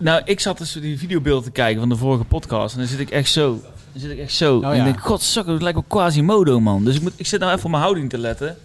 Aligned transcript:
Nou, 0.00 0.22
ik 0.24 0.40
zat 0.40 0.58
dus 0.58 0.72
die 0.72 0.98
videobeelden 0.98 1.44
te 1.44 1.50
kijken 1.50 1.80
van 1.80 1.88
de 1.88 1.96
vorige 1.96 2.24
podcast. 2.24 2.74
En 2.74 2.80
dan 2.80 2.88
zit 2.88 3.00
ik 3.00 3.10
echt 3.10 3.30
zo. 3.30 3.60
Dan 3.92 4.00
zit 4.00 4.10
ik 4.10 4.18
echt 4.18 4.32
zo. 4.32 4.60
en 4.62 4.68
ja. 4.68 4.74
ik 4.74 4.84
denk, 4.84 5.00
godzakker, 5.00 5.52
het 5.52 5.62
lijkt 5.62 5.78
wel 5.78 5.88
Quasimodo, 5.88 6.60
man. 6.60 6.84
Dus 6.84 6.96
ik, 6.96 7.02
moet, 7.02 7.12
ik 7.16 7.26
zit 7.26 7.40
nou 7.40 7.52
even 7.52 7.64
op 7.64 7.70
mijn 7.70 7.82
houding 7.82 8.10
te 8.10 8.18
letten. 8.18 8.56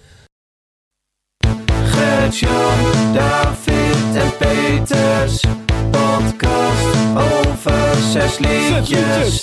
Gert-Jan, 1.86 3.14
David 3.14 4.16
en 4.16 4.38
Peters. 4.38 5.44
Podcast 5.92 6.96
over 7.16 7.96
zes 8.12 8.38
liedjes. 8.38 9.42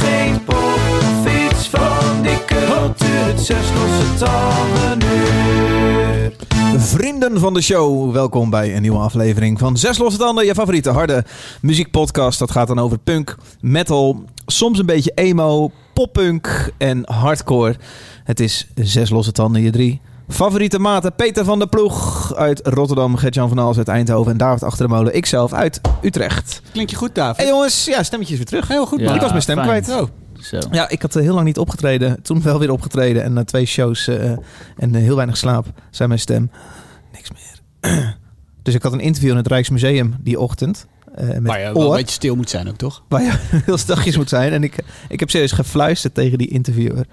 Geen 0.00 0.44
pop 0.44 0.56
of 0.56 1.50
iets 1.50 1.68
van 1.68 2.22
die 2.22 2.31
cultuur. 2.66 3.24
Het 3.24 3.40
zes 3.40 3.66
losse 3.74 4.24
tanden 4.24 5.08
uur. 5.16 6.32
Vrienden 6.80 7.38
van 7.40 7.54
de 7.54 7.60
show, 7.62 8.12
welkom 8.12 8.50
bij 8.50 8.76
een 8.76 8.82
nieuwe 8.82 8.98
aflevering 8.98 9.58
van 9.58 9.76
Zes 9.76 9.98
Losse 9.98 10.18
Tanden, 10.18 10.44
je 10.46 10.54
favoriete 10.54 10.90
harde 10.90 11.24
muziekpodcast. 11.60 12.38
Dat 12.38 12.50
gaat 12.50 12.66
dan 12.66 12.78
over 12.78 12.98
punk, 12.98 13.36
metal, 13.60 14.24
soms 14.46 14.78
een 14.78 14.86
beetje 14.86 15.12
emo, 15.14 15.70
poppunk 15.94 16.70
en 16.78 17.02
hardcore. 17.12 17.76
Het 18.24 18.40
is 18.40 18.66
Zes 18.74 19.10
Losse 19.10 19.32
Tanden, 19.32 19.62
je 19.62 19.70
drie 19.70 20.00
favoriete 20.28 20.78
maten. 20.78 21.14
Peter 21.14 21.44
van 21.44 21.58
der 21.58 21.68
Ploeg 21.68 22.34
uit 22.36 22.60
Rotterdam, 22.64 23.16
Gert-Jan 23.16 23.48
van 23.48 23.60
Aals 23.60 23.76
uit 23.76 23.88
Eindhoven 23.88 24.32
en 24.32 24.38
David 24.38 24.62
Achter 24.62 24.86
de 24.88 24.94
Molen, 24.94 25.14
ikzelf 25.14 25.52
uit 25.52 25.80
Utrecht. 26.02 26.62
Klink 26.72 26.90
je 26.90 26.96
goed, 26.96 27.14
David? 27.14 27.36
Hey 27.36 27.46
jongens, 27.46 27.84
ja, 27.84 28.02
stemmetjes 28.02 28.36
weer 28.36 28.46
terug. 28.46 28.68
Heel 28.68 28.86
goed, 28.86 28.98
Ja. 29.00 29.04
man. 29.04 29.14
Ik 29.14 29.20
was 29.20 29.30
mijn 29.30 29.42
stem 29.42 29.56
fijn. 29.56 29.82
kwijt. 29.82 30.00
Oh, 30.00 30.08
Zo. 30.42 30.58
Ja, 30.70 30.88
ik 30.88 31.02
had 31.02 31.16
eh, 31.16 31.22
heel 31.22 31.34
lang 31.34 31.46
niet 31.46 31.58
opgetreden. 31.58 32.22
Toen 32.22 32.42
wel 32.42 32.58
weer 32.58 32.70
opgetreden. 32.70 33.22
En 33.22 33.32
na 33.32 33.44
twee 33.44 33.64
shows 33.66 34.08
eh, 34.08 34.30
en 34.76 34.94
eh, 34.94 35.02
heel 35.02 35.16
weinig 35.16 35.36
slaap 35.36 35.66
zei 35.90 36.08
mijn 36.08 36.20
stem 36.20 36.50
niks 37.12 37.30
meer. 37.30 37.60
dus 38.62 38.74
ik 38.74 38.82
had 38.82 38.92
een 38.92 39.00
interview 39.00 39.30
in 39.30 39.36
het 39.36 39.46
Rijksmuseum 39.46 40.14
die 40.20 40.40
ochtend. 40.40 40.86
eh 41.14 41.26
met 41.26 41.42
waar 41.42 41.60
je 41.60 41.72
wel 41.72 41.90
een 41.90 41.96
beetje 41.96 42.14
stil 42.14 42.36
moet 42.36 42.50
zijn 42.50 42.68
ook, 42.68 42.76
toch? 42.76 43.02
waar 43.08 43.22
je 43.22 43.32
heel 43.66 43.78
stilletjes 43.78 44.16
moet 44.16 44.28
zijn. 44.28 44.52
En 44.52 44.62
ik, 44.62 44.76
ik 45.08 45.20
heb 45.20 45.30
serieus 45.30 45.52
gefluisterd 45.52 46.14
tegen 46.14 46.38
die 46.38 46.48
interviewer. 46.48 47.06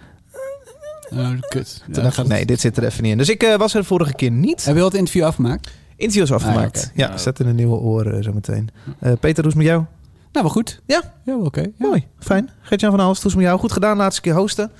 Oh, 1.13 1.29
kut. 1.49 1.83
Toen 1.91 2.03
dacht 2.03 2.17
ik, 2.17 2.27
nee, 2.27 2.45
dit 2.45 2.59
zit 2.59 2.77
er 2.77 2.83
even 2.83 3.03
niet 3.03 3.11
in. 3.11 3.17
Dus 3.17 3.29
ik 3.29 3.43
eh, 3.43 3.55
was 3.57 3.73
er 3.73 3.85
vorige 3.85 4.13
keer 4.13 4.31
niet. 4.31 4.65
Heb 4.65 4.75
je 4.75 4.81
al 4.81 4.87
het 4.87 4.97
interview 4.97 5.23
afgemaakt? 5.23 5.69
Interview 5.95 6.23
is 6.23 6.31
afgemaakt. 6.31 6.77
Ah. 6.91 6.97
Ja, 6.97 7.09
Ja. 7.09 7.17
zet 7.17 7.39
in 7.39 7.47
een 7.47 7.55
nieuwe 7.55 7.75
oren 7.75 8.23
zo 8.23 8.33
meteen. 8.33 8.69
Eh, 8.99 9.11
Peter, 9.19 9.43
hoe 9.43 9.51
is 9.51 9.53
het 9.53 9.55
met 9.55 9.65
jou? 9.65 9.83
Nou, 10.31 10.45
wel 10.45 10.49
goed. 10.53 10.81
Ja. 10.85 11.01
Ja, 11.25 11.35
oké. 11.35 11.59
Ja. 11.61 11.67
Mooi, 11.77 12.05
fijn. 12.19 12.49
Gert-Jan 12.61 12.91
van 12.91 12.99
Hals, 12.99 13.17
hoe 13.17 13.25
is 13.25 13.31
het 13.31 13.35
met 13.35 13.45
jou? 13.45 13.59
Goed 13.59 13.71
gedaan, 13.71 13.97
laatste 13.97 14.21
keer 14.21 14.33
hosten. 14.35 14.71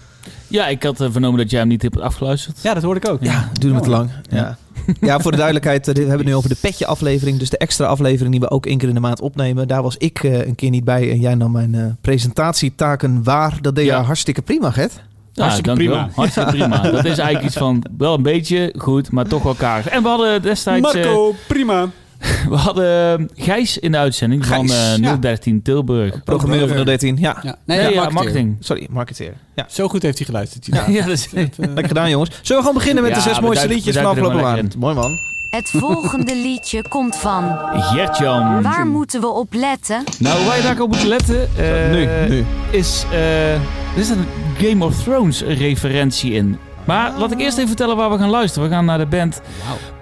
Ja, 0.48 0.68
ik 0.68 0.84
had 0.84 1.02
eh, 1.02 1.08
vernomen 1.12 1.40
dat 1.40 1.50
jij 1.50 1.60
hem 1.60 1.68
niet 1.70 1.82
hebt 1.82 2.00
afgeluisterd. 2.00 2.62
Ja, 2.62 2.74
dat 2.74 2.84
hoorde 2.84 3.00
ik 3.00 3.08
ook. 3.10 3.24
Ja, 3.24 3.50
duurde 3.54 3.76
me 3.76 3.82
te 3.82 3.90
lang. 3.90 4.10
Ja. 4.30 4.58
ja, 5.02 5.20
voor 5.20 5.32
de 5.32 5.38
duidelijkheid, 5.38 5.80
eh, 5.88 5.94
dit- 5.94 6.04
we 6.04 6.10
hebben 6.10 6.20
het 6.20 6.28
nu 6.28 6.36
over 6.36 6.50
de 6.50 6.56
petje 6.62 6.86
aflevering. 6.86 7.40
Dus 7.40 7.50
de 7.50 7.58
extra 7.58 7.86
aflevering 7.86 8.32
die 8.32 8.40
we 8.40 8.50
ook 8.50 8.66
één 8.66 8.78
keer 8.78 8.88
in 8.88 8.94
de 8.94 9.00
maand 9.00 9.22
opnemen. 9.22 9.68
Daar 9.68 9.82
was 9.84 9.98
ik 9.98 10.24
eh, 10.24 10.46
een 10.48 10.56
keer 10.56 10.70
niet 10.70 10.84
bij 10.84 11.12
en 11.12 11.20
jij 11.20 11.36
nam 11.36 11.52
mijn 11.52 11.98
presentatietaken 12.02 13.24
waar. 13.24 13.58
Dat 13.62 13.76
deed 13.76 13.86
je 13.86 13.92
Ja. 13.92 14.02
hartstikke 14.02 14.42
prima, 14.42 14.72
Gert. 14.72 14.94
Ja, 15.34 15.42
Hartstikke 15.44 15.74
prima. 15.74 16.10
Hartstikke 16.16 16.50
prima. 16.50 16.78
Dat 16.92 17.06
is 17.06 17.18
eigenlijk 17.18 17.44
iets 17.44 17.58
van 17.58 17.84
wel 17.98 18.14
een 18.14 18.22
beetje 18.24 18.74
goed, 18.78 19.12
maar 19.12 19.28
toch 19.28 19.44
wel 19.44 19.54
kaars. 19.54 19.88
En 19.88 20.02
we 20.04 20.08
hadden 20.08 20.42
destijds 20.42 20.94
Marco, 20.94 21.34
prima. 21.48 21.88
we 22.50 22.56
hadden 22.56 23.20
eh, 23.20 23.44
Gijs 23.46 23.78
in 23.78 23.92
de 23.92 23.98
uitzending 23.98 24.46
Gijs, 24.46 24.58
van 24.58 24.78
eh, 24.78 24.98
ja. 24.98 25.16
013 25.18 25.62
Tilburg. 25.62 26.24
Programmeur 26.24 26.68
van 26.68 26.78
eh, 26.78 26.86
013. 26.86 27.18
Ja, 27.20 27.38
Ja. 27.44 27.56
Nee, 27.66 27.78
ja, 27.78 27.84
ja, 27.84 27.90
marketeer. 27.96 28.14
marketing. 28.14 28.58
sorry, 28.60 28.88
marketeer. 28.90 29.34
Ja, 29.56 29.66
Zo 29.70 29.88
goed 29.88 30.02
heeft 30.02 30.18
hij 30.18 30.26
geluisterd. 30.26 30.66
Ja. 30.66 30.84
Ja, 31.00 31.02
dat 31.06 31.12
is, 31.18 31.30
lekker 31.58 31.88
gedaan 31.88 32.10
jongens. 32.10 32.30
Zullen 32.30 32.62
we 32.64 32.68
gewoon 32.68 32.74
beginnen 32.74 33.04
met 33.04 33.12
Ja, 33.12 33.18
de 33.18 33.24
zes 33.30 33.40
mooiste 33.40 33.68
duiken- 33.68 33.76
liedjes 33.76 33.96
van 34.04 34.06
afgelopen 34.06 34.42
maand? 34.42 34.78
Mooi 34.78 34.96
man. 34.96 35.12
Het 35.50 35.70
volgende 35.70 36.36
liedje 36.36 36.88
komt 36.90 37.16
van. 37.16 37.58
Gertjan. 37.74 38.62
Waar 38.62 38.88
moeten 38.88 39.22
we 39.22 39.28
op 39.28 39.54
letten? 39.54 40.04
Nou, 40.20 40.46
waar 40.46 40.58
je 40.58 40.64
daar 40.64 40.82
ook 40.82 40.88
moet 40.88 41.04
letten, 41.04 41.50
eh, 41.58 41.92
nu, 41.92 42.08
nu. 42.36 42.46
is... 42.72 43.06
eh, 43.12 43.54
er 43.54 43.60
zit 44.04 44.16
een 44.18 44.26
Game 44.68 44.86
of 44.86 45.04
Thrones 45.04 45.42
referentie 45.42 46.32
in. 46.32 46.58
Maar 46.86 47.12
laat 47.18 47.32
ik 47.32 47.40
eerst 47.40 47.56
even 47.58 47.68
vertellen 47.68 47.96
waar 47.96 48.10
we 48.12 48.18
gaan 48.18 48.30
luisteren. 48.30 48.70
We 48.70 48.76
gaan 48.76 48.86
naar 48.86 48.98
de 48.98 49.06
band 49.06 49.42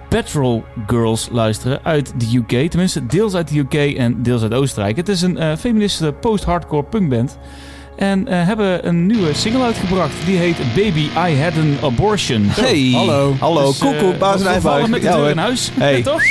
Petrol 0.08 0.64
Girls 0.86 1.28
luisteren 1.32 1.80
uit 1.82 2.12
de 2.16 2.36
UK. 2.36 2.70
Tenminste, 2.70 3.06
deels 3.06 3.34
uit 3.34 3.48
de 3.48 3.58
UK 3.58 3.74
en 3.74 4.22
deels 4.22 4.42
uit 4.42 4.54
Oostenrijk. 4.54 4.96
Het 4.96 5.08
is 5.08 5.22
een 5.22 5.38
eh, 5.38 5.56
feministische 5.58 6.12
post-hardcore 6.12 6.82
punkband. 6.82 7.38
En 7.96 8.28
eh, 8.28 8.46
hebben 8.46 8.88
een 8.88 9.06
nieuwe 9.06 9.34
single 9.34 9.62
uitgebracht. 9.62 10.12
Die 10.24 10.36
heet 10.36 10.56
Baby 10.74 11.08
I 11.30 11.42
Had 11.42 11.52
An 11.52 11.76
Abortion. 11.82 12.44
Hey. 12.48 12.90
hallo. 12.94 13.36
Hallo, 13.38 13.66
Dus, 13.66 13.80
eh, 13.80 14.18
baas 14.18 14.42
en 14.42 14.62
we 14.62 14.68
eigen 14.68 14.90
met 14.90 15.00
de 15.00 15.06
Ja, 15.06 15.16
deur 15.16 15.30
in 15.30 15.38
huis. 15.38 15.70
Hey. 15.74 16.02
Toch? 16.02 16.22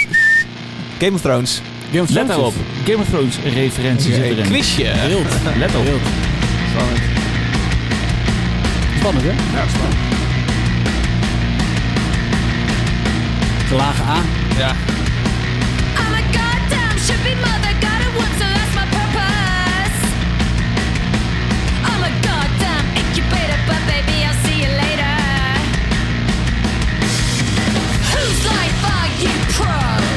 Game 1.00 1.14
of 1.14 1.22
Thrones. 1.22 1.62
Game 1.92 2.04
of 2.04 2.10
Let 2.10 2.26
Thrones 2.26 2.28
daarop. 2.28 2.54
Game 2.86 2.98
of 2.98 3.08
Thrones 3.10 3.38
referentie 3.44 4.14
zit 4.14 4.24
erin. 4.24 4.46
Quizje. 4.46 4.84
Wild. 5.08 5.58
Let 5.58 5.76
op. 5.76 5.84
Wild. 5.84 6.02
Spannend, 8.98 9.26
hè? 9.26 9.58
Ja, 9.58 9.68
spannend. 9.68 10.27
Gelage 13.70 14.00
A. 14.02 14.24
Ja. 14.58 14.72
I'm 15.98 16.14
a 16.14 16.22
goddamn 16.32 16.98
shippy 17.06 17.36
mother, 17.36 17.74
got 17.82 18.00
it 18.00 18.14
once, 18.16 18.38
so 18.40 18.48
that's 18.56 18.74
my 18.80 18.86
purpose. 18.96 20.00
I'm 21.84 22.02
a 22.02 22.12
goddamn 22.24 22.86
incubator, 22.96 23.60
but 23.68 23.82
baby, 23.92 24.24
I'll 24.24 24.40
see 24.46 24.58
you 24.64 24.72
later. 24.84 25.16
Whose 28.14 28.42
life 28.56 28.82
are 28.96 29.10
you 29.22 29.34
pro? 29.52 30.17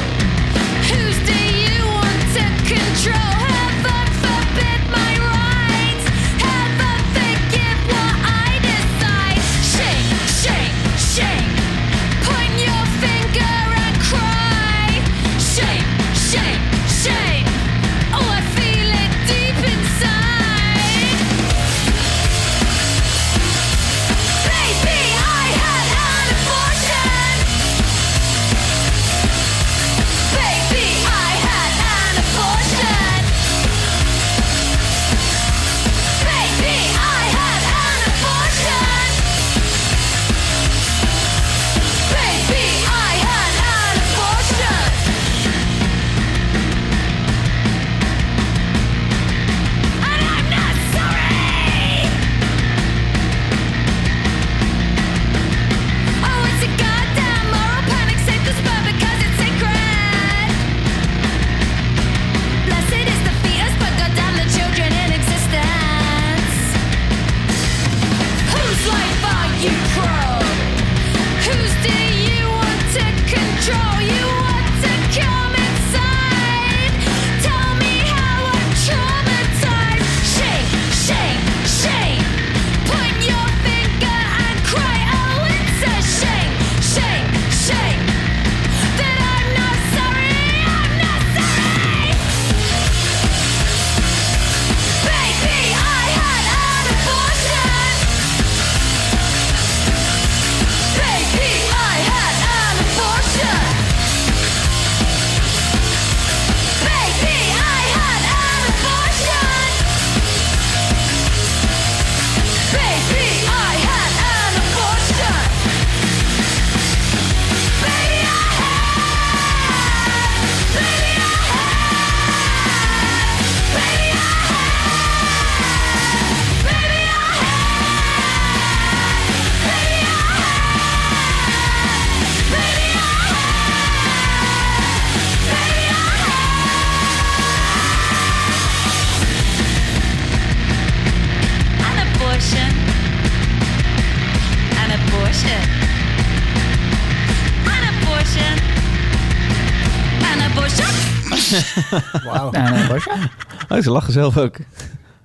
Oh, 153.69 153.81
ze 153.81 153.91
lachen 153.91 154.13
zelf 154.13 154.37
ook. 154.37 154.57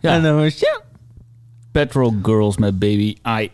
Ja. 0.00 0.12
En 0.12 0.22
dan 0.22 0.36
was 0.36 0.58
ja. 0.58 0.80
Petrol 1.72 2.14
Girls 2.22 2.56
met 2.56 2.78
Baby 2.78 3.16
I 3.40 3.50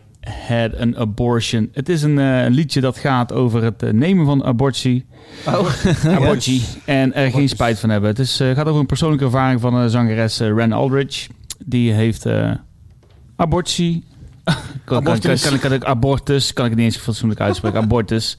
Had 0.47 0.77
an 0.77 0.97
Abortion. 0.97 1.69
Het 1.73 1.89
is 1.89 2.01
een 2.01 2.19
eh, 2.19 2.49
liedje 2.49 2.81
dat 2.81 2.97
gaat 2.97 3.33
over 3.33 3.63
het 3.63 3.83
eh, 3.83 3.91
nemen 3.91 4.25
van 4.25 4.43
abortie. 4.43 5.05
Oh. 5.47 5.85
abortie. 6.17 6.63
En 6.85 7.13
er 7.13 7.31
geen 7.31 7.49
spijt 7.49 7.79
van 7.79 7.89
hebben. 7.89 8.09
Het 8.09 8.19
is, 8.19 8.39
eh, 8.39 8.51
gaat 8.51 8.67
over 8.67 8.79
een 8.79 8.85
persoonlijke 8.85 9.25
ervaring 9.25 9.61
van 9.61 9.89
zangeres 9.89 10.39
eh, 10.39 10.53
Ren 10.55 10.71
Aldridge. 10.71 11.29
Die 11.65 11.93
heeft 11.93 12.25
eh, 12.25 12.51
abortie. 13.35 14.03
kan, 14.85 14.97
Abortus. 14.97 15.49
kan, 15.49 15.59
kan 15.59 15.73
ik 15.73 15.83
abortus, 15.83 16.53
kan 16.53 16.65
ik 16.65 16.71
het 16.71 16.79
niet 16.79 16.93
eens 16.93 17.03
fatsoenlijk 17.03 17.41
uitspreken. 17.41 17.81
abortus. 17.83 18.37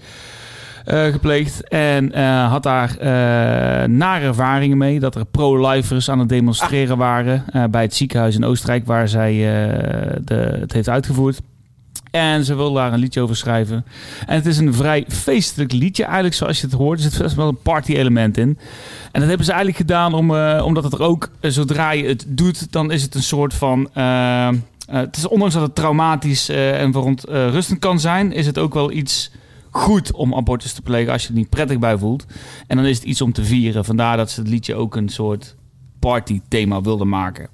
Eh, 0.85 1.05
gepleegd. 1.05 1.69
En 1.69 2.13
eh, 2.13 2.51
had 2.51 2.63
daar 2.63 2.97
eh 2.99 3.89
nare 3.89 4.27
ervaringen 4.27 4.79
mee. 4.79 5.01
Dat 5.01 5.15
er 5.15 5.25
pro-lifers 5.25 6.11
aan 6.11 6.19
het 6.19 6.29
demonstreren 6.29 6.97
waren. 6.97 7.45
bij 7.71 7.83
het 7.83 7.95
ziekenhuis 7.95 8.35
in 8.35 8.45
Oostenrijk 8.45 8.87
waar 8.87 9.09
zij 9.09 9.33
de, 10.25 10.57
het 10.61 10.73
heeft 10.73 10.89
uitgevoerd. 10.89 11.41
En 12.11 12.45
ze 12.45 12.55
wil 12.55 12.73
daar 12.73 12.93
een 12.93 12.99
liedje 12.99 13.21
over 13.21 13.37
schrijven. 13.37 13.85
En 14.27 14.35
het 14.35 14.47
is 14.47 14.59
een 14.59 14.75
vrij 14.75 15.05
feestelijk 15.09 15.73
liedje 15.73 16.05
eigenlijk, 16.05 16.35
zoals 16.35 16.61
je 16.61 16.67
het 16.67 16.77
hoort. 16.77 17.05
Er 17.05 17.11
zit 17.11 17.35
wel 17.35 17.49
een 17.49 17.63
party-element 17.63 18.37
in. 18.37 18.59
En 19.13 19.21
dat 19.21 19.29
hebben 19.29 19.47
ze 19.47 19.53
eigenlijk 19.53 19.81
gedaan 19.81 20.15
om, 20.15 20.31
omdat 20.61 20.85
het 20.85 20.93
er 20.93 21.03
ook, 21.03 21.31
zodra 21.41 21.91
je 21.91 22.07
het 22.07 22.25
doet, 22.29 22.73
dan 22.73 22.91
is 22.91 23.03
het 23.03 23.15
een 23.15 23.23
soort 23.23 23.55
van... 23.55 23.89
het 24.87 25.17
is 25.17 25.29
ondanks 25.29 25.55
dat 25.55 25.63
het 25.63 25.75
traumatisch 25.75 26.49
en 26.49 26.93
verontrustend 26.93 27.79
kan 27.79 28.01
zijn, 28.01 28.33
is 28.33 28.47
het 28.47 28.59
ook 28.59 28.75
wel 28.75 28.93
iets 28.93 29.31
goed 29.75 30.13
om 30.13 30.35
abortus 30.35 30.73
te 30.73 30.83
plegen 30.83 31.13
als 31.13 31.23
je 31.23 31.29
het 31.29 31.37
niet 31.37 31.49
prettig 31.49 31.79
bij 31.79 31.99
voelt. 31.99 32.27
En 32.67 32.77
dan 32.77 32.87
is 32.87 32.97
het 32.97 33.07
iets 33.07 33.21
om 33.21 33.33
te 33.33 33.45
vieren. 33.45 33.85
Vandaar 33.85 34.17
dat 34.17 34.31
ze 34.31 34.41
het 34.41 34.49
liedje 34.49 34.75
ook 34.75 34.97
een 34.97 35.09
soort 35.09 35.57
party-thema 35.99 36.81
wilden 36.81 37.09
maken. 37.09 37.49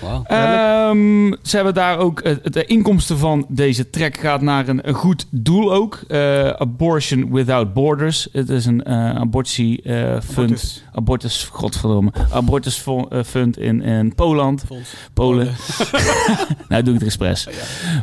Wauw. 0.00 0.22
Ehm, 0.26 1.32
ze 1.42 1.56
hebben 1.56 1.74
daar 1.74 1.98
ook 1.98 2.22
de 2.52 2.64
inkomsten 2.64 3.18
van 3.18 3.46
deze 3.48 3.90
track 3.90 4.16
gaat 4.16 4.40
naar 4.40 4.68
een, 4.68 4.88
een 4.88 4.94
goed 4.94 5.26
doel 5.30 5.72
ook. 5.72 6.00
Eh, 6.08 6.48
Abortion 6.48 7.32
Without 7.32 7.72
Borders. 7.72 8.28
Het 8.32 8.48
is 8.48 8.66
een 8.66 8.82
eh, 8.84 9.14
abortie 9.16 9.82
eh, 9.82 10.20
fund. 10.20 10.40
Abortus. 10.50 10.84
Abortus, 10.92 11.48
godverdomme. 11.52 12.12
Abortus 12.30 12.84
fund 13.24 13.58
in, 13.58 13.82
in 13.82 14.14
Poland. 14.14 14.64
Fonds. 14.66 14.94
Polen. 15.12 15.46
nou, 16.68 16.82
doe 16.82 16.94
ik 16.94 17.00
het 17.00 17.08
expres. 17.08 17.48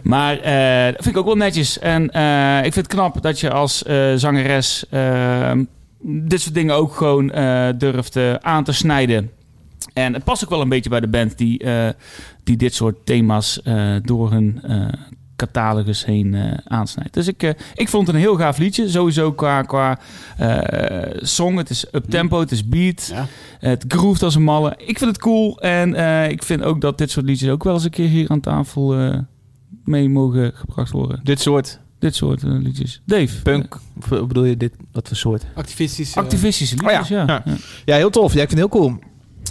Maar 0.04 0.40
eh, 0.40 0.86
dat 0.86 1.04
vind 1.04 1.16
ik 1.16 1.18
ook 1.18 1.26
wel 1.26 1.36
netjes. 1.36 1.80
En 1.80 2.12
eh, 2.12 2.58
ik 2.58 2.74
vind 2.74 2.86
het 2.86 2.88
knap 2.88 3.22
dat 3.22 3.40
je 3.40 3.52
als 3.52 3.84
zangeres 4.16 4.86
eh, 4.90 5.52
dit 6.02 6.42
soort 6.42 6.54
dingen 6.54 6.76
ook 6.76 6.96
gewoon 6.96 7.32
eh, 7.32 7.70
durft 7.78 8.18
aan 8.42 8.64
te 8.64 8.74
snijden. 8.74 9.32
En 9.94 10.14
het 10.14 10.24
past 10.24 10.44
ook 10.44 10.50
wel 10.50 10.62
een 10.62 10.70
beetje 10.70 10.90
bij 10.90 11.00
de 11.00 11.08
band 11.08 11.38
die, 11.38 11.60
eh, 11.60 11.90
die 12.44 12.58
dit 12.58 12.74
soort 12.74 13.06
thema's 13.06 13.62
eh, 13.62 13.96
door 14.02 14.32
hun 14.32 14.60
eh, 14.64 14.88
catalogus 15.36 16.06
heen 16.06 16.34
eh, 16.34 16.58
aansnijdt. 16.66 17.14
Dus 17.14 17.28
ik, 17.28 17.44
eh, 17.44 17.50
ik 17.74 17.90
vond 17.90 18.08
het 18.08 18.16
een 18.16 18.22
heel 18.22 18.36
gaaf 18.36 18.58
liedje. 18.58 18.90
Sowieso 18.90 19.32
qua, 19.34 19.62
qua 19.62 20.00
eh, 20.38 21.18
song. 21.22 21.58
Het 21.58 21.70
is 21.70 21.86
up-tempo, 21.92 22.40
het 22.40 22.52
is 22.52 22.68
beat. 22.68 23.08
Ja. 23.14 23.28
Het 23.60 23.86
groeft 23.88 24.24
als 24.24 24.36
een 24.36 24.44
malle. 24.44 24.74
Ik 24.78 24.98
vind 24.98 25.10
het 25.12 25.20
cool. 25.20 25.60
En 25.60 25.94
eh, 25.96 26.30
ik 26.30 26.44
vind 26.44 26.64
ook 26.64 26.82
dat 26.82 26.98
dit 26.98 27.12
soort 27.12 27.26
liedjes 27.26 27.50
ook 27.50 27.64
wel 27.64 27.74
eens 27.74 27.84
een 27.84 27.90
keer 27.90 28.08
hier 28.08 28.30
aan 28.30 28.40
tafel 28.40 28.96
eh, 28.96 29.18
mee 29.86 30.10
mogen 30.10 30.52
gebracht 30.56 30.92
worden. 30.92 31.20
Dit 31.24 31.40
soort 31.40 31.80
Dit 32.00 32.16
soort 32.16 32.42
liedjes. 32.44 33.02
Dave. 33.06 33.42
punk. 33.42 33.80
Of 33.98 34.12
eh, 34.12 34.24
bedoel 34.24 34.44
je 34.46 34.58
dit? 34.58 34.74
Wat 34.92 35.08
voor 35.08 35.18
soort? 35.18 35.46
Activistisch. 35.56 36.12
eh, 36.16 36.24
activistische 36.24 36.76
Oh 36.84 36.88
liedjes, 36.90 37.08
ja. 37.08 37.24
ja. 37.28 37.42
ja. 37.46 37.56
Ja, 37.86 37.96
heel 37.96 38.10
tof. 38.10 38.34
Ja, 38.34 38.42
ik 38.42 38.50
vind 38.50 38.62
het 38.62 38.72
heel 38.72 38.82
cool. 38.82 39.00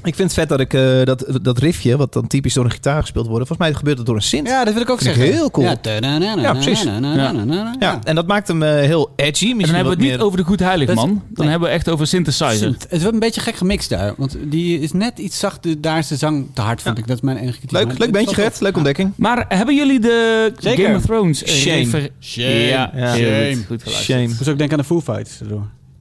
Ik 0.05 0.15
vind 0.15 0.31
het 0.31 0.33
vet 0.33 0.49
dat 0.49 0.61
ik 0.61 0.75
eh, 0.75 1.05
dat, 1.05 1.39
dat 1.43 1.59
riffje, 1.59 1.97
wat 1.97 2.13
dan 2.13 2.27
typisch 2.27 2.55
door 2.55 2.65
een 2.65 2.71
gitaar 2.71 3.01
gespeeld 3.01 3.27
wordt, 3.27 3.47
volgens 3.47 3.69
mij 3.69 3.79
gebeurt 3.79 3.97
dat 3.97 4.07
door 4.07 4.15
een 4.15 4.23
synth. 4.23 4.49
Ja, 4.49 4.65
dat 4.65 4.73
wil 4.73 4.83
ik 4.83 4.91
ook 4.91 5.01
zeggen. 5.01 5.23
Heel 5.23 5.51
cool. 5.51 5.67
Ja, 5.67 6.53
precies. 6.53 6.83
Ja. 6.83 8.01
en 8.05 8.15
dat 8.15 8.27
maakt 8.27 8.49
hem 8.49 8.63
eh, 8.63 8.71
heel 8.75 9.13
edgy. 9.17 9.57
Dan 9.57 9.69
hebben 9.69 9.97
we 9.97 10.05
het 10.05 10.13
niet 10.13 10.21
over 10.21 10.39
de 10.39 10.45
Goed 10.45 10.61
Heilig 10.61 10.95
Man. 10.95 11.23
Dan 11.29 11.47
hebben 11.47 11.69
we 11.69 11.75
echt 11.75 11.89
over 11.89 12.07
synthesizer. 12.07 12.77
Het 12.89 13.01
wordt 13.01 13.15
een 13.15 13.19
beetje 13.19 13.41
gek 13.41 13.55
gemixt 13.55 13.89
daar, 13.89 14.15
want 14.17 14.37
die 14.45 14.81
is 14.81 14.93
net 14.93 15.19
iets 15.19 15.39
zachter. 15.39 15.81
Daar 15.81 15.99
is 15.99 16.09
de 16.09 16.17
zang 16.17 16.47
te 16.55 16.61
hard, 16.61 16.83
vond 16.83 16.99
ik. 16.99 17.07
Dat 17.07 17.23
mijn 17.23 17.37
enige. 17.37 17.59
Leuk, 17.69 17.99
leuk 17.99 18.13
bandje, 18.13 18.35
Gert. 18.35 18.61
Leuke 18.61 18.77
ontdekking. 18.77 19.13
Maar 19.17 19.45
hebben 19.49 19.75
jullie 19.75 20.01
de 20.01 20.53
Game 20.57 20.97
of 20.97 21.03
Thrones? 21.05 21.43
Eh, 21.43 21.55
shame. 21.55 22.11
Shame. 22.21 22.91
Shame. 22.95 23.57
Goed, 23.67 23.83
geluid. 23.83 24.03
Shame. 24.03 24.29
Dus 24.39 24.49
ook 24.49 24.59
denk 24.59 24.73
aan 24.73 24.79
de 24.79 24.85
Foo 24.85 25.01
Fighters. 25.01 25.41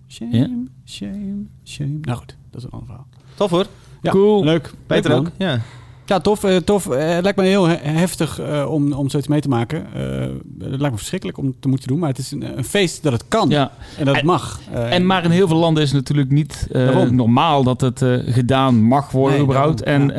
Shame, 0.07 0.67
shame, 0.85 1.45
shame. 1.65 1.99
Nou 2.01 2.17
goed, 2.17 2.35
dat 2.51 2.61
is 2.61 2.63
een 2.63 2.71
ander 2.71 2.87
verhaal. 2.87 3.07
Tof 3.35 3.49
hoor. 3.49 3.65
Ja, 4.01 4.11
Cool. 4.11 4.43
Leuk. 4.43 4.71
Peter 4.87 5.09
Leuk, 5.11 5.19
ook. 5.19 5.29
Ja. 5.37 5.59
Ja, 6.05 6.19
tof. 6.19 6.43
eh, 6.43 6.55
tof. 6.55 6.89
Eh, 6.89 7.09
het 7.13 7.23
lijkt 7.23 7.37
me 7.37 7.45
heel 7.45 7.67
he- 7.67 7.77
heftig 7.81 8.39
eh, 8.39 8.65
om, 8.71 8.91
om 8.93 9.09
zoiets 9.09 9.29
mee 9.29 9.41
te 9.41 9.47
maken. 9.47 9.85
Eh, 9.93 10.01
het 10.59 10.79
lijkt 10.79 10.91
me 10.91 10.97
verschrikkelijk 10.97 11.37
om 11.37 11.53
te 11.59 11.67
moeten 11.67 11.87
doen. 11.87 11.99
Maar 11.99 12.09
het 12.09 12.17
is 12.17 12.31
een, 12.31 12.57
een 12.57 12.63
feest 12.63 13.03
dat 13.03 13.11
het 13.13 13.23
kan. 13.27 13.49
Ja. 13.49 13.71
En 13.97 14.05
dat 14.05 14.15
het 14.15 14.23
mag. 14.25 14.59
En 14.71 15.05
maar 15.05 15.23
in 15.23 15.29
heel 15.31 15.47
veel 15.47 15.57
landen 15.57 15.83
is 15.83 15.89
het 15.89 15.97
natuurlijk 15.97 16.29
niet 16.31 16.67
eh, 16.71 17.01
normaal 17.09 17.63
dat 17.63 17.81
het 17.81 18.01
eh, 18.01 18.13
gedaan 18.25 18.81
mag 18.83 19.11
worden 19.11 19.35
Nee, 19.37 19.45
überhaupt. 19.45 19.85
daarom, 19.85 20.09
En 20.09 20.15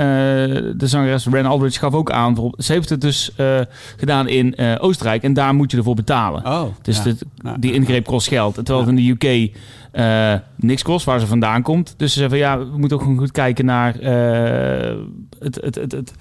eh, 0.57 0.73
de 0.77 0.87
zangeres 0.87 1.27
Ren 1.27 1.47
Aldridge 1.47 1.79
gaf 1.79 1.93
ook 1.95 2.11
aan, 2.11 2.53
ze 2.59 2.73
heeft 2.73 2.89
het 2.89 3.01
dus 3.01 3.33
eh, 3.37 3.61
gedaan 3.97 4.29
in 4.29 4.55
eh, 4.55 4.75
Oostenrijk 4.79 5.23
en 5.23 5.33
daar 5.33 5.55
moet 5.55 5.71
je 5.71 5.77
ervoor 5.77 5.95
betalen. 5.95 6.47
Oh. 6.47 6.63
Dus 6.83 6.97
ja. 6.97 7.03
dit- 7.03 7.25
Nou, 7.37 7.59
die 7.59 7.73
ingreep 7.73 8.07
kost 8.07 8.29
geld. 8.29 8.55
Terwijl 8.55 8.79
het 8.79 8.89
in 8.89 9.17
de 9.19 9.27
UK 9.29 9.57
eh, 9.93 10.35
niks 10.57 10.83
kost 10.83 11.05
waar 11.05 11.21
ze 11.21 11.27
vandaan 11.27 11.63
komt. 11.63 11.95
Dus 11.97 12.13
ze 12.13 12.19
zeggen 12.19 12.39
van 12.39 12.49
ja, 12.49 12.59
we 12.59 12.79
moeten 12.79 12.97
ook 12.97 13.03
gewoon 13.03 13.19
goed 13.19 13.33
kijken 13.33 13.65
naar 13.65 13.99
eh, 13.99 14.97
het, 15.39 15.55
het, 15.61 15.75
het, 15.75 15.93
het 15.93 16.13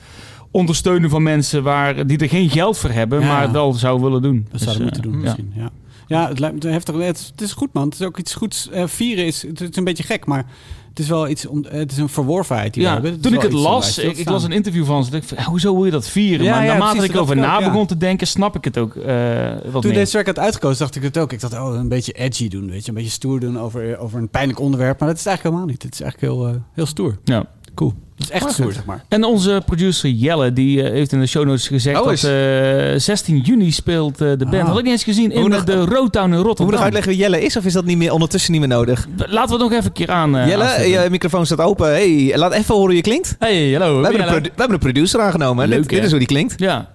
ondersteunen 0.51 1.09
van 1.09 1.23
mensen 1.23 1.63
waar, 1.63 2.07
die 2.07 2.17
er 2.17 2.29
geen 2.29 2.49
geld 2.49 2.77
voor 2.77 2.89
hebben, 2.89 3.19
Ja. 3.19 3.27
maar 3.27 3.41
het 3.41 3.51
wel 3.51 3.73
zouden 3.73 4.05
willen 4.05 4.21
doen. 4.21 4.41
Dat 4.43 4.51
Dus, 4.51 4.61
zouden 4.61 4.87
eh, 4.87 4.93
moeten 4.93 5.11
doen 5.11 5.21
ja. 5.21 5.25
misschien. 5.25 5.51
Ja, 5.55 5.69
ja 6.07 6.27
het, 6.27 6.39
lijkt 6.39 6.63
me 6.63 6.69
heftig. 6.69 6.95
Het, 6.97 7.33
is- 7.41 7.51
goed 7.51 7.73
man. 7.73 7.83
Het 7.85 7.93
is 7.99 8.05
ook 8.05 8.17
iets 8.17 8.33
goeds. 8.35 8.69
Eh, 8.69 8.87
vieren 8.87 9.25
is, 9.25 9.41
het 9.41 9.61
is 9.61 9.75
een 9.75 9.83
beetje 9.83 10.03
gek, 10.03 10.25
maar 10.25 10.45
het 10.91 10.99
is 10.99 11.07
wel 11.07 11.27
iets. 11.27 11.45
Om, 11.45 11.65
het 11.69 11.91
is 11.91 11.97
een 11.97 12.09
verworvenheid 12.09 12.73
die 12.73 12.83
we 12.83 12.89
Ja, 12.89 12.93
hebben. 12.93 13.21
Toen 13.21 13.33
ik 13.33 13.41
het 13.41 13.51
las, 13.51 13.97
ik, 13.97 14.29
las 14.29 14.43
een 14.43 14.51
interview 14.51 14.85
van 14.85 15.03
ze. 15.03 15.11
dacht 15.11 15.31
ik 15.31 15.37
van, 15.37 15.45
hoezo 15.45 15.75
wil 15.75 15.85
je 15.85 15.91
dat 15.91 16.07
vieren? 16.07 16.45
Ja, 16.45 16.55
maar 16.55 16.65
naarmate 16.65 16.91
precies, 16.91 17.09
ik 17.09 17.15
erover 17.15 17.35
na 17.35 17.59
begon 17.59 17.85
te 17.85 17.97
denken, 17.97 18.27
snap 18.27 18.55
ik 18.55 18.63
het 18.63 18.77
ook 18.77 18.95
eh 18.95 19.51
wat 19.71 19.81
Toen 19.81 19.93
deze 19.93 20.11
track 20.11 20.25
had 20.25 20.39
uitgekozen, 20.39 20.79
dacht 20.79 20.95
ik 20.95 21.03
het 21.03 21.17
ook. 21.17 21.31
Ik 21.31 21.39
dacht, 21.39 21.53
oh, 21.53 21.73
een 21.75 21.87
beetje 21.87 22.11
edgy 22.11 22.47
doen, 22.47 22.69
weet 22.69 22.83
je. 22.83 22.89
Een 22.89 22.95
beetje 22.95 23.09
stoer 23.09 23.39
doen 23.39 23.59
over, 23.59 23.97
over 23.97 24.19
een 24.19 24.29
pijnlijk 24.29 24.59
onderwerp. 24.59 24.99
Maar 24.99 25.07
dat 25.07 25.17
is 25.17 25.23
het 25.23 25.33
eigenlijk 25.33 25.55
helemaal 25.55 25.73
niet. 25.75 25.83
Het 25.83 25.93
is 25.93 26.01
eigenlijk 26.01 26.33
heel, 26.33 26.47
eh, 26.47 26.55
heel 26.73 26.85
stoer. 26.85 27.17
Ja. 27.23 27.45
Cool. 27.75 27.93
Is 28.21 28.29
echt 28.29 28.51
stoer, 28.51 28.65
goed. 28.65 28.73
zeg 28.73 28.85
maar. 28.85 29.03
En 29.07 29.23
onze 29.23 29.61
producer 29.65 30.09
Jelle, 30.09 30.53
die 30.53 30.83
eh, 30.83 30.91
heeft 30.91 31.11
in 31.11 31.19
de 31.19 31.25
show 31.27 31.45
notes 31.45 31.67
gezegd 31.67 31.99
Oh, 31.99 32.03
dat 32.05 32.13
is- 32.13 32.23
eh 32.23 32.99
16 32.99 33.37
juni 33.37 33.71
speelt 33.71 34.21
eh, 34.21 34.27
de 34.29 34.37
band. 34.37 34.53
Ah. 34.61 34.67
Had 34.67 34.77
ik 34.77 34.83
niet 34.83 34.91
eens 34.91 35.03
gezien 35.03 35.31
in 35.31 35.41
Moet 35.41 35.49
nog- 35.49 35.63
de 35.63 35.85
Roadtown 35.85 36.25
in 36.25 36.31
Hoe 36.31 36.37
moet 36.37 36.45
Rotterdam. 36.45 36.73
ik 36.75 36.83
uitleggen 36.83 37.11
wie 37.11 37.21
Jelle 37.21 37.41
is? 37.41 37.57
Of 37.57 37.65
is 37.65 37.73
dat 37.73 37.85
niet 37.85 37.97
meer, 37.97 38.11
ondertussen 38.11 38.51
niet 38.51 38.59
meer 38.61 38.69
nodig? 38.69 39.07
Laten 39.17 39.47
we 39.47 39.51
het 39.53 39.61
nog 39.61 39.71
even 39.71 39.85
een 39.85 39.91
keer 39.91 40.09
aan. 40.11 40.37
eh, 40.37 40.47
Jelle, 40.47 40.63
aanzetten. 40.63 41.03
je 41.03 41.09
microfoon 41.09 41.45
staat 41.45 41.59
open. 41.59 41.87
Hey, 41.87 42.31
laat 42.35 42.51
even 42.53 42.73
horen 42.73 42.87
hoe 42.87 42.95
je 42.95 43.01
klinkt. 43.01 43.35
Hey, 43.39 43.71
hallo. 43.71 43.97
We 44.01 44.07
hebben, 44.07 44.27
een 44.27 44.41
we 44.43 44.49
hebben 44.55 44.73
een 44.73 44.79
producer 44.79 45.19
aangenomen. 45.19 45.67
Leuk, 45.67 45.79
dit, 45.79 45.89
dit 45.89 46.03
is 46.03 46.09
hoe 46.09 46.19
die 46.19 46.27
klinkt. 46.27 46.53
Ja. 46.57 46.89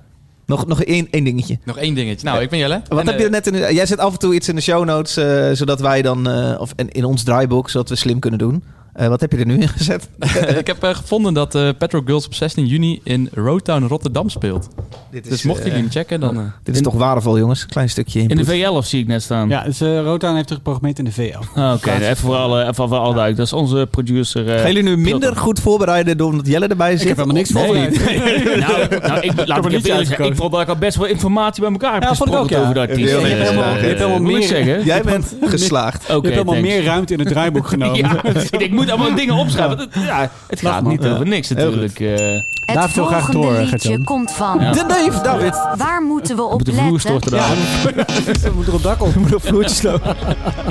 Nog, 0.47 0.67
nog 0.67 0.83
één, 0.83 1.09
één 1.11 1.25
dingetje. 1.25 1.59
Nog 1.65 1.79
één 1.79 1.95
dingetje. 1.95 2.27
Nou, 2.27 2.43
ik 2.43 2.51
ben 2.51 2.59
Jelle. 2.59 2.83
Wat 2.89 3.01
En, 3.01 3.07
heb 3.07 3.19
je 3.19 3.29
net 3.29 3.47
in 3.47 3.53
de, 3.53 3.69
Jij 3.75 3.87
zet 3.87 3.99
af 3.99 4.13
en 4.13 4.19
toe 4.19 4.35
iets 4.35 4.49
in 4.49 4.55
de 4.55 4.61
show 4.61 4.85
notes, 4.85 5.13
zodat 5.59 5.81
wij 5.81 6.03
dan, 6.03 6.29
eh, 6.29 6.61
of 6.61 6.73
in, 6.77 6.89
in 6.89 7.05
ons 7.05 7.23
draaiboek, 7.23 7.71
zodat 7.71 7.89
we 7.89 7.97
slim 7.97 8.19
kunnen 8.19 8.39
doen. 8.39 8.65
Eh, 8.97 9.09
wat 9.09 9.21
heb 9.21 9.33
je 9.33 9.39
er 9.39 9.47
nu 9.47 9.55
in 9.59 9.69
gezet? 9.69 10.09
ik 10.59 10.67
heb 10.67 10.83
eh, 10.83 10.95
gevonden 10.95 11.35
dat 11.35 11.55
eh 11.55 11.69
Petrol 11.79 12.03
Girls 12.05 12.27
op 12.27 12.35
16 12.35 12.67
juni 12.67 13.01
in 13.05 13.29
Roadtown 13.35 13.85
Rotterdam 13.87 14.29
speelt. 14.29 14.69
dit 15.11 15.29
Dus 15.31 15.43
mochten 15.43 15.65
jullie 15.67 15.81
hem 15.81 15.91
checken, 15.91 16.21
dan... 16.21 16.53
Dit 16.63 16.75
is 16.75 16.81
toch 16.83 16.95
waardevol, 16.95 17.39
jongens. 17.39 17.67
Klein 17.67 17.89
stukje 17.89 18.21
In 18.21 18.29
de 18.29 18.35
input. 18.35 18.49
VL 18.49 18.69
of 18.71 18.87
zie 18.87 19.01
ik 19.01 19.07
net 19.07 19.23
staan. 19.23 19.49
Ja, 19.49 19.63
dus 19.65 19.83
uh, 19.83 20.01
Rotaan 20.01 20.35
heeft 20.37 20.49
er 20.51 20.57
geprogrammeerd 20.57 20.99
in 20.99 21.05
de 21.05 21.13
VL. 21.13 21.39
Ah, 21.61 21.73
Oké, 21.75 21.91
even 21.93 22.17
voor 22.17 22.35
alle, 22.37 22.63
even 22.63 22.75
voor 22.75 22.97
alle 22.99 23.15
duik. 23.15 23.37
Dat 23.37 23.47
is 23.47 23.53
onze 23.53 23.89
producer. 23.91 24.49
eh, 24.51 24.57
Gaan 24.61 24.67
jullie 24.73 24.83
nu 24.83 24.97
minder 24.97 25.19
Pilton. 25.21 25.37
goed 25.39 25.61
voorbereiden 25.61 26.17
door 26.17 26.31
omdat 26.31 26.47
Jelle 26.47 26.67
erbij 26.67 26.93
zit? 26.93 27.01
Ik 27.01 27.09
heb 27.09 27.17
helemaal 27.17 27.37
niks 27.37 27.51
Nee. 27.51 27.65
voorbereid. 27.65 27.99
nou, 28.67 29.01
nou, 29.09 29.21
ik, 29.21 29.33
laat 29.47 29.73
ik 29.73 29.81
zeggen. 29.87 30.25
Ik 30.25 30.37
vond 30.37 30.53
dat 30.53 30.61
ik 30.61 30.69
al 30.69 30.77
best 30.77 30.97
wel 30.97 31.07
informatie 31.07 31.63
bij 31.63 31.71
elkaar 31.73 31.93
heb 31.95 32.03
Ja, 32.03 32.15
vond 32.15 32.31
ik 32.31 32.37
ook, 32.37 32.49
ja. 32.51 32.61
over 32.61 32.75
de 32.75 32.81
artiest. 32.81 33.11
Je 33.11 33.17
hebt 33.19 33.99
helemaal- 33.99 34.21
moet 34.21 34.33
meer- 34.33 34.43
zeggen. 34.43 34.85
Jij 34.85 35.03
bent 35.03 35.37
geslaagd. 35.55 36.07
Je 36.07 36.13
hebt 36.13 36.27
helemaal 36.29 36.61
meer 36.61 36.85
ruimte 36.85 37.13
in 37.13 37.19
het 37.19 37.29
draaiboek 37.29 37.67
genomen. 37.67 37.97
Ik, 37.99 38.23
denk, 38.51 38.63
ik 38.63 38.73
moet 38.87 38.95
allemaal 39.01 39.19
dingen 39.25 39.35
opschrijven. 39.35 39.77
want 39.77 39.95
Het, 39.95 40.05
ja, 40.05 40.31
het 40.47 40.61
gaat 40.61 40.83
niet 40.85 41.07
over 41.07 41.27
niks 41.27 41.49
natuurlijk. 41.49 42.01
eh. 42.01 42.41
Het 42.67 42.75
David 42.75 42.95
wil 42.95 43.05
graag 43.05 43.27
horen, 43.33 43.51
liedje 43.53 43.67
Gert-Jan. 43.69 44.05
komt 44.05 44.33
van... 44.33 44.61
Ja. 44.61 44.73
De 44.73 44.85
Dave, 44.89 45.21
David. 45.23 45.55
Waar 45.77 46.03
moeten 46.03 46.37
we 46.37 46.43
op 46.43 46.53
op 46.53 46.65
de 46.65 46.73
vloer 46.73 46.83
letten? 46.93 47.01
storten 47.01 47.37
Ja, 47.37 47.47
daar. 47.47 48.07
dat 48.43 48.55
moet 48.55 48.67
er 48.67 48.75
op 48.75 48.83
dak 48.83 49.03
op. 49.03 49.15
moet 49.15 49.35
op 49.35 49.47
vloertjes 49.47 49.83
lopen. 49.91 50.17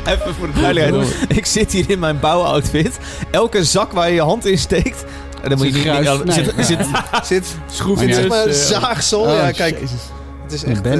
Even 0.05 0.33
voor 0.39 0.47
de 0.53 0.61
duidelijkheid. 0.61 1.25
Ik 1.27 1.45
zit 1.45 1.71
hier 1.71 1.89
in 1.89 1.99
mijn 1.99 2.19
bouwoutfit. 2.19 2.97
Elke 3.31 3.63
zak 3.63 3.91
waar 3.91 4.07
je 4.07 4.13
je 4.13 4.21
hand 4.21 4.45
in 4.45 4.57
steekt... 4.57 5.05
En 5.43 5.49
dan 5.49 5.57
moet 5.57 5.67
je 5.67 5.73
niet... 5.73 5.99
niet- 6.01 6.23
Nee. 6.25 6.33
zit, 6.35 6.65
zit, 6.65 6.87
zit, 7.23 7.55
Schroefjes. 7.71 8.05
zit 8.07 8.15
zeg 8.15 8.27
maar 8.27 8.45
eh, 8.45 8.53
zaagsel. 8.53 9.31
ja, 9.33 9.51
kijk. 9.51 9.73
Jezus. 9.79 9.91
Het 10.43 10.53
is 10.53 10.63
Een 10.63 10.71
echt... 10.71 10.85
eh, 10.85 10.93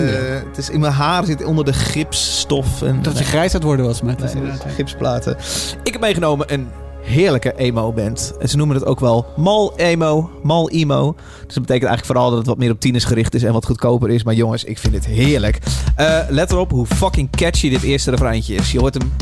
het 0.47 0.57
is 0.57 0.69
in 0.69 0.79
mijn 0.79 0.93
haar 0.93 1.25
zit 1.25 1.43
onder 1.45 1.65
de 1.65 1.73
gipsstof. 1.73 2.81
En, 2.81 3.01
Dat 3.01 3.17
je 3.17 3.23
grijs 3.23 3.47
aan 3.49 3.55
het 3.55 3.63
worden 3.63 3.85
was, 3.85 4.01
maar 4.01 4.15
het 4.17 4.33
Nee, 4.33 4.43
gipsplaten. 4.75 5.37
Ik 5.83 5.91
heb 5.91 6.01
meegenomen 6.01 6.53
een 6.53 6.67
heerlijke 7.05 7.53
emo-band. 7.55 8.33
En 8.39 8.49
ze 8.49 8.57
noemen 8.57 8.75
het 8.75 8.85
ook 8.85 8.99
wel 8.99 9.25
mal 9.37 9.73
emo, 9.77 10.29
mal 10.43 10.69
emo. 10.69 11.15
Dus 11.15 11.53
dat 11.53 11.65
betekent 11.65 11.69
eigenlijk 11.69 12.05
vooral 12.05 12.29
dat 12.29 12.37
het 12.37 12.47
wat 12.47 12.57
meer 12.57 12.71
op 12.71 12.79
tieners 12.79 13.05
gericht 13.05 13.35
is 13.35 13.43
en 13.43 13.53
wat 13.53 13.65
goedkoper 13.65 14.09
is. 14.09 14.23
Maar 14.23 14.33
jongens, 14.33 14.63
ik 14.63 14.77
vind 14.77 14.93
het 14.93 15.05
heerlijk. 15.05 15.59
Eh, 15.95 16.19
let 16.29 16.51
erop 16.51 16.71
hoe 16.71 16.85
fucking 16.85 17.29
catchy 17.29 17.69
dit 17.69 17.81
eerste 17.81 18.11
refreintje 18.11 18.55
is. 18.55 18.71
Je 18.71 18.79
hoort 18.79 18.93
hem 18.93 19.13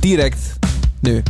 direct 0.00 0.58
nu. 1.00 1.22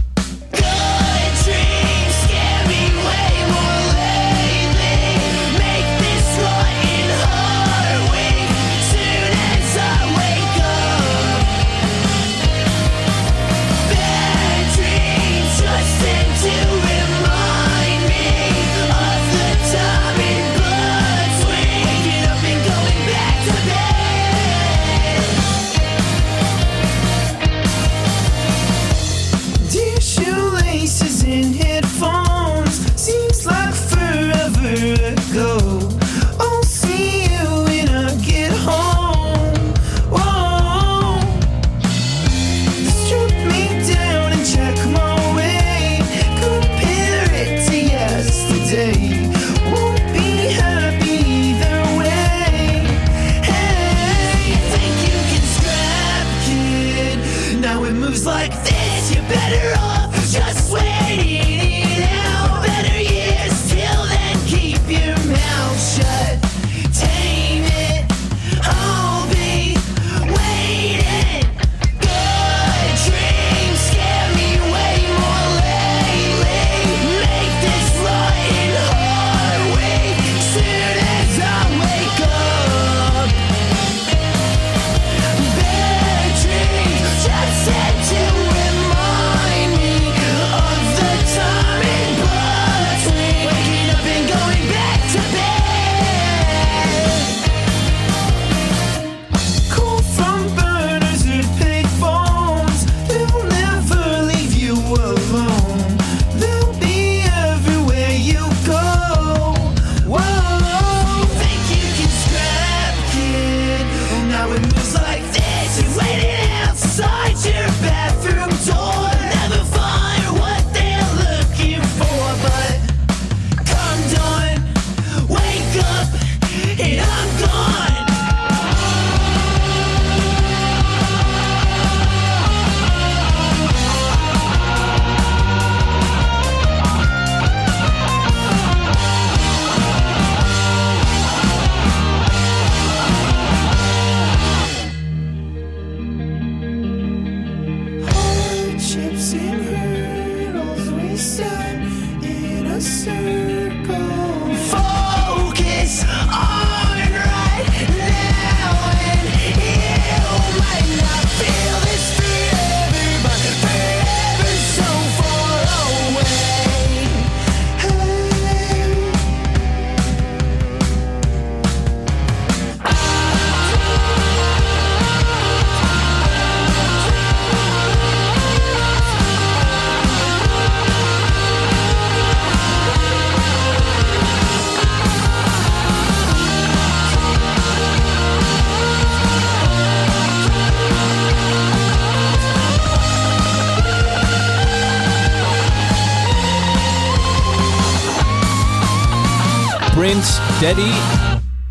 Prince 200.03 200.41
Daddy. 200.61 200.91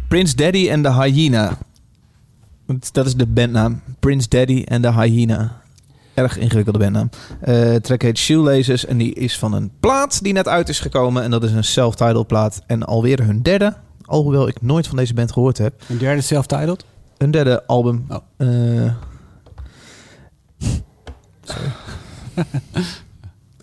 Prince 0.08 0.36
Daddy 0.36 0.70
en 0.70 0.82
de 0.82 1.04
Hyena. 1.04 1.58
Dat 2.92 3.06
is 3.06 3.16
de 3.16 3.28
bandnaam. 3.28 3.82
Prince 4.00 4.28
Daddy 4.28 4.64
en 4.66 4.82
de 4.82 4.92
Hyena. 4.92 5.62
Erg 6.14 6.38
ingewikkelde 6.38 6.80
bandnaam. 6.80 7.10
Eh 7.42 7.76
track 7.76 8.02
heet 8.02 8.18
Shoelazers 8.18 8.86
en 8.86 8.98
die 8.98 9.14
is 9.14 9.38
van 9.38 9.54
een 9.54 9.72
plaat 9.80 10.24
die 10.24 10.34
net 10.34 10.48
uit 10.48 10.70
is 10.70 10.80
gekomen. 10.80 11.24
En 11.24 11.32
dat 11.32 11.44
is 11.44 11.52
een 11.52 11.64
self-titled 11.64 12.28
plaat. 12.28 12.62
En 12.68 12.84
alweer 12.84 13.24
hun 13.26 13.42
derde. 13.42 13.76
Alhoewel 14.06 14.48
ik 14.48 14.62
nooit 14.62 14.88
van 14.88 14.98
deze 14.98 15.14
band 15.14 15.32
gehoord 15.32 15.58
heb. 15.58 15.84
Een 15.88 15.98
derde 15.98 16.22
self-titled. 16.22 16.86
Een 17.18 17.32
derde 17.32 17.68
album. 17.68 18.06
Oh. 18.10 18.18
Eh, 18.38 18.94
sorry. 21.44 21.72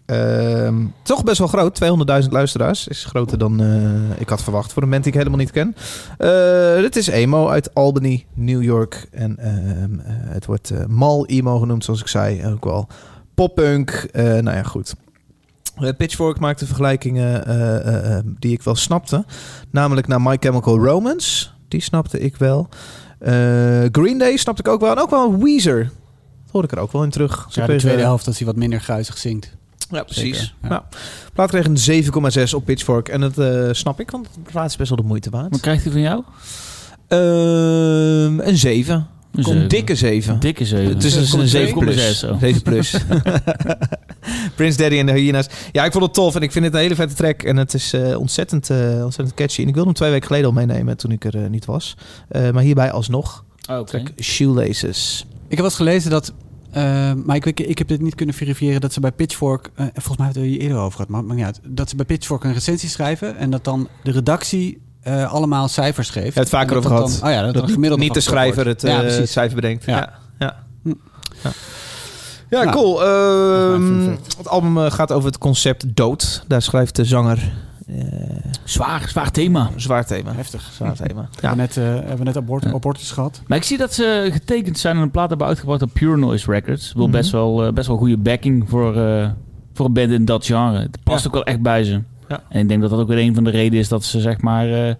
Ehm, 0.08 0.86
toch 1.02 1.24
best 1.24 1.38
wel 1.38 1.48
groot. 1.48 1.74
200.000 1.74 2.32
luisteraars. 2.32 2.88
Is 2.88 3.04
groter 3.04 3.38
dan 3.38 3.60
eh, 3.60 4.20
ik 4.20 4.28
had 4.28 4.42
verwacht 4.42 4.72
voor 4.72 4.82
een 4.82 4.90
band 4.90 5.02
die 5.02 5.12
ik 5.12 5.18
helemaal 5.18 5.38
niet 5.38 5.50
ken. 5.50 5.76
Eh, 6.18 6.76
dit 6.76 6.96
is 6.96 7.06
emo 7.06 7.48
uit 7.48 7.74
Albany, 7.74 8.26
New 8.34 8.62
York. 8.62 9.06
En 9.10 9.38
ehm, 9.38 10.00
eh, 10.00 10.14
het 10.32 10.46
wordt 10.46 10.72
mal 10.88 11.26
emo 11.26 11.58
genoemd, 11.58 11.84
zoals 11.84 12.00
ik 12.00 12.08
zei. 12.08 12.46
Ook 12.46 12.64
wel 12.64 12.86
poppunk. 13.34 14.08
Nou 14.12 14.50
ja, 14.50 14.62
goed. 14.62 14.94
Pitchfork 15.96 16.38
maakte 16.38 16.66
vergelijkingen 16.66 18.36
die 18.38 18.52
ik 18.52 18.62
wel 18.62 18.74
snapte. 18.74 19.24
Namelijk 19.70 20.06
naar 20.06 20.22
My 20.22 20.36
Chemical 20.40 20.78
Romance. 20.78 21.48
Die 21.68 21.82
snapte 21.82 22.18
ik 22.18 22.36
wel. 22.36 22.68
Green 23.92 24.18
Day 24.18 24.36
snapte 24.36 24.62
ik 24.62 24.68
ook 24.68 24.80
wel. 24.80 24.90
En 24.90 24.98
ook 24.98 25.10
wel 25.10 25.38
Weezer. 25.38 25.82
Dat 25.84 26.52
hoorde 26.52 26.68
ik 26.68 26.74
er 26.74 26.82
ook 26.82 26.92
wel 26.92 27.02
in 27.02 27.10
terug. 27.10 27.46
Ja, 27.50 27.66
de 27.66 27.76
tweede 27.76 28.02
helft 28.02 28.26
als 28.26 28.38
hij 28.38 28.46
wat 28.46 28.56
minder 28.56 28.80
gruizig 28.80 29.18
zingt. 29.18 29.57
Ja, 29.90 30.02
precies. 30.02 30.38
Zeker, 30.38 30.54
ja. 30.62 30.68
Ja. 30.68 30.88
Plaat 31.33 31.50
kreeg 31.50 31.66
een 31.66 32.04
7,6 32.49 32.54
op 32.54 32.64
Pitchfork. 32.64 33.09
En 33.09 33.21
dat 33.21 33.38
eh, 33.38 33.68
snap 33.73 34.00
ik, 34.00 34.11
want 34.11 34.28
de 34.35 34.50
plaat 34.50 34.71
is 34.71 34.76
best 34.76 34.88
wel 34.88 34.99
de 34.99 35.07
moeite 35.07 35.30
waard. 35.30 35.50
Wat 35.50 35.61
krijgt 35.61 35.83
hij 35.83 35.92
van 35.92 36.00
jou? 36.00 36.23
Ehm, 37.09 38.40
een 38.49 38.59
7. 38.59 39.07
Een 39.33 39.68
dikke 39.68 39.95
7. 39.95 40.40
Dikke 40.40 40.64
7. 40.64 40.95
Het 40.95 41.04
is 41.04 41.14
dus 41.14 41.33
een 41.33 41.49
7 41.49 41.78
plus. 41.78 42.25
7,6. 42.25 42.38
7 42.40 42.62
plus. 42.62 42.97
Prince 44.57 44.78
Daddy 44.78 44.99
en 44.99 45.07
de 45.07 45.12
Hyena's. 45.12 45.47
Ja, 45.73 45.85
ik 45.85 45.92
vond 45.92 46.04
het 46.04 46.14
tof 46.14 46.35
en 46.35 46.42
ik 46.42 46.52
vind 46.52 46.64
het 46.64 46.75
een 46.75 46.80
hele 46.80 46.95
vette 46.95 47.14
track. 47.14 47.42
En 47.42 47.57
het 47.57 47.75
is 47.75 47.92
eh, 47.92 48.18
ontzettend, 48.18 48.71
eh, 48.71 49.04
ontzettend 49.04 49.35
catchy. 49.35 49.62
En 49.62 49.68
ik 49.68 49.75
wilde 49.75 49.88
hem 49.88 49.99
twee 49.99 50.11
weken 50.11 50.26
geleden 50.26 50.47
al 50.47 50.52
meenemen 50.52 50.97
toen 50.97 51.11
ik 51.11 51.25
er 51.25 51.50
niet 51.50 51.64
was. 51.64 51.97
Eh, 52.28 52.50
maar 52.50 52.62
hierbij 52.62 52.90
alsnog. 52.90 53.45
Oh, 53.71 53.78
Oké. 53.78 53.90
Track 53.90 54.11
Shoelaces. 54.23 55.26
Ik 55.28 55.35
heb 55.49 55.59
wel 55.59 55.66
eens 55.66 55.75
gelezen 55.75 56.11
dat 56.11 56.33
Eh, 56.70 57.12
maar 57.25 57.37
ik, 57.37 57.60
ik 57.60 57.78
heb 57.78 57.88
dit 57.88 58.00
niet 58.00 58.14
kunnen 58.14 58.34
verifiëren 58.34 58.80
dat 58.80 58.92
ze 58.92 59.00
bij 59.00 59.12
Pitchfork, 59.12 59.70
eh, 59.75 59.84
volgens 59.92 60.16
mij 60.16 60.25
hebben 60.26 60.42
we 60.42 60.48
het 60.48 60.58
hier 60.58 60.68
eerder 60.68 60.82
over 60.82 60.92
gehad, 60.92 61.08
maar 61.08 61.18
het 61.18 61.28
maakt 61.28 61.40
niet 61.40 61.48
uit, 61.48 61.60
dat 61.76 61.88
ze 61.88 61.96
bij 61.96 62.04
Pitchfork 62.04 62.44
een 62.44 62.52
recensie 62.52 62.88
schrijven 62.88 63.37
en 63.37 63.50
dat 63.50 63.64
dan 63.64 63.88
de 64.02 64.10
redactie 64.10 64.82
eh, 65.00 65.32
allemaal 65.32 65.68
cijfers 65.68 66.10
geeft. 66.10 66.34
Ja, 66.34 66.40
het 66.40 66.48
vaker 66.48 66.76
over 66.76 66.90
gehad. 66.90 67.18
Dan, 67.20 67.28
oh 67.28 67.34
ja, 67.34 67.42
dat, 67.42 67.54
Dat 67.54 67.62
dan 67.62 67.72
gemiddeld 67.72 68.00
niet 68.00 68.14
de 68.14 68.20
schrijver 68.20 68.66
het 68.66 68.82
ja, 68.82 68.88
eh, 68.88 69.00
precies. 69.00 69.32
cijfer 69.32 69.54
bedenkt. 69.54 69.84
Ja, 69.84 69.96
Ja. 69.96 70.12
ja. 70.38 70.64
Hm. 70.82 70.92
ja. 71.42 71.50
Ja, 72.50 72.62
Nou, 72.62 72.76
cool. 72.76 73.04
Ehm, 73.04 74.08
het 74.38 74.48
album 74.48 74.90
gaat 74.90 75.12
over 75.12 75.28
het 75.28 75.38
concept 75.38 75.96
dood. 75.96 76.44
Daar 76.46 76.62
schrijft 76.62 76.96
de 76.96 77.04
zanger 77.04 77.52
Zwaar, 78.64 79.09
zwaar 79.09 79.30
thema. 79.30 79.71
een 79.75 79.80
zwaar 79.80 80.07
thema. 80.07 80.33
Heftig. 80.35 80.71
Zwaar 80.73 80.95
thema. 81.07 81.21
We 81.21 81.38
Ja. 81.40 81.49
hebben 81.49 81.57
net, 81.59 81.76
eh, 81.76 81.85
hebben 81.85 82.16
we 82.18 82.25
net 82.25 82.37
abort 82.37 82.64
Ja. 82.64 82.73
abortus 82.73 83.11
gehad. 83.11 83.42
Maar 83.47 83.59
ik 83.59 83.64
zie 83.64 83.78
dat 83.78 83.95
ze 83.95 84.28
getekend 84.33 84.78
zijn 84.78 84.97
en 84.97 85.02
een 85.02 85.11
plaat 85.11 85.28
hebben 85.28 85.47
uitgebracht 85.47 85.83
op 85.83 85.90
Pure 85.92 86.16
Noise 86.16 86.50
Records. 86.50 86.92
Wel 86.92 87.02
Mhm. 87.07 87.12
best, 87.16 87.30
wel, 87.30 87.66
eh, 87.66 87.73
best 87.73 87.87
wel 87.87 87.97
goede 87.97 88.16
backing 88.16 88.68
voor, 88.68 88.97
eh, 88.97 89.30
voor 89.75 89.87
een 89.87 89.92
band 89.92 90.11
in 90.11 90.25
dat 90.25 90.47
genre. 90.47 90.78
Het 90.80 90.99
past 91.02 91.21
Ja. 91.23 91.26
ook 91.28 91.35
wel 91.35 91.45
echt 91.45 91.61
bij 91.61 91.85
ze. 91.85 92.02
Ja. 92.28 92.42
En 92.49 92.61
ik 92.61 92.68
denk 92.68 92.80
dat 92.80 92.90
dat 92.90 93.00
ook 93.00 93.09
weer 93.09 93.18
een 93.18 93.35
van 93.35 93.45
de 93.45 93.50
redenen 93.50 93.78
is 93.78 93.88
dat 93.88 94.04
ze 94.04 94.21
zeg 94.21 94.40
maar 94.40 94.73
eh, 94.88 94.95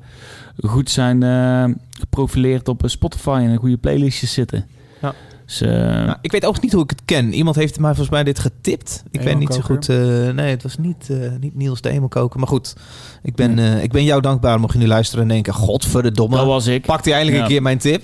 goed 0.61 0.91
zijn 0.91 1.23
eh, 1.23 1.65
geprofileerd 1.91 2.69
op 2.69 2.83
eh, 2.85 2.89
Spotify 2.91 3.41
en 3.45 3.51
in 3.51 3.57
goede 3.57 3.77
playlistjes 3.77 4.33
zitten. 4.33 4.67
Ja. 5.03 5.15
Dus, 5.49 5.61
eh, 5.61 5.69
Nou, 5.71 6.17
ik 6.21 6.33
weet 6.33 6.45
ook 6.47 6.61
niet 6.63 6.73
hoe 6.73 6.83
ik 6.83 6.91
het 6.91 7.03
ken. 7.05 7.33
Iemand 7.33 7.57
heeft 7.57 7.79
mij 7.79 7.89
volgens 7.91 8.11
mij 8.11 8.25
dit 8.25 8.39
getipt. 8.39 9.03
Ik 9.11 9.21
weet 9.21 9.39
niet 9.39 9.55
zo 9.55 9.61
goed. 9.61 9.89
Eh, 9.89 9.97
nee, 10.29 10.51
het 10.51 10.63
was 10.63 10.77
niet, 10.79 11.11
eh, 11.11 11.17
niet 11.41 11.55
Niels 11.55 11.81
de 11.81 11.89
Emelkoker. 11.91 12.39
Maar 12.39 12.49
goed, 12.49 12.75
ik 13.23 13.35
ben, 13.35 13.59
eh, 13.59 13.83
ik 13.83 13.93
ben 13.93 14.05
jou 14.05 14.21
dankbaar 14.21 14.61
mocht 14.61 14.73
je 14.73 14.79
nu 14.79 14.87
luisteren 14.87 15.23
en 15.23 15.29
denken... 15.29 15.53
Godverdomme, 15.55 16.37
dat 16.37 16.47
was 16.47 16.67
ik. 16.67 16.87
pakt 16.87 17.05
hij 17.05 17.15
eindelijk 17.15 17.39
Ja. 17.41 17.45
een 17.47 17.53
keer 17.53 17.63
mijn 17.63 17.79
tip? 17.79 18.03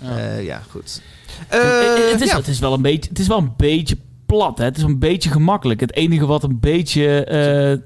Ja. 0.00 0.16
Eh, 0.18 0.44
ja, 0.44 0.60
goed. 0.70 1.02
Het, 1.48 2.20
is, 2.20 2.30
ja. 2.30 2.36
het, 2.36 2.48
is 2.48 2.58
wel 2.58 2.72
een 2.72 2.82
beetje, 2.82 3.08
het 3.08 3.18
is 3.18 3.26
wel 3.26 3.38
een 3.38 3.52
beetje 3.56 3.96
plat. 4.26 4.58
Hè? 4.58 4.64
Het 4.64 4.76
is 4.76 4.82
een 4.82 4.98
beetje 4.98 5.30
gemakkelijk. 5.30 5.80
Het 5.80 5.94
enige 5.94 6.26
wat 6.26 6.42
een 6.42 6.60
beetje... 6.60 7.24
eh, 7.24 7.78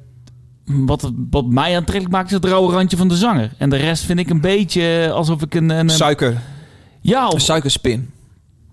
wat, 0.86 1.10
wat 1.30 1.46
mij 1.46 1.76
aantrekkelijk 1.76 2.14
maakt 2.14 2.26
is 2.28 2.32
het 2.34 2.44
rauwe 2.44 2.72
randje 2.72 2.96
van 2.96 3.08
de 3.08 3.16
zanger. 3.16 3.50
En 3.58 3.70
de 3.70 3.76
rest 3.76 4.04
vind 4.04 4.18
ik 4.18 4.30
een 4.30 4.40
beetje 4.40 5.10
alsof 5.14 5.42
ik 5.42 5.54
een... 5.54 5.70
een, 5.70 5.78
een- 5.78 5.90
Suiker. 5.90 6.40
ja, 7.00 7.30
Een 7.32 7.40
suikerspin. 7.40 8.10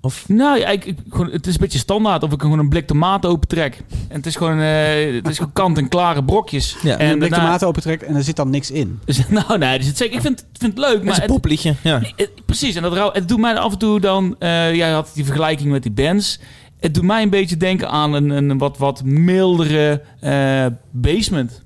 Of 0.02 0.30
nou, 0.30 0.60
ja, 0.60 0.68
ik, 0.68 0.86
ik- 0.86 0.98
gewoon, 1.10 1.32
het 1.32 1.48
is 1.48 1.54
een 1.54 1.60
beetje 1.60 1.78
standaard 1.80 2.24
of 2.24 2.32
ik 2.34 2.42
gewoon 2.42 2.60
een 2.60 2.70
blik 2.70 2.88
tomaten 2.88 3.30
opentrek. 3.30 3.84
En 4.08 4.16
het 4.16 4.26
is 4.26 4.36
gewoon, 4.36 4.60
eh, 4.60 5.14
het 5.16 5.28
is 5.28 5.38
gewoon 5.38 5.54
kant 5.54 5.78
en 5.78 5.88
klare 5.90 6.24
brokjes. 6.24 6.78
Ja. 6.84 6.98
En 6.98 7.10
een 7.12 7.18
blik 7.18 7.30
daarna- 7.30 7.46
tomaten 7.46 7.68
opentrekt 7.68 8.04
en 8.04 8.16
er 8.16 8.24
zit 8.24 8.36
dan 8.36 8.50
niks 8.50 8.72
in. 8.72 9.00
nou, 9.30 9.58
nee, 9.58 9.78
dus 9.78 9.88
het, 9.88 9.98
zeker, 9.98 10.16
ik 10.16 10.22
vind, 10.22 10.46
vind 10.54 10.78
het 10.78 10.86
leuk, 10.86 11.04
maar 11.04 11.22
een 11.22 11.28
popliedje. 11.28 11.76
Ja. 11.84 12.02
het- 12.16 12.32
precies. 12.46 12.76
En 12.76 12.82
dat 12.82 13.14
het 13.14 13.28
doet 13.28 13.40
mij 13.40 13.58
af 13.58 13.72
en 13.72 13.78
toe 13.78 14.00
dan... 14.00 14.36
eh 14.40 14.76
jij 14.76 14.92
had 14.92 15.12
die 15.14 15.26
vergelijking 15.26 15.70
met 15.72 15.84
die 15.84 15.92
bands. 15.92 16.40
Het 16.80 16.94
doet 16.94 17.04
mij 17.04 17.22
een 17.24 17.30
beetje 17.30 17.58
denken 17.58 17.90
aan 17.90 18.14
een, 18.14 18.30
een 18.30 18.58
wat, 18.58 18.78
wat 18.78 19.04
mildere 19.04 20.02
eh, 20.20 20.66
basement. 20.92 21.64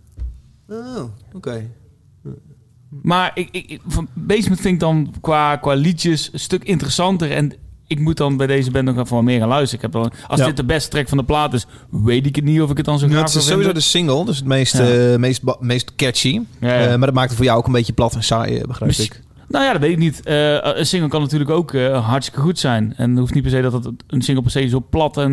Oh, 0.69 1.03
oké. 1.33 1.69
Maar 3.01 3.31
ik, 3.33 3.47
ik, 3.51 3.69
ik- 3.69 3.81
van 3.88 4.07
basement 4.13 4.61
vind 4.61 4.73
ik 4.73 4.79
dan 4.79 5.13
qua, 5.21 5.56
qua 5.56 5.73
liedjes 5.73 6.29
een 6.34 6.39
stuk 6.39 6.63
interessanter. 6.63 7.32
En 7.32 7.53
ik 7.91 7.99
moet 7.99 8.17
dan 8.17 8.38
bij 8.38 8.47
deze 8.47 8.71
band 8.71 8.86
nog 8.86 8.97
even 8.97 9.15
wat 9.15 9.23
meer 9.23 9.39
gaan 9.39 9.47
luisteren. 9.47 9.86
Ik 9.86 9.91
heb 9.93 10.01
dan, 10.04 10.12
als 10.27 10.39
Ja. 10.39 10.45
dit 10.45 10.58
de 10.58 10.63
beste 10.63 10.89
track 10.89 11.08
van 11.10 11.17
de 11.17 11.23
plaat 11.23 11.54
is, 11.54 11.65
weet 11.89 12.25
ik 12.25 12.36
het 12.36 12.45
niet 12.45 12.62
of 12.62 12.69
ik 12.71 12.77
het 12.77 12.86
dan 12.86 12.99
zo 12.99 13.06
Ja, 13.06 13.12
graag 13.12 13.21
het 13.23 13.30
is 13.36 13.41
sowieso 13.41 13.56
vinden. 13.56 13.73
de 13.73 13.82
single, 13.82 14.25
dus 14.25 14.38
het 14.38 14.45
meest, 14.45 14.77
Ja. 14.77 14.84
eh, 15.12 15.15
meest, 15.17 15.41
meest 15.60 15.95
catchy. 15.95 16.39
Ja, 16.60 16.73
ja. 16.73 16.80
Eh, 16.82 16.89
maar 16.89 17.06
dat 17.08 17.13
maakt 17.13 17.27
het 17.27 17.36
voor 17.38 17.45
jou 17.45 17.58
ook 17.58 17.65
een 17.65 17.71
beetje 17.71 17.93
plat 17.93 18.15
en 18.15 18.23
saai, 18.23 18.58
eh, 18.58 18.63
begrijp 18.67 18.91
ik. 18.91 19.21
Nou 19.47 19.65
ja, 19.65 19.71
dat 19.71 19.82
weet 19.82 19.91
ik 19.91 19.97
niet. 19.97 20.21
Een 20.23 20.86
single 20.86 21.10
kan 21.10 21.21
natuurlijk 21.21 21.49
ook 21.49 21.73
hartstikke 21.93 22.39
goed 22.41 22.60
zijn. 22.60 22.93
En 22.97 23.10
het 23.10 23.19
hoeft 23.19 23.34
niet 23.34 23.43
per 23.43 23.51
se 23.51 23.62
dat 23.62 23.73
het 23.73 23.89
een 24.08 24.21
single 24.21 24.43
per 24.43 24.51
se 24.51 24.67
zo 24.69 24.86
plat 24.89 25.17
en 25.17 25.32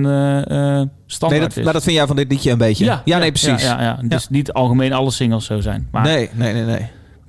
standaard 1.07 1.41
Nee, 1.41 1.41
dat, 1.49 1.57
is. 1.57 1.65
maar 1.65 1.73
dat 1.73 1.83
vind 1.83 1.97
jij 1.97 2.07
van 2.07 2.17
dit 2.17 2.31
liedje 2.31 2.51
een 2.51 2.59
beetje. 2.59 3.01
Ja, 3.05 3.19
nee, 3.19 3.31
precies. 3.31 3.63
Ja, 3.63 3.81
ja, 3.81 3.83
ja. 3.83 4.09
Dus 4.09 4.29
niet 4.29 4.53
algemeen 4.53 4.93
alle 4.93 5.11
singles 5.11 5.45
zo 5.45 5.61
zijn. 5.61 5.89
Maar, 5.93 6.03
Nee, 6.03 6.31
nee, 6.35 6.53
nee, 6.53 6.65
nee. 6.65 6.87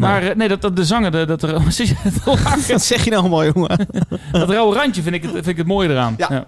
Maar 0.08 0.24
eh, 0.24 0.36
nee, 0.36 0.48
dat, 0.48 0.62
dat 0.62 0.76
de 0.76 0.86
zanger, 0.86 1.12
de, 1.12 1.26
dat, 1.26 1.44
er? 1.44 1.64
Wat 1.64 1.74
zeg 2.84 3.04
je 3.04 3.10
nou 3.10 3.22
allemaal, 3.22 3.46
jongen? 3.46 3.88
dat 4.32 4.50
rauwe 4.50 4.76
randje 4.76 5.02
vind 5.02 5.16
ik 5.16 5.22
het, 5.22 5.32
vind 5.32 5.48
ik 5.48 5.58
het 5.58 5.68
mooie 5.68 5.90
eraan. 5.90 6.14
Ja. 6.18 6.46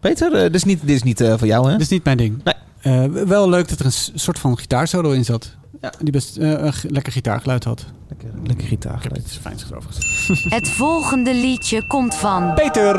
Peter, 0.00 0.32
eh, 0.34 0.40
dit 0.42 0.54
is 0.54 0.64
niet, 0.64 0.80
dit 0.80 0.96
is 0.96 1.02
niet 1.02 1.20
eh, 1.20 1.34
voor 1.38 1.46
jou, 1.46 1.64
hè? 1.66 1.72
Dat 1.72 1.80
is 1.80 1.88
niet 1.88 2.04
mijn 2.04 2.16
ding. 2.16 2.40
Nee. 2.44 2.54
Eh, 2.80 3.04
wel 3.26 3.48
leuk 3.48 3.68
dat 3.68 3.78
er 3.78 3.84
een 3.84 3.92
soort 4.14 4.38
van 4.38 4.58
gitaarsolo 4.58 5.10
in 5.10 5.24
zat. 5.24 5.56
Ja. 5.80 5.92
Die 6.00 6.12
best 6.12 6.36
eh, 6.36 6.48
een 6.50 6.72
g- 6.72 6.84
lekker 6.88 7.12
gitaargeluid 7.12 7.64
had. 7.64 7.84
Lekker, 8.08 8.28
lekker 8.46 8.66
gitaar. 8.66 8.96
Ik 8.96 9.02
heb 9.02 9.12
het 9.12 9.38
fijn 9.40 9.56
erover 9.70 9.90
gezet. 9.92 10.44
Het 10.52 10.68
volgende 10.68 11.34
liedje 11.34 11.86
komt 11.86 12.14
van. 12.14 12.54
Peter! 12.54 12.94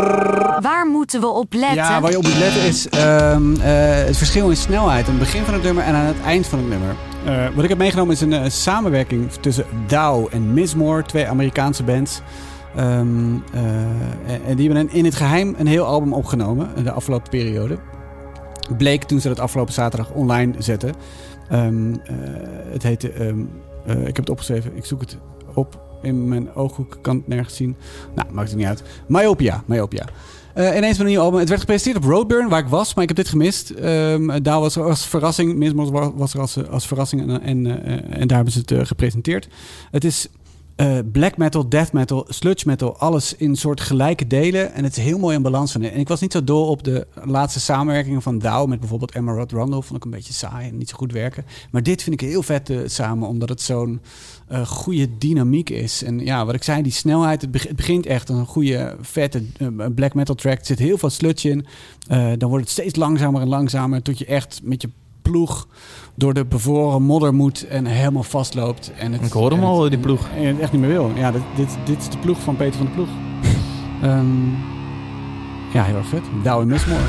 Waar 0.61 0.87
moeten 0.87 1.19
we 1.19 1.27
op 1.27 1.53
letten? 1.53 1.75
Ja, 1.75 2.01
waar 2.01 2.11
je 2.11 2.17
op 2.17 2.23
moet 2.23 2.37
letten 2.37 2.61
is 2.61 2.89
ehm, 2.89 3.53
eh, 3.61 4.05
het 4.05 4.17
verschil 4.17 4.49
in 4.49 4.57
snelheid. 4.57 5.05
Aan 5.05 5.11
het 5.11 5.19
begin 5.19 5.43
van 5.43 5.53
het 5.53 5.63
nummer 5.63 5.83
en 5.83 5.93
aan 5.95 6.05
het 6.05 6.21
eind 6.25 6.47
van 6.47 6.59
het 6.59 6.67
nummer. 6.67 6.95
Eh, 7.25 7.45
wat 7.55 7.63
ik 7.63 7.69
heb 7.69 7.77
meegenomen 7.77 8.13
is 8.13 8.21
een 8.21 8.33
eh, 8.33 8.49
samenwerking 8.49 9.31
tussen 9.31 9.65
Dow 9.87 10.27
en 10.31 10.53
Mizmore, 10.53 11.03
twee 11.03 11.27
Amerikaanse 11.27 11.83
bands. 11.83 12.21
Ehm, 12.75 13.35
eh, 13.53 14.49
en- 14.49 14.55
die 14.55 14.69
hebben 14.71 14.89
in 14.93 15.05
het 15.05 15.15
geheim 15.15 15.55
een 15.57 15.67
heel 15.67 15.85
album 15.85 16.13
opgenomen 16.13 16.83
de 16.83 16.91
afgelopen 16.91 17.29
periode. 17.29 17.77
Bleek 18.77 19.03
toen 19.03 19.19
ze 19.19 19.27
dat 19.27 19.39
afgelopen 19.39 19.73
zaterdag 19.73 20.11
online 20.11 20.53
zetten. 20.57 20.93
Ehm, 21.49 21.93
eh, 21.93 22.15
het 22.71 22.83
heette, 22.83 23.11
ehm, 23.11 23.39
eh, 23.85 23.99
ik 23.99 24.05
heb 24.05 24.15
het 24.15 24.29
opgeschreven, 24.29 24.75
ik 24.75 24.85
zoek 24.85 25.01
het 25.01 25.17
op 25.53 25.81
in 26.01 26.27
mijn 26.27 26.53
ooghoek, 26.55 26.97
kan 27.01 27.15
het 27.15 27.27
nergens 27.27 27.55
zien. 27.55 27.75
Nou, 28.15 28.27
maakt 28.33 28.49
het 28.49 28.57
niet 28.57 28.67
uit. 28.67 28.83
Myopia, 29.07 29.63
Myopia. 29.65 30.05
Eh, 30.53 30.75
ineens 30.77 30.97
een 30.99 31.05
nieuw 31.05 31.21
album. 31.21 31.39
Het 31.39 31.49
werd 31.49 31.61
gepresenteerd 31.61 32.05
op 32.05 32.11
Roadburn, 32.11 32.49
waar 32.49 32.59
ik 32.59 32.67
was, 32.67 32.93
maar 32.93 33.01
ik 33.03 33.09
heb 33.09 33.17
dit 33.17 33.29
gemist. 33.29 33.69
Ehm, 33.69 34.41
daar 34.43 34.59
was 34.59 34.75
er 34.75 34.83
als 34.83 35.05
verrassing, 35.05 35.55
Mismos 35.55 35.89
wa- 35.89 36.13
was 36.13 36.33
er 36.33 36.39
als, 36.39 36.67
als 36.69 36.87
verrassing 36.87 37.21
en, 37.21 37.41
en, 37.41 37.85
eh, 37.85 38.19
en 38.21 38.27
daar 38.27 38.35
hebben 38.35 38.53
ze 38.53 38.59
het 38.59 38.71
eh, 38.71 38.85
gepresenteerd. 38.85 39.47
Het 39.91 40.03
is 40.03 40.27
eh, 40.75 40.97
black 41.11 41.37
metal, 41.37 41.69
death 41.69 41.93
metal, 41.93 42.25
sludge 42.29 42.67
metal, 42.67 42.97
alles 42.97 43.35
in 43.35 43.55
soort 43.55 43.81
gelijke 43.81 44.27
delen. 44.27 44.73
En 44.73 44.83
het 44.83 44.97
is 44.97 45.03
heel 45.03 45.19
mooi 45.19 45.35
in 45.35 45.41
balans 45.41 45.71
van. 45.71 45.81
En 45.81 45.99
ik 45.99 46.07
was 46.07 46.21
niet 46.21 46.31
zo 46.31 46.43
dol 46.43 46.67
op 46.67 46.83
de 46.83 47.07
laatste 47.23 47.59
samenwerkingen 47.59 48.21
van 48.21 48.39
Dow 48.39 48.67
met 48.67 48.79
bijvoorbeeld 48.79 49.15
Emerald 49.15 49.51
Rundle. 49.51 49.83
Vond 49.83 49.95
ik 49.99 50.03
een 50.05 50.11
beetje 50.11 50.33
saai 50.33 50.69
en 50.69 50.77
niet 50.77 50.89
zo 50.89 50.95
goed 50.97 51.11
werken. 51.11 51.45
Maar 51.71 51.83
dit 51.83 52.03
vind 52.03 52.21
ik 52.21 52.27
heel 52.29 52.43
vet 52.43 52.69
eh, 52.69 52.77
samen, 52.85 53.27
omdat 53.27 53.49
het 53.49 53.61
zo'n 53.61 54.01
eh, 54.51 54.65
goede 54.67 55.17
dynamiek 55.17 55.69
is. 55.69 56.03
En 56.03 56.19
ja, 56.19 56.45
wat 56.45 56.55
ik 56.55 56.63
zei, 56.63 56.81
die 56.81 56.91
snelheid. 56.91 57.41
Het, 57.41 57.51
beg- 57.51 57.67
het 57.67 57.75
begint 57.75 58.05
echt 58.05 58.29
een 58.29 58.45
goede, 58.45 58.95
vette 59.01 59.43
eh, 59.57 59.67
black 59.95 60.13
metal 60.13 60.35
track. 60.35 60.59
Er 60.59 60.65
zit 60.65 60.79
heel 60.79 60.97
veel 60.97 61.09
sludge 61.09 61.49
in. 61.49 61.65
Eh, 62.07 62.31
dan 62.37 62.49
wordt 62.49 62.63
het 62.63 62.73
steeds 62.73 62.95
langzamer 62.95 63.41
en 63.41 63.47
langzamer. 63.47 64.01
Tot 64.01 64.17
je 64.17 64.25
echt 64.25 64.59
met 64.63 64.81
je 64.81 64.89
ploeg 65.21 65.67
door 66.15 66.33
de 66.33 66.45
bevroren 66.45 67.01
modder 67.03 67.33
moet 67.33 67.67
en 67.67 67.85
helemaal 67.85 68.23
vastloopt. 68.23 68.91
En 68.97 69.11
het, 69.13 69.25
Ik 69.25 69.31
hoor 69.31 69.51
hem 69.51 69.63
al, 69.63 69.89
die 69.89 69.99
ploeg. 69.99 70.27
En 70.37 70.45
het 70.45 70.59
echt 70.59 70.71
niet 70.71 70.81
meer 70.81 70.89
wil. 70.89 71.11
Ja, 71.15 71.31
dit, 71.31 71.41
dit, 71.55 71.77
dit 71.85 71.97
is 71.97 72.09
de 72.09 72.17
ploeg 72.17 72.39
van 72.41 72.55
Peter 72.55 72.77
van 72.77 72.85
de 72.85 72.91
Ploeg. 72.91 73.07
Ehm, 74.01 74.49
ja, 75.73 75.83
heel 75.83 75.95
erg 75.95 76.07
vet. 76.07 76.21
Douwe 76.43 76.65
Mismore. 76.65 77.01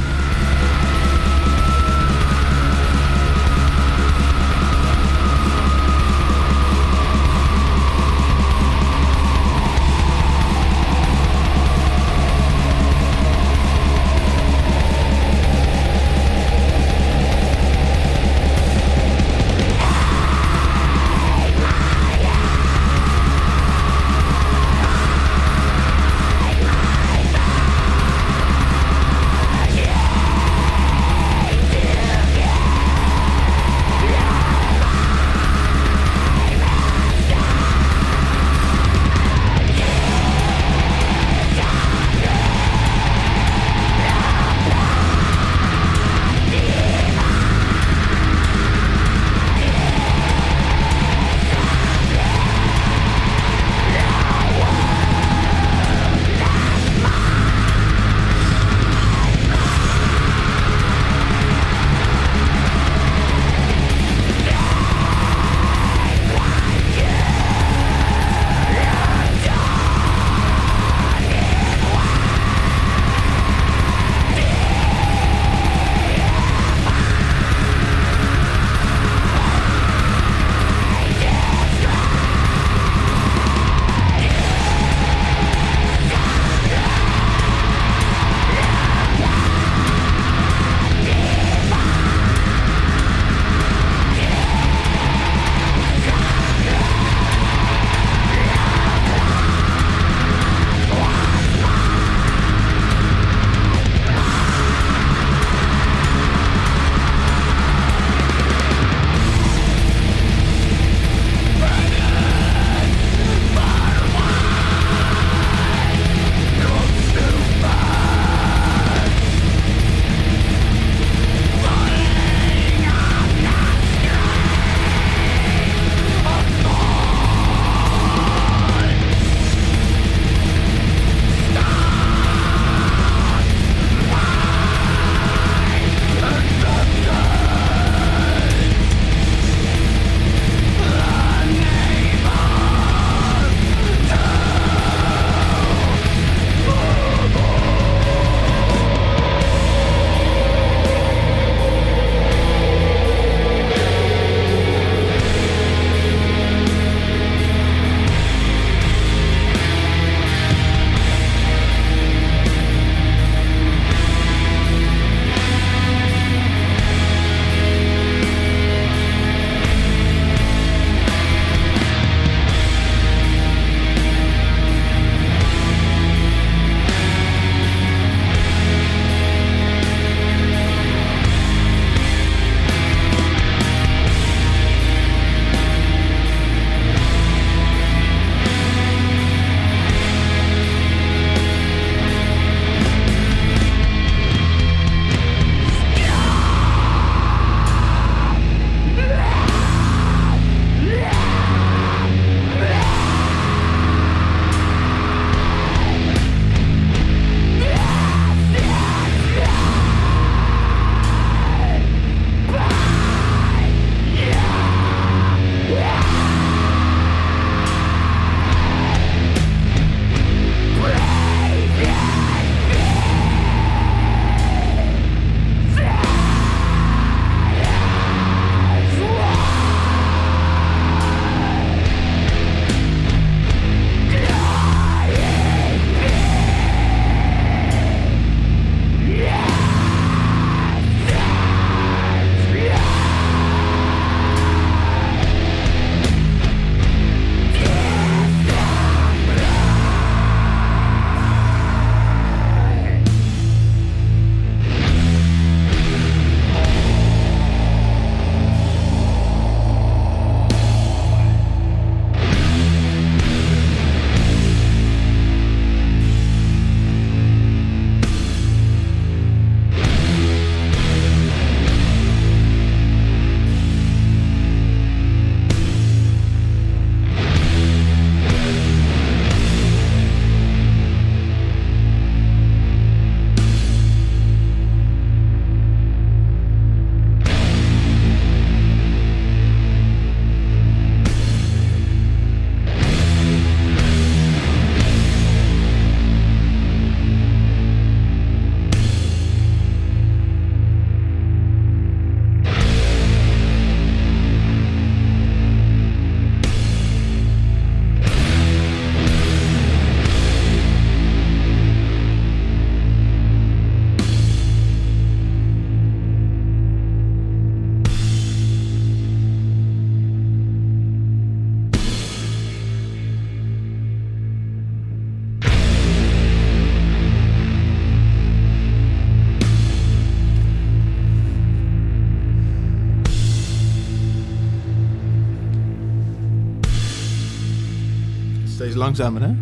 Langzamer, 338.93 339.23
hè? 339.23 339.35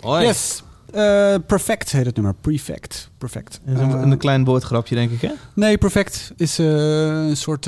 Hoi. 0.00 0.24
Yes. 0.24 0.62
Eh, 0.92 1.34
perfect 1.46 1.92
heet 1.92 2.06
het 2.06 2.14
nummer. 2.14 2.34
Prefect. 2.40 3.10
Perfect. 3.18 3.60
Dat 3.64 3.74
is 3.76 3.80
een, 3.80 3.90
Eh, 3.92 4.00
een 4.00 4.18
klein 4.18 4.44
woordgrapje, 4.44 4.94
denk 4.94 5.10
ik, 5.10 5.20
hè? 5.20 5.32
nee, 5.54 5.78
perfect 5.78 6.32
is 6.36 6.58
eh, 6.58 6.66
een 7.28 7.36
soort 7.36 7.66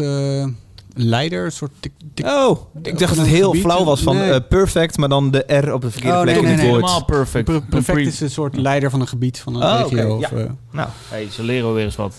leider. 0.99 1.45
Een 1.45 1.53
soort 1.53 1.71
tik, 1.81 1.93
tik- 2.15 2.27
Oh, 2.27 2.59
ik 2.83 2.99
dacht 2.99 3.17
dat 3.17 3.25
het 3.25 3.35
heel 3.35 3.47
gebied. 3.49 3.63
flauw 3.63 3.85
was 3.85 4.01
van 4.03 4.17
Nee. 4.17 4.31
eh, 4.33 4.41
perfect, 4.49 4.97
maar 4.97 5.09
dan 5.09 5.31
de 5.31 5.39
R 5.47 5.73
op 5.73 5.81
de 5.81 5.91
verkeerde 5.91 6.17
Oh, 6.17 6.23
plek 6.23 6.35
nee, 6.35 6.43
in 6.43 6.49
nee, 6.49 6.53
het 6.57 6.63
nee. 6.63 6.71
woord. 6.71 6.83
Helemaal 6.85 7.05
perfect. 7.05 7.69
Perfect 7.69 8.07
is 8.07 8.21
een 8.21 8.31
soort 8.31 8.57
leider 8.57 8.91
van 8.91 9.01
een 9.01 9.09
gebied, 9.09 9.41
van 9.41 9.55
een 9.55 9.63
Oh, 9.63 9.81
regio. 9.91 10.05
oké, 10.15 10.25
of, 10.25 10.31
ja. 10.31 10.37
eh, 10.37 10.51
Nou, 10.73 10.89
Hey, 11.09 11.29
ze 11.31 11.43
leren 11.43 11.75
weer 11.75 11.85
eens 11.85 11.97
wat. 11.97 12.15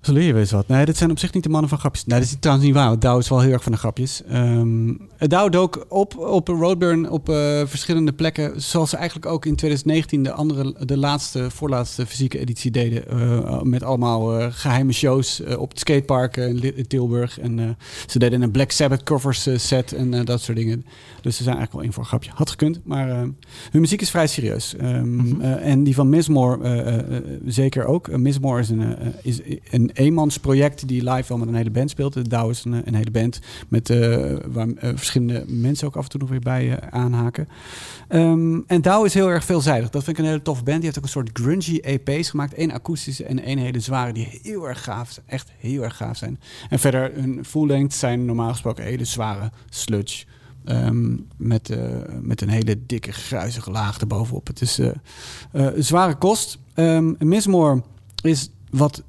Zo 0.00 0.12
leer 0.12 0.22
je 0.22 0.32
weer 0.32 0.40
eens 0.40 0.50
wat. 0.50 0.68
Nee, 0.68 0.84
dit 0.84 0.96
zijn 0.96 1.10
op 1.10 1.18
zich 1.18 1.32
niet 1.32 1.42
de 1.42 1.48
mannen 1.48 1.68
van 1.68 1.78
grapjes. 1.78 2.04
Nee, 2.04 2.18
dat 2.18 2.28
is 2.28 2.36
trouwens 2.40 2.66
niet 2.66 2.76
waar. 2.76 2.88
Want 2.88 3.00
Douw 3.00 3.18
is 3.18 3.28
wel 3.28 3.40
heel 3.40 3.52
erg 3.52 3.62
van 3.62 3.72
de 3.72 3.78
grapjes. 3.78 4.22
Ehm 4.24 4.92
Douw 5.18 5.48
dook 5.48 5.84
op 5.88 6.18
op 6.18 6.48
Roadburn 6.48 7.10
op 7.10 7.28
eh, 7.28 7.62
verschillende 7.66 8.12
plekken. 8.12 8.62
Zoals 8.62 8.90
ze 8.90 8.96
eigenlijk 8.96 9.26
ook 9.26 9.46
in 9.46 9.56
2019 9.56 10.22
de 10.22 10.32
andere, 10.32 10.74
de 10.84 10.96
laatste, 10.96 11.50
voorlaatste 11.50 12.06
fysieke 12.06 12.38
editie 12.38 12.70
deden. 12.70 13.08
eh, 13.08 13.62
met 13.62 13.82
allemaal 13.82 14.38
eh, 14.38 14.46
geheime 14.50 14.92
shows 14.92 15.42
op 15.58 15.70
het 15.70 15.78
skatepark 15.78 16.36
in 16.36 16.86
Tilburg. 16.86 17.40
En 17.40 17.76
ze 18.06 18.18
deden 18.18 18.42
een 18.42 18.50
Black 18.50 18.70
Sabbath 18.70 19.02
covers 19.02 19.48
set 19.54 19.92
en 19.92 20.24
dat 20.24 20.40
soort 20.40 20.56
dingen. 20.56 20.84
Dus 21.20 21.36
ze 21.36 21.42
zijn 21.42 21.56
eigenlijk 21.56 21.72
wel 21.72 21.82
in 21.82 21.92
voor 21.92 22.02
een 22.02 22.08
grapje. 22.08 22.30
Had 22.34 22.50
gekund, 22.50 22.80
maar 22.84 23.08
hun 23.70 23.80
muziek 23.80 24.00
is 24.00 24.10
vrij 24.10 24.26
serieus. 24.26 24.76
Ehm, 24.76 25.40
eh, 25.40 25.70
en 25.70 25.84
die 25.84 25.94
van 25.94 26.08
Mismore 26.08 27.22
zeker 27.46 27.84
ook. 27.84 28.16
Mismore 28.16 28.60
is 28.60 28.68
een, 28.68 28.96
is 29.22 29.40
een 29.70 29.89
eenmansproject 29.92 30.88
die 30.88 31.10
live 31.10 31.28
wel 31.28 31.38
met 31.38 31.48
een 31.48 31.54
hele 31.54 31.70
band 31.70 31.90
speelt. 31.90 32.12
De 32.12 32.48
is 32.48 32.64
een, 32.64 32.86
een 32.86 32.94
hele 32.94 33.10
band 33.10 33.40
met, 33.68 33.90
eh, 33.90 34.36
waar 34.46 34.68
eh, 34.68 34.90
verschillende 34.94 35.44
mensen 35.46 35.86
ook 35.86 35.96
af 35.96 36.04
en 36.04 36.10
toe 36.10 36.20
nog 36.20 36.28
weer 36.28 36.40
bij 36.40 36.76
eh, 36.76 36.88
aanhaken. 36.88 37.48
Ehm, 38.08 38.60
en 38.66 38.82
Douw 38.82 39.04
is 39.04 39.14
heel 39.14 39.28
erg 39.28 39.44
veelzijdig. 39.44 39.90
Dat 39.90 40.04
vind 40.04 40.18
ik 40.18 40.24
een 40.24 40.30
hele 40.30 40.42
toffe 40.42 40.64
band. 40.64 40.76
Die 40.76 40.84
heeft 40.84 40.98
ook 40.98 41.04
een 41.04 41.10
soort 41.10 41.30
grungy 41.32 41.78
EP's 41.82 42.30
gemaakt. 42.30 42.58
Eén 42.58 42.72
akoestische 42.72 43.24
en 43.24 43.42
één 43.42 43.58
hele 43.58 43.80
zware. 43.80 44.12
Die 44.12 44.40
heel 44.42 44.68
erg 44.68 44.84
gaaf 44.84 45.10
zijn. 45.10 45.26
Echt 45.28 45.50
heel 45.58 45.82
erg 45.82 45.96
gaaf 45.96 46.16
zijn. 46.16 46.40
En 46.68 46.78
verder 46.78 47.12
hun 47.14 47.44
full 47.44 47.66
length 47.66 47.94
zijn 47.94 48.24
normaal 48.24 48.50
gesproken 48.50 48.84
hele 48.84 49.04
zware 49.04 49.50
sludge. 49.68 50.24
Ehm, 50.64 51.16
met, 51.36 51.76
met 52.22 52.40
een 52.40 52.48
hele 52.48 52.86
dikke 52.86 53.12
gruizige 53.12 53.70
laag 53.70 54.00
erbovenop. 54.00 54.46
Het 54.46 54.60
is 54.60 54.78
eh, 54.78 55.66
zware 55.76 56.14
kost. 56.14 56.58
Ehm 56.74 57.12
Mismore 57.18 57.82
is 58.22 58.50
wat 58.70 59.02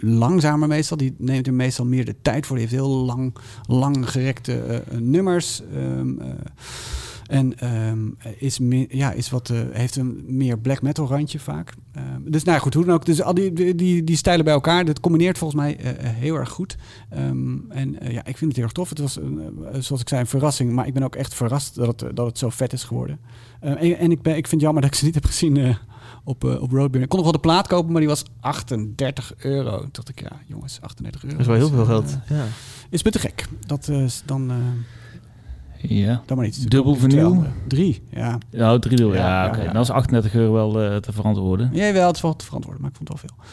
langzamer 0.00 0.68
meestal. 0.68 0.96
Die 0.96 1.14
neemt 1.18 1.46
er 1.46 1.54
meestal 1.54 1.84
meer 1.84 2.04
de 2.04 2.14
tijd 2.22 2.46
voor. 2.46 2.56
Die 2.56 2.66
heeft 2.66 2.78
heel 2.80 3.32
lang, 3.66 4.10
gerekte 4.10 4.58
eh, 4.62 4.98
nummers. 4.98 5.62
Ehm, 5.74 6.20
eh, 6.20 6.28
en 7.26 7.58
ehm, 7.58 8.08
is, 8.38 8.58
meer, 8.58 8.86
ja, 8.96 9.12
is 9.12 9.30
wat, 9.30 9.50
eh, 9.50 9.58
heeft 9.70 9.96
een 9.96 10.24
meer 10.26 10.58
black 10.58 10.82
metal 10.82 11.06
randje 11.06 11.38
vaak. 11.38 11.74
Ehm, 11.92 12.20
dus 12.24 12.44
nou 12.44 12.60
goed, 12.60 12.74
hoe 12.74 12.84
dan 12.84 12.94
ook. 12.94 13.06
Dus 13.06 13.22
al 13.22 13.34
die, 13.34 13.74
die, 13.74 14.04
die, 14.04 14.16
stijlen 14.16 14.44
bij 14.44 14.54
elkaar, 14.54 14.84
dat 14.84 15.00
combineert 15.00 15.38
volgens 15.38 15.60
mij 15.60 15.78
heel 16.02 16.34
erg 16.34 16.48
goed. 16.48 16.76
En 17.08 17.98
ja, 18.00 18.24
ik 18.24 18.36
vind 18.36 18.40
het 18.40 18.54
heel 18.54 18.64
erg 18.64 18.72
tof. 18.72 18.88
Het 18.88 18.98
was, 18.98 19.18
zoals 19.78 20.00
ik 20.00 20.08
zei, 20.08 20.20
een 20.20 20.26
verrassing. 20.26 20.72
Maar 20.72 20.86
ik 20.86 20.94
ben 20.94 21.02
ook 21.02 21.16
echt 21.16 21.34
verrast 21.34 21.74
dat 21.74 22.00
het, 22.00 22.16
dat 22.16 22.26
het 22.26 22.38
zo 22.38 22.48
vet 22.48 22.72
is 22.72 22.84
geworden. 22.84 23.18
En 23.60 23.98
en 23.98 24.10
ik, 24.10 24.22
ben, 24.22 24.36
ik 24.36 24.46
vind 24.46 24.50
het 24.50 24.60
jammer 24.60 24.82
dat 24.82 24.90
ik 24.90 24.96
ze 24.96 25.04
niet 25.04 25.14
heb 25.14 25.24
gezien 25.24 25.76
op, 26.24 26.44
eh, 26.44 26.62
op 26.62 26.70
Roadburn. 26.72 27.02
Ik 27.02 27.08
kon 27.08 27.18
nog 27.18 27.28
wel 27.28 27.40
de 27.40 27.46
plaat 27.48 27.66
kopen, 27.66 27.90
maar 27.92 28.00
die 28.00 28.08
was 28.10 28.24
38 28.40 29.32
euro. 29.38 29.78
Toen 29.78 29.88
dacht 29.92 30.08
ik, 30.08 30.20
ja 30.20 30.30
jongens, 30.46 30.78
38 30.80 31.22
euro. 31.24 31.36
dat 31.36 31.46
is 31.46 31.52
wel 31.52 31.56
heel 31.56 31.68
veel 31.68 31.80
eh, 31.80 31.86
geld. 31.88 32.18
Ja. 32.28 32.44
is 32.90 33.02
me 33.02 33.10
te 33.10 33.18
gek. 33.18 33.46
Dat 33.66 33.88
eh, 33.88 34.02
is 34.02 34.22
dan, 34.26 34.50
eh, 34.50 34.56
Ja. 35.98 36.22
dan 36.26 36.36
maar 36.36 36.46
iets. 36.46 36.58
Dubbel 36.58 36.96
andere. 37.02 37.46
Drie, 37.68 38.02
ja. 38.10 38.38
Ja, 38.50 38.78
drie 38.78 38.96
deel. 38.96 39.14
Ja, 39.14 39.18
Ja, 39.18 39.42
ja, 39.44 39.48
oké. 39.48 39.62
ja. 39.62 39.72
Dan 39.72 39.82
is 39.82 39.90
38 39.90 40.34
euro 40.34 40.52
wel 40.52 40.82
eh, 40.82 40.96
te 40.96 41.12
verantwoorden. 41.12 41.70
Jawel, 41.72 42.06
het 42.06 42.16
is 42.16 42.22
wel 42.22 42.36
te 42.36 42.44
verantwoorden, 42.44 42.82
maar 42.82 42.90
ik 42.90 42.96
vond 42.96 43.08
het 43.08 43.20
wel 43.20 43.28
veel. 43.30 43.44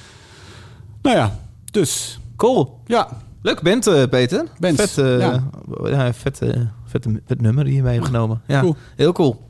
Nou 1.01 1.17
ja, 1.17 1.39
dus. 1.71 2.19
Cool. 2.35 2.79
Ja, 2.85 3.07
Leuk 3.41 3.59
eh, 3.59 4.03
Peter. 4.09 4.45
Bands, 4.59 4.81
Vet, 4.81 4.97
eh, 4.97 5.19
ja. 5.19 5.43
ja. 5.83 6.13
vet, 6.13 6.37
vet, 6.85 7.07
vet 7.25 7.41
nummer 7.41 7.63
die 7.63 7.73
je 7.73 7.81
mee 7.83 7.93
hebt 7.93 8.05
genomen. 8.05 8.41
Ja, 8.47 8.59
Cool. 8.61 8.75
heel 8.95 9.11
cool. 9.11 9.49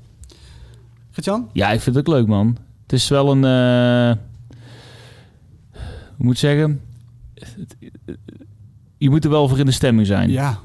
Gert-Jan? 1.12 1.50
Ja, 1.54 1.72
ik 1.72 1.82
vind 1.82 1.96
het 1.96 2.08
ook 2.08 2.14
leuk, 2.14 2.28
man. 2.28 2.58
Het 2.88 2.94
is 3.00 3.10
wel 3.10 3.32
een... 3.32 3.44
eh, 3.44 4.18
hoe 6.16 6.26
moet 6.26 6.34
ik 6.34 6.40
zeggen? 6.40 6.82
Het- 7.34 7.76
je 8.98 9.10
moet 9.10 9.24
er 9.24 9.30
wel 9.30 9.48
voor 9.48 9.60
in 9.60 9.66
de 9.66 9.72
stemming 9.72 10.08
zijn. 10.08 10.30
Ja. 10.30 10.60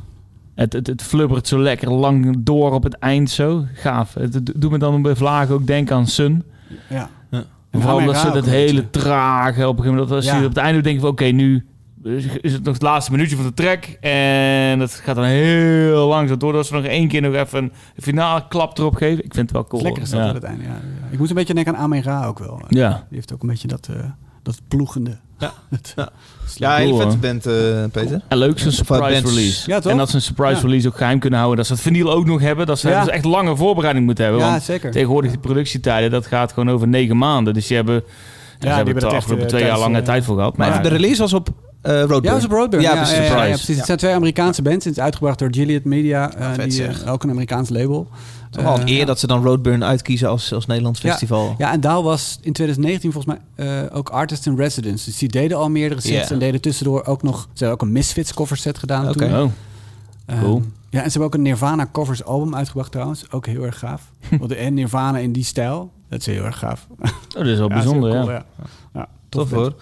Het, 0.55 0.73
het, 0.73 0.87
het 0.87 1.03
flubbert 1.03 1.49
zo 1.49 1.59
lekker 1.59 1.91
lang 1.93 2.37
door 2.39 2.73
op 2.73 2.83
het 2.83 2.95
eind 2.95 3.31
zo. 3.31 3.65
Gaaf. 3.75 4.15
Het, 4.15 4.35
het 4.35 4.53
doet 4.57 4.71
me 4.71 4.79
dan 4.79 5.03
bij 5.03 5.15
Vlagen 5.17 5.55
ook 5.55 5.67
denken 5.67 5.97
aan 5.97 6.07
Sun. 6.07 6.43
ja. 6.89 7.11
Ja. 7.31 7.45
En 7.71 7.81
Vooral 7.81 7.99
omdat 7.99 8.17
ze 8.17 8.31
dat 8.31 8.47
hele 8.47 8.91
trage... 8.91 9.69
Op 9.69 9.79
een 9.79 9.83
gegeven 9.85 9.91
moment, 9.91 10.09
dat 10.09 10.17
als 10.17 10.27
Ja. 10.27 10.37
je 10.39 10.43
op 10.47 10.55
het 10.55 10.59
einde 10.65 10.81
denkt 10.81 11.01
van... 11.01 11.11
Oké, 11.11 11.25
nu 11.25 11.67
is 12.41 12.53
het 12.53 12.63
nog 12.65 12.75
het 12.75 12.83
laatste 12.83 13.11
minuutje 13.11 13.37
van 13.37 13.45
de 13.45 13.55
track. 13.55 13.85
En 14.01 14.79
dat 14.79 14.93
gaat 14.95 15.15
dan 15.17 15.25
heel 15.25 16.07
langzaam 16.09 16.39
door. 16.39 16.53
Dat 16.53 16.67
ze 16.67 16.75
nog 16.75 16.85
één 16.85 17.09
keer 17.09 17.21
nog 17.23 17.35
even 17.35 17.63
een 17.63 17.73
finale 18.03 18.45
klap 18.49 18.79
erop 18.79 18.95
geven. 18.95 19.25
Ik 19.25 19.35
vind 19.35 19.47
het 19.47 19.53
wel 19.53 19.67
cool. 19.67 19.83
Lekker 19.83 20.03
is 20.03 20.11
dat 20.11 20.21
ja. 20.21 20.27
aan 20.29 20.35
het 20.35 20.45
einde. 20.45 20.65
Ja. 20.65 20.81
Ik 21.11 21.19
moet 21.19 21.29
een 21.29 21.35
beetje 21.35 21.55
denken 21.55 21.77
aan 21.77 21.83
Amira 21.83 22.27
ook 22.27 22.39
wel. 22.39 22.61
Ja. 22.69 22.89
Die 22.89 23.17
heeft 23.19 23.33
ook 23.33 23.43
een 23.43 23.49
beetje 23.49 23.69
dat, 23.69 23.89
eh, 23.97 23.97
dat 24.43 24.61
ploegende. 24.69 25.19
Ja. 25.39 25.53
Het- 25.71 25.93
Ja. 25.97 26.09
Ja, 26.57 26.75
hele 26.77 26.89
Cool, 26.89 27.01
vette 27.01 27.13
hoor. 27.27 27.33
band, 27.33 27.47
eh, 27.47 28.03
Peter. 28.03 28.21
En 28.29 28.39
leuk 28.39 28.59
zo'n 28.59 28.71
surprise 28.73 29.01
bands. 29.23 29.31
release. 29.35 29.71
Ja, 29.71 29.81
toch? 29.81 29.93
en 29.93 29.99
dat 29.99 30.09
ze 30.11 30.17
een 30.17 30.23
surprise 30.23 30.55
Ja. 30.55 30.61
release 30.61 30.89
ook 30.89 30.97
geheim 30.97 31.19
kunnen 31.19 31.39
houden. 31.39 31.59
Dat 31.59 31.67
ze 31.67 31.73
het 31.73 31.83
vinyl 31.83 32.13
ook 32.13 32.27
nog 32.27 32.41
hebben. 32.41 32.67
Dat 32.67 32.79
ze 32.79 32.89
Ja. 32.89 33.05
dus 33.05 33.13
echt 33.15 33.25
lange 33.25 33.57
voorbereiding 33.57 34.07
moeten 34.07 34.25
hebben. 34.25 34.43
ja, 34.43 34.51
want 34.51 34.63
zeker. 34.63 34.91
tegenwoordig 34.91 35.31
die 35.31 35.41
productietijden, 35.41 36.11
dat 36.11 36.27
gaat 36.27 36.53
gewoon 36.53 36.71
over 36.71 36.89
negen 36.89 37.17
maanden. 37.17 37.55
Dus 37.55 37.67
die 37.67 37.77
hebben, 37.77 37.95
ja, 37.95 38.01
ze 38.53 38.59
die 38.59 38.69
hebben 38.71 38.95
er 38.95 39.01
de 39.01 39.07
afgelopen 39.07 39.45
eh, 39.45 39.51
twee 39.51 39.65
jaar 39.65 39.79
lange 39.79 39.99
eh, 39.99 40.05
tijd 40.05 40.25
voor 40.25 40.37
gehad. 40.37 40.57
Maar 40.57 40.69
Maar 40.69 40.79
even, 40.79 40.91
de 40.91 40.97
release 40.97 41.21
was 41.21 41.33
op 41.33 41.49
eh 41.83 41.93
Roadburn. 42.01 42.23
Ja, 42.23 42.31
dat 42.31 42.39
is 42.39 42.45
op 42.45 42.51
Roadburn. 42.51 42.83
Ja, 42.83 42.91
Ja, 42.91 42.97
precies. 42.97 43.17
ja, 43.17 43.23
ja, 43.23 43.29
ja, 43.29 43.35
Surprise. 43.37 43.57
precies. 43.57 43.77
Het 43.77 43.87
zijn 43.87 43.99
twee 43.99 44.15
Amerikaanse 44.15 44.63
bands. 44.63 44.85
Het 44.85 44.97
is 44.97 45.03
uitgebracht 45.03 45.39
door 45.39 45.49
Gilead 45.51 45.85
Media. 45.85 46.35
eh, 46.35 46.53
vet 46.53 46.63
die, 46.63 46.73
zeg. 46.73 47.03
eh, 47.05 47.13
ook 47.13 47.23
een 47.23 47.31
Amerikaans 47.31 47.69
label. 47.69 48.09
Toch 48.51 48.63
wel 48.65 48.75
een 48.75 48.81
Eh, 48.87 48.89
eer 48.93 48.99
ja. 48.99 49.05
dat 49.05 49.19
ze 49.19 49.27
dan 49.27 49.43
Roadburn 49.45 49.85
uitkiezen 49.85 50.29
als, 50.29 50.53
als 50.53 50.67
Nederlands 50.67 51.01
festival. 51.01 51.55
Ja, 51.59 51.73
en 51.73 51.81
Daal 51.81 52.03
was 52.03 52.39
in 52.43 52.53
2019 52.53 53.13
volgens 53.13 53.39
mij 53.57 53.67
eh, 53.89 53.97
ook 53.97 54.09
artist 54.09 54.47
in 54.47 54.57
residence. 54.57 55.05
Dus 55.05 55.19
die 55.19 55.29
deden 55.29 55.59
al 55.59 55.69
meerdere 55.71 56.01
sets 56.01 56.31
en 56.31 56.39
deden 56.39 56.61
tussendoor 56.61 57.05
ook 57.07 57.23
nog... 57.23 57.41
Ze 57.43 57.49
hebben 57.65 57.73
ook 57.73 57.83
een 57.83 57.93
Misfits 57.93 58.35
cover 58.35 58.57
set 58.57 58.79
gedaan 58.79 59.09
Oké. 59.09 59.19
toen. 59.29 59.41
Oh, 59.43 59.51
Ehm, 60.27 60.41
Cool. 60.41 60.63
ja, 60.91 60.99
en 61.03 61.05
ze 61.05 61.19
hebben 61.19 61.23
ook 61.23 61.35
een 61.35 61.43
Nirvana 61.43 61.89
covers 61.93 62.25
album 62.25 62.55
uitgebracht 62.55 62.91
trouwens. 62.93 63.31
Ook 63.31 63.47
heel 63.47 63.63
erg 63.65 63.79
gaaf. 63.79 64.03
Want 64.41 64.55
en 64.55 64.75
Nirvana 64.75 65.19
in 65.19 65.33
die 65.33 65.45
stijl, 65.45 65.91
dat 66.09 66.21
is 66.21 66.27
heel 66.27 66.45
erg 66.45 66.59
gaaf. 66.59 66.87
oh, 67.01 67.09
dat 67.33 67.47
is 67.47 67.59
wel 67.59 67.69
Ja, 67.69 67.75
bijzonder, 67.75 68.09
is 68.11 68.15
ja. 68.17 68.21
cool, 68.23 68.33
ja. 68.33 68.45
ja. 68.95 69.09
Tof 69.29 69.49
tof 69.49 69.59
hoor. 69.59 69.75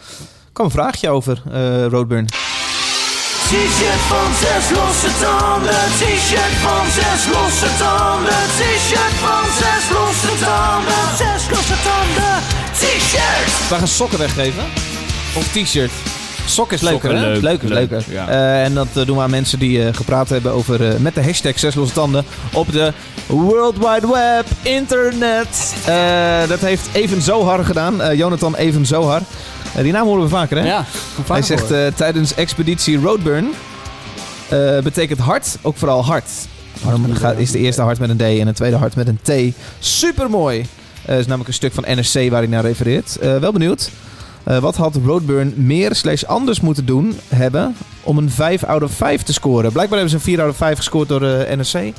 Ik 0.51 0.57
kwam 0.57 0.67
een 0.67 0.73
vraagje 0.73 1.09
over 1.11 1.43
eh, 1.53 1.87
Roadburn. 1.87 2.27
T-shirt 2.27 4.03
van 4.13 4.35
zes 4.35 4.71
losse 4.79 5.09
tanden. 5.21 5.71
T-shirt 6.01 6.55
van 6.67 6.87
zes 6.99 7.27
losse 7.35 7.67
tanden. 7.79 8.43
T-shirt 8.59 9.15
van 9.25 9.45
zes 9.61 9.91
losse 9.97 10.45
tanden. 10.45 11.17
Zes 11.17 11.51
losse 11.51 11.75
tanden. 11.85 12.35
T-shirt. 12.73 13.69
We 13.69 13.75
gaan 13.79 13.89
sokken 13.89 14.19
weggeven. 14.19 14.65
Of 15.37 15.47
t-shirt. 15.53 15.91
Sok 16.47 16.73
is 16.73 16.81
leuker, 16.81 17.01
Sokken 17.11 17.21
hè? 17.21 17.27
leuk, 17.31 17.43
leuker, 17.43 17.69
leuk, 17.69 17.91
leuker. 17.91 18.13
ja. 18.13 18.29
Eh, 18.29 18.65
en 18.65 18.75
dat 18.75 18.87
eh, 18.95 19.07
doen 19.07 19.17
we 19.17 19.23
aan 19.23 19.31
mensen 19.31 19.59
die 19.59 19.85
eh, 19.87 19.95
gepraat 19.95 20.29
hebben 20.29 20.53
over... 20.53 20.89
eh, 20.93 20.97
met 20.99 21.15
de 21.15 21.23
hashtag 21.23 21.59
zes 21.59 21.75
losse 21.75 21.95
tanden 21.95 22.25
op 22.53 22.73
de 22.73 22.93
World 23.27 23.77
Wide 23.79 24.09
Web, 24.13 24.45
internet. 24.63 25.75
Eh, 25.87 26.49
dat 26.49 26.61
heeft 26.61 26.89
Even 26.93 27.23
Zohar 27.23 27.65
gedaan. 27.65 28.03
Eh, 28.03 28.19
Jonathan 28.19 28.55
Even 28.55 28.87
Zohar. 28.87 29.21
Eh, 29.75 29.83
die 29.83 29.93
naam 29.93 30.07
horen 30.07 30.23
we 30.23 30.29
vaker, 30.29 30.59
hè? 30.59 30.67
Ja, 30.67 30.85
Hij 31.27 31.43
zegt 31.43 31.71
eh, 31.71 31.87
tijdens 31.87 32.35
expeditie 32.35 33.01
Roadburn 33.01 33.51
eh, 34.49 34.79
betekent 34.79 35.19
hard 35.19 35.57
ook 35.63 35.77
vooral 35.77 36.05
hard. 36.05 36.29
Daarom 36.83 37.15
gaat, 37.15 37.39
is 37.39 37.51
de 37.51 37.59
eerste 37.59 37.83
hard 37.83 37.99
met 37.99 38.11
een 38.11 38.17
D 38.17 38.21
en 38.21 38.47
de 38.47 38.53
tweede 38.53 38.77
hard 38.77 38.97
met 38.97 39.09
een 39.09 39.19
T. 39.23 39.57
Supermooi. 39.79 40.67
Eh 41.05 41.19
is 41.19 41.25
namelijk 41.25 41.49
een 41.49 41.55
stuk 41.55 41.73
van 41.73 41.85
NRC 41.87 42.31
waar 42.31 42.41
hij 42.41 42.51
naar 42.51 42.65
refereert. 42.65 43.19
Wel 43.21 43.53
benieuwd. 43.53 43.91
Wat 44.45 44.77
had 44.77 44.99
Roadburn 45.05 45.53
meer 45.57 45.95
slash 45.95 46.25
anders 46.25 46.61
moeten 46.61 46.87
doen 46.87 47.19
hebben 47.29 47.77
om 48.03 48.19
een 48.19 48.31
5 48.31 48.65
out 48.65 48.83
of 48.83 48.93
5 48.93 49.23
te 49.23 49.33
scoren? 49.33 49.73
Blijkbaar 49.73 49.99
hebben 49.99 50.09
ze 50.09 50.17
een 50.17 50.35
4 50.35 50.41
out 50.41 50.51
of 50.51 50.57
5 50.57 50.77
gescoord 50.77 51.09
door 51.09 51.23
eh, 51.23 51.57
NRC. 51.57 51.93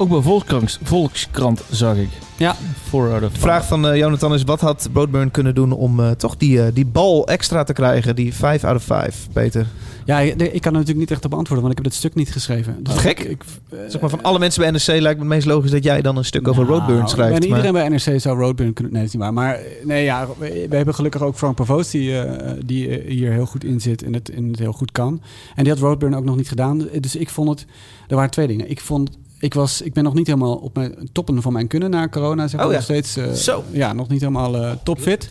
Ook 0.00 0.08
bij 0.08 0.20
Volkskrant, 0.20 0.78
Volkskrant 0.82 1.62
zag 1.70 1.96
ik. 1.96 2.08
Ja. 2.36 2.56
4 2.88 3.00
out 3.00 3.22
of 3.22 3.32
De 3.32 3.40
vraag 3.40 3.66
van 3.66 3.88
eh, 3.88 3.96
Jonathan 3.96 4.34
is: 4.34 4.42
wat 4.42 4.60
had 4.60 4.88
Broadburn 4.92 5.30
kunnen 5.30 5.54
doen 5.54 5.72
om 5.72 6.00
eh, 6.00 6.10
toch 6.10 6.36
die, 6.36 6.62
eh, 6.62 6.74
die 6.74 6.86
bal 6.86 7.26
extra 7.26 7.64
te 7.64 7.72
krijgen? 7.72 8.16
Die 8.16 8.34
5 8.34 8.64
out 8.64 8.76
of 8.76 8.82
5, 8.82 9.28
Peter. 9.32 9.66
Ja, 10.04 10.18
ik, 10.18 10.30
ik 10.30 10.60
kan 10.60 10.72
er 10.72 10.78
natuurlijk 10.78 10.98
niet 10.98 11.10
echt 11.10 11.24
op 11.24 11.34
antwoorden, 11.34 11.66
want 11.66 11.78
ik 11.78 11.84
heb 11.84 11.92
het 11.92 11.94
stuk 11.94 12.14
niet 12.14 12.32
geschreven. 12.32 12.82
Dus 12.82 12.94
Gek. 12.94 13.20
Ik, 13.20 13.30
ik, 13.30 13.42
Zeg 13.88 14.00
maar 14.00 14.10
van 14.10 14.22
alle 14.22 14.38
mensen 14.38 14.62
bij 14.62 14.70
NRC 14.70 14.86
lijkt 14.86 15.02
me 15.02 15.24
het 15.24 15.34
meest 15.34 15.46
logisch 15.46 15.70
dat 15.70 15.84
jij 15.84 16.02
dan 16.02 16.16
een 16.16 16.24
stuk 16.24 16.48
over 16.48 16.64
Nou, 16.64 16.78
Roadburn 16.78 17.08
schrijft. 17.08 17.36
En 17.36 17.42
iedereen 17.42 17.72
maar- 17.72 17.88
bij 17.88 17.98
NRC 17.98 18.20
zou 18.20 18.38
Roadburn 18.38 18.72
kunnen... 18.72 18.92
Nee, 18.92 19.02
dat 19.02 19.14
is 19.14 19.18
niet 19.18 19.22
waar. 19.22 19.34
Maar 19.34 19.60
nee, 19.84 20.04
ja, 20.04 20.26
we, 20.38 20.66
we 20.68 20.76
hebben 20.76 20.94
gelukkig 20.94 21.22
ook 21.22 21.36
Frank 21.36 21.56
Pavoos 21.56 21.90
die, 21.90 22.20
eh, 22.22 22.52
die 22.64 23.00
hier 23.06 23.32
heel 23.32 23.46
goed 23.46 23.64
in 23.64 23.80
zit 23.80 24.02
en 24.02 24.14
het, 24.14 24.30
en 24.30 24.48
het 24.48 24.58
heel 24.58 24.72
goed 24.72 24.92
kan. 24.92 25.22
En 25.54 25.64
die 25.64 25.72
had 25.72 25.82
Roadburn 25.82 26.16
ook 26.16 26.24
nog 26.24 26.36
niet 26.36 26.48
gedaan. 26.48 26.88
Dus 27.00 27.16
ik 27.16 27.30
vond 27.30 27.48
het... 27.48 27.66
Er 28.08 28.16
waren 28.16 28.30
twee 28.30 28.46
dingen. 28.46 28.70
Ik 28.70 28.80
vond... 28.80 29.10
Ik, 29.40 29.54
was, 29.54 29.80
ik 29.82 29.92
ben 29.92 30.04
nog 30.04 30.14
niet 30.14 30.26
helemaal 30.26 30.56
op 30.56 30.74
mijn 30.74 31.08
toppen 31.12 31.42
van 31.42 31.52
mijn 31.52 31.66
kunnen 31.66 31.90
na 31.90 32.08
corona. 32.08 32.48
Zeg 32.48 32.56
maar. 32.56 32.64
Oh 32.66 32.70
ja. 32.72 32.76
Nog 32.76 32.84
steeds... 32.86 33.16
eh, 33.16 33.30
Zo. 33.32 33.64
Ja, 33.70 33.92
nog 33.92 34.08
niet 34.08 34.20
helemaal 34.20 34.56
eh, 34.56 34.72
topfit. 34.84 35.30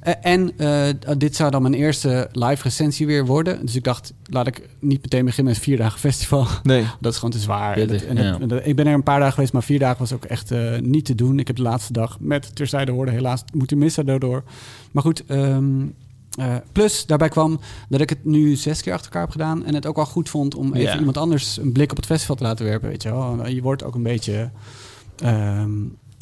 Eh, 0.00 0.12
en 0.22 0.58
eh, 0.58 0.88
dit 1.18 1.36
zou 1.36 1.50
dan 1.50 1.62
mijn 1.62 1.74
eerste 1.74 2.28
live 2.32 2.62
recensie 2.62 3.06
weer 3.06 3.26
worden. 3.26 3.66
Dus 3.66 3.74
ik 3.76 3.84
dacht, 3.84 4.12
laat 4.22 4.46
ik 4.46 4.68
niet 4.78 5.02
meteen 5.02 5.24
beginnen 5.24 5.52
met 5.52 5.62
vier 5.62 5.76
dagen 5.76 5.98
festival. 5.98 6.46
Nee. 6.62 6.84
Dat 7.00 7.12
is 7.12 7.18
gewoon 7.18 7.34
te 7.34 7.38
zwaar. 7.38 7.76
En 7.76 7.86
Pittig, 7.86 8.00
dat- 8.00 8.08
en 8.08 8.16
dat- 8.16 8.24
ja. 8.24 8.38
en 8.40 8.48
dat- 8.48 8.66
ik 8.66 8.76
ben 8.76 8.86
er 8.86 8.94
een 8.94 9.02
paar 9.02 9.18
dagen 9.18 9.34
geweest, 9.34 9.52
maar 9.52 9.62
vier 9.62 9.78
dagen 9.78 9.98
was 9.98 10.12
ook 10.12 10.24
echt 10.24 10.50
eh, 10.50 10.78
niet 10.80 11.04
te 11.04 11.14
doen. 11.14 11.38
Ik 11.38 11.46
heb 11.46 11.56
de 11.56 11.62
laatste 11.62 11.92
dag 11.92 12.16
met 12.20 12.56
terzijde 12.56 12.92
hoorden 12.92 13.14
helaas 13.14 13.44
moeten 13.52 13.78
missen 13.78 14.06
daardoor. 14.06 14.42
Maar 14.92 15.02
goed, 15.02 15.24
ehm, 15.26 15.80
eh, 16.38 16.54
plus 16.72 17.06
daarbij 17.06 17.28
kwam 17.28 17.60
dat 17.88 18.00
ik 18.00 18.08
het 18.08 18.24
nu 18.24 18.56
zes 18.56 18.82
keer 18.82 18.92
achter 18.92 19.06
elkaar 19.06 19.22
heb 19.22 19.30
gedaan. 19.30 19.64
En 19.64 19.74
het 19.74 19.86
ook 19.86 19.96
wel 19.96 20.06
goed 20.06 20.28
vond 20.28 20.54
om 20.54 20.74
even 20.74 20.92
Ja. 20.92 20.98
iemand 20.98 21.16
anders 21.16 21.56
een 21.56 21.72
blik 21.72 21.90
op 21.90 21.96
het 21.96 22.06
festival 22.06 22.36
te 22.36 22.42
laten 22.42 22.64
werpen. 22.64 22.88
Weet 22.88 23.02
je, 23.02 23.10
wel. 23.10 23.46
je 23.48 23.62
wordt 23.62 23.84
ook 23.84 23.94
een 23.94 24.02
beetje... 24.02 24.50
ehm, 25.18 25.70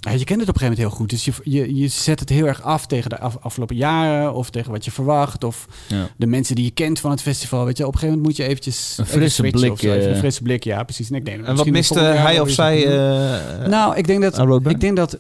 ja, 0.03 0.11
je 0.11 0.25
kent 0.25 0.41
het 0.41 0.49
op 0.49 0.55
een 0.55 0.61
gegeven 0.61 0.61
moment 0.61 0.79
heel 0.79 0.91
goed. 0.91 1.11
Dus 1.11 1.25
je, 1.25 1.33
je, 1.45 1.75
je 1.77 1.89
zet 1.89 2.21
het 2.21 2.29
heel 2.29 2.47
erg 2.47 2.63
af 2.63 2.87
tegen 2.87 3.11
de 3.11 3.19
af- 3.19 3.39
afgelopen 3.41 3.77
jaren. 3.77 4.35
Of 4.35 4.51
tegen 4.51 4.71
wat 4.73 4.85
je 4.85 4.91
verwacht. 4.91 5.45
Of 5.45 5.67
Ja. 5.89 6.09
de 6.17 6.27
mensen 6.27 6.55
die 6.55 6.65
je 6.65 6.71
kent 6.71 7.01
van 7.01 7.11
het 7.11 7.23
festival. 7.23 7.65
Weet 7.65 7.77
je, 7.77 7.87
op 7.87 7.93
een 7.93 7.99
gegeven 7.99 8.19
moment 8.21 8.39
moet 8.39 8.47
je 8.47 8.51
eventjes... 8.53 8.95
Een 8.99 9.05
even 9.05 9.17
frisse 9.19 9.35
switchen 9.35 9.61
blik, 9.61 9.73
of 9.73 9.79
zo. 9.81 9.93
Even 9.93 10.03
eh. 10.07 10.13
Een 10.13 10.17
frisse 10.19 10.43
blik, 10.43 10.65
ja, 10.65 10.83
precies. 10.83 11.11
En, 11.11 11.17
ik 11.17 11.25
denk, 11.25 11.45
En 11.47 11.57
wat 11.57 11.67
miste 11.67 12.01
hij 12.01 12.41
of 12.41 12.51
zij? 12.51 12.87
eh, 12.87 13.69
nou, 13.69 13.97
ik 13.97 14.07
denk 14.07 14.23
dat... 14.23 14.65
Ik 14.67 14.81
denk 14.81 14.97
dat... 14.97 15.19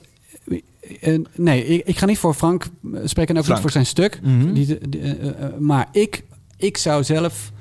eh, 1.01 1.19
nee, 1.35 1.67
ik, 1.67 1.87
ik 1.87 1.99
ga 1.99 2.07
niet 2.07 2.19
voor 2.19 2.35
Frank 2.35 2.65
eh, 2.65 3.01
spreken 3.05 3.35
en 3.35 3.41
ook 3.41 3.47
Frank. 3.47 3.47
niet 3.47 3.61
voor 3.61 3.71
zijn 3.71 3.87
stuk. 3.87 4.21
Mhm. 4.23 4.53
Die, 4.53 4.89
die, 4.89 5.01
eh, 5.01 5.59
maar 5.59 5.89
ik, 5.93 6.25
ik 6.57 6.77
zou 6.77 7.05
zelf... 7.05 7.53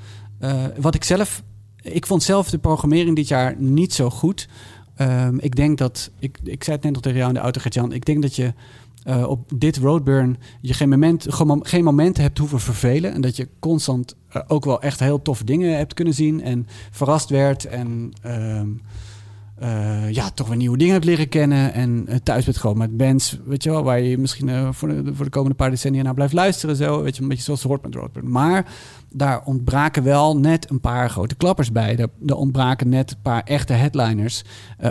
wat 0.76 0.94
ik 0.94 1.04
zelf... 1.04 1.42
Ik 1.82 2.06
vond 2.06 2.22
zelf 2.22 2.50
de 2.50 2.58
programmering 2.58 3.16
dit 3.16 3.28
jaar 3.28 3.54
niet 3.58 3.94
zo 3.94 4.10
goed. 4.10 4.48
Ehm, 4.94 5.36
ik 5.38 5.56
denk 5.56 5.78
dat... 5.78 6.10
Ik, 6.18 6.38
ik 6.44 6.64
zei 6.64 6.76
het 6.76 6.84
net 6.84 6.94
nog 6.94 7.02
tegen 7.02 7.18
jou 7.18 7.28
in 7.28 7.34
de 7.34 7.40
auto, 7.40 7.60
Gert-Jan. 7.60 7.92
Ik 7.92 8.04
denk 8.04 8.22
dat 8.22 8.36
je 8.36 8.52
op 9.26 9.52
dit 9.54 9.76
roadburn 9.76 10.36
je 10.60 10.74
geen, 10.74 10.88
moment, 10.88 11.26
geen 11.62 11.84
momenten 11.84 12.22
hebt 12.22 12.38
hoeven 12.38 12.60
vervelen. 12.60 13.12
En 13.12 13.20
dat 13.20 13.36
je 13.36 13.48
constant 13.58 14.16
ook 14.46 14.64
wel 14.64 14.82
echt 14.82 15.00
heel 15.00 15.22
toffe 15.22 15.44
dingen 15.44 15.76
hebt 15.76 15.94
kunnen 15.94 16.14
zien. 16.14 16.42
En 16.42 16.66
verrast 16.90 17.28
werd. 17.28 17.64
En 17.64 18.12
ehm, 18.22 18.68
eh, 19.60 20.10
ja, 20.10 20.30
toch 20.30 20.48
weer 20.48 20.56
nieuwe 20.56 20.76
dingen 20.76 20.92
hebt 20.92 21.04
leren 21.04 21.28
kennen. 21.28 21.72
En 21.72 22.04
eh, 22.06 22.16
thuis 22.22 22.44
bent 22.44 22.56
gewoon 22.56 22.78
met 22.78 22.96
bands, 22.96 23.38
weet 23.44 23.62
je 23.62 23.70
wel, 23.70 23.82
waar 23.82 24.00
je 24.00 24.18
misschien 24.18 24.48
eh, 24.48 24.68
voor, 24.72 24.88
de, 24.88 25.14
voor 25.14 25.24
de 25.24 25.30
komende 25.30 25.56
paar 25.56 25.70
decennia 25.70 26.02
naar 26.02 26.14
blijft 26.14 26.32
luisteren. 26.32 26.76
Zo, 26.76 27.02
weet 27.02 27.16
je, 27.16 27.22
een 27.22 27.28
beetje 27.28 27.42
zoals 27.42 27.62
hoort 27.62 27.82
met 27.82 27.94
Roadburn. 27.94 28.30
Maar 28.30 28.72
daar 29.12 29.42
ontbraken 29.44 30.02
wel 30.02 30.38
net 30.38 30.70
een 30.70 30.80
paar 30.80 31.10
grote 31.10 31.34
klappers 31.34 31.72
bij. 31.72 31.96
Er, 31.96 32.10
er 32.26 32.36
ontbraken 32.36 32.88
net 32.88 33.10
een 33.10 33.22
paar 33.22 33.42
echte 33.42 33.72
headliners. 33.72 34.42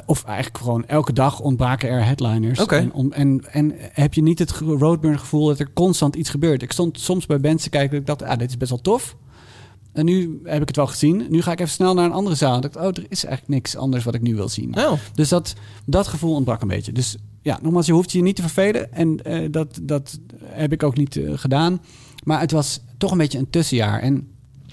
Of 0.05 0.23
eigenlijk 0.23 0.58
gewoon 0.58 0.86
elke 0.86 1.13
dag 1.13 1.39
ontbraken 1.39 1.89
er 1.89 2.05
headliners. 2.05 2.65
En, 2.65 3.12
en, 3.12 3.41
en 3.51 3.73
heb 3.77 4.13
je 4.13 4.21
niet 4.21 4.39
het 4.39 4.51
Roadburn 4.51 5.19
gevoel 5.19 5.47
dat 5.47 5.60
er 5.60 5.73
constant 5.73 6.15
iets 6.15 6.29
gebeurt. 6.29 6.62
Ik 6.62 6.71
stond 6.71 6.99
soms 6.99 7.25
bij 7.25 7.39
bands 7.39 7.63
te 7.63 7.69
kijken 7.69 7.91
en 7.91 7.99
ik 7.99 8.05
dacht, 8.05 8.23
ah, 8.23 8.38
dit 8.38 8.49
is 8.49 8.58
best 8.58 8.71
wel 8.71 8.82
tof. 8.82 9.15
En 9.93 10.06
nu 10.06 10.39
heb 10.43 10.62
ik 10.62 10.67
het 10.67 10.75
wel 10.75 10.88
gezien. 10.88 11.25
Nu 11.30 11.41
ga 11.41 11.52
ik 11.52 11.60
even 11.60 11.71
snel 11.71 11.93
naar 11.93 12.06
een 12.06 12.12
andere 12.12 12.36
zaal. 12.36 12.62
Dacht, 12.62 12.75
oh, 12.75 12.84
er 12.84 13.06
is 13.10 13.25
eigenlijk 13.25 13.47
niks 13.47 13.75
anders 13.75 14.04
wat 14.04 14.15
ik 14.15 14.21
nu 14.21 14.36
wil 14.36 14.49
zien. 14.49 14.78
Oh. 14.78 14.91
Dus 15.13 15.30
dat, 15.30 15.54
dat 15.86 16.08
gevoel 16.08 16.36
ontbrak 16.36 16.62
een 16.62 16.67
beetje. 16.67 16.91
Dus 16.91 17.17
ja, 17.41 17.60
nogmaals, 17.62 17.86
je 17.86 17.93
hoeft 17.93 18.12
je 18.12 18.21
niet 18.21 18.36
te 18.36 18.41
vervelen. 18.41 18.93
En 18.93 19.23
eh, 19.23 19.47
dat, 19.52 19.80
dat 19.82 20.19
heb 20.43 20.71
ik 20.71 20.84
ook 20.84 20.97
niet 20.97 21.15
eh, 21.15 21.32
gedaan. 21.36 21.82
Maar 22.23 22.39
het 22.39 22.52
was 22.52 22.80
toch 22.97 23.12
een 23.12 23.17
beetje 23.17 23.38
een 23.38 23.49
tussenjaar. 23.49 24.02
En 24.02 24.28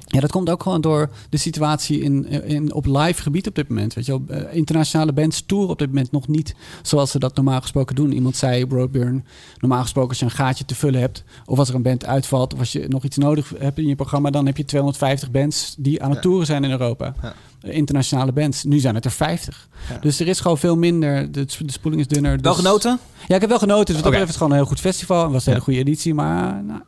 ja, 0.07 0.21
dat 0.21 0.31
komt 0.31 0.51
ook 0.51 0.62
gewoon 0.62 0.81
door 0.81 1.11
de 1.31 1.37
situatie 1.37 2.01
in, 2.01 2.29
in, 2.45 2.73
op 2.73 2.87
live 2.87 3.23
gebied 3.23 3.47
op 3.49 3.55
dit 3.55 3.69
moment. 3.69 3.95
Weet 3.95 4.07
je 4.07 4.12
wel, 4.27 4.37
Eh, 4.38 4.55
internationale 4.57 5.12
bands 5.12 5.42
toeren 5.47 5.71
op 5.71 5.79
dit 5.79 5.88
moment 5.88 6.11
nog 6.12 6.29
niet 6.29 6.55
zoals 6.83 7.11
ze 7.11 7.19
dat 7.19 7.35
normaal 7.37 7.61
gesproken 7.61 7.95
doen. 7.95 8.12
Iemand 8.12 8.37
zei, 8.37 8.66
Broadburn, 8.66 9.25
normaal 9.59 9.83
gesproken 9.83 10.09
als 10.11 10.19
je 10.19 10.25
een 10.25 10.31
gaatje 10.31 10.64
te 10.64 10.75
vullen 10.75 11.01
hebt... 11.01 11.25
of 11.47 11.59
als 11.59 11.69
er 11.69 11.75
een 11.75 11.83
band 11.83 12.05
uitvalt 12.05 12.53
of 12.53 12.59
als 12.59 12.73
je 12.73 12.88
nog 12.88 13.05
iets 13.05 13.16
nodig 13.16 13.53
hebt 13.59 13.79
in 13.79 13.87
je 13.87 13.97
programma... 13.97 14.31
dan 14.31 14.47
heb 14.47 14.57
je 14.57 14.64
250 14.64 15.31
bands 15.31 15.75
die 15.79 16.03
aan 16.03 16.09
het 16.11 16.16
Ja. 16.23 16.23
toeren 16.25 16.47
zijn 16.47 16.64
in 16.64 16.71
Europa. 16.71 17.14
Ja. 17.23 17.35
Eh, 17.61 17.77
Internationale 17.77 18.33
bands. 18.33 18.64
Nu 18.64 18.79
zijn 18.79 18.95
het 18.95 19.05
er 19.05 19.11
50. 19.11 19.69
Ja. 19.90 19.99
Dus 19.99 20.21
er 20.21 20.29
is 20.29 20.40
gewoon 20.40 20.59
veel 20.59 20.77
minder. 20.77 21.33
De, 21.33 21.45
de 21.64 21.73
spoeling 21.73 22.03
is 22.03 22.09
dunner. 22.09 22.38
Wel 22.40 22.55
dus- 22.55 22.62
genoten? 22.64 22.99
Ja, 23.27 23.35
ik 23.35 23.40
heb 23.40 23.51
wel 23.51 23.59
genoten. 23.59 23.85
Dus 23.87 23.95
wat 23.95 24.05
dat 24.05 24.12
Oké. 24.12 24.19
betreft 24.21 24.29
is 24.29 24.35
het 24.35 24.37
gewoon 24.37 24.53
een 24.53 24.59
heel 24.59 24.69
goed 24.69 24.81
festival. 24.81 25.23
Het 25.23 25.33
was 25.33 25.47
een 25.47 25.53
hele 25.53 25.64
goede 25.64 25.79
editie, 25.79 26.14
maar 26.14 26.64
nou, 26.64 26.81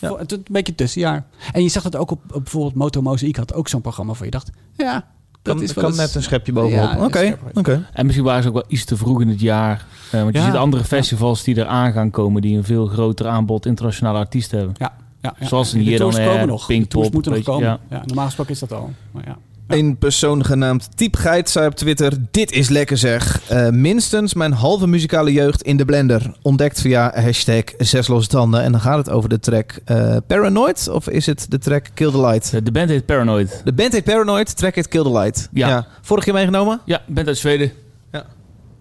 Ja. 0.00 0.16
het, 0.18 0.32
een 0.32 0.44
beetje 0.50 0.74
tussenjaar. 0.74 1.24
En 1.52 1.62
je 1.62 1.68
zag 1.68 1.82
dat 1.82 1.96
ook 1.96 2.10
op, 2.10 2.20
op 2.34 2.42
bijvoorbeeld 2.42 2.74
Moto 2.74 3.02
Mozaïek 3.02 3.36
had 3.36 3.54
ook 3.54 3.68
zo'n 3.68 3.80
programma 3.80 4.12
waar 4.12 4.24
je 4.24 4.30
dacht, 4.30 4.50
ja, 4.76 4.92
dat 5.42 5.54
Kan, 5.54 5.62
is 5.64 5.72
wel 5.74 5.84
kan 5.84 5.92
eens- 5.92 6.00
net 6.02 6.14
een 6.14 6.22
schepje 6.22 6.52
bovenop. 6.52 7.12
Ja, 7.12 7.38
Oké. 7.54 7.88
En 7.92 8.04
misschien 8.06 8.26
waren 8.26 8.42
ze 8.42 8.48
ook 8.48 8.54
wel 8.54 8.64
iets 8.68 8.84
te 8.84 8.96
vroeg 8.96 9.20
in 9.20 9.28
het 9.28 9.40
jaar. 9.40 9.86
Eh, 10.10 10.20
want 10.22 10.32
je 10.34 10.38
Ja. 10.40 10.44
ziet 10.46 10.54
andere 10.54 10.84
festivals 10.84 11.42
die 11.42 11.56
eraan 11.58 11.92
gaan 11.92 12.10
komen... 12.10 12.42
die 12.42 12.56
een 12.56 12.64
veel 12.64 12.86
groter 12.86 13.26
aanbod 13.28 13.66
internationale 13.66 14.18
artiesten 14.18 14.58
hebben. 14.58 14.76
Ja, 14.78 14.92
ja, 15.22 15.34
ja. 15.38 15.46
Zoals 15.46 15.72
een 15.72 15.80
hier 15.80 15.98
dan, 15.98 16.10
de 16.10 16.86
tours 16.88 17.10
moeten 17.10 17.32
nog 17.32 17.42
komen. 17.42 17.64
ja. 17.68 17.78
Ja. 17.90 18.02
normaal 18.06 18.24
gesproken 18.24 18.52
is 18.52 18.58
dat 18.58 18.72
al. 18.72 18.90
Maar 19.10 19.24
ja. 19.26 19.36
Een 19.68 19.96
persoon 19.98 20.44
genaamd 20.44 20.96
Typgeit 20.96 21.50
zei 21.50 21.66
op 21.66 21.74
Twitter: 21.74 22.12
Dit 22.30 22.52
is 22.52 22.68
lekker 22.68 22.96
zeg. 22.96 23.40
Eh, 23.48 23.68
minstens 23.68 24.34
mijn 24.34 24.52
halve 24.52 24.86
muzikale 24.86 25.32
jeugd 25.32 25.62
in 25.62 25.76
de 25.76 25.84
blender. 25.84 26.32
Ontdekt 26.42 26.80
via 26.80 27.12
hashtag 27.14 27.62
zes 27.78 28.06
losse 28.06 28.28
tanden. 28.28 28.62
En 28.62 28.72
dan 28.72 28.80
gaat 28.80 28.96
het 28.96 29.10
over 29.10 29.28
de 29.28 29.40
track 29.40 29.78
eh, 29.84 30.16
Paranoid. 30.26 30.88
Of 30.88 31.08
is 31.08 31.26
het 31.26 31.46
de 31.48 31.58
track 31.58 31.86
Kill 31.94 32.10
the 32.10 32.20
Light? 32.20 32.64
De 32.64 32.72
band 32.72 32.88
heet 32.88 33.06
Paranoid. 33.06 33.60
De 33.64 33.72
band 33.72 33.92
heet 33.92 34.04
Paranoid, 34.04 34.56
track 34.56 34.74
heet 34.74 34.88
Kill 34.88 35.02
the 35.02 35.12
Light. 35.12 35.48
Ja. 35.52 35.86
Vorig 36.02 36.24
jaar 36.24 36.34
meegenomen? 36.34 36.80
Ja, 36.84 37.02
band 37.06 37.26
uit 37.26 37.38
Zweden. 37.38 37.72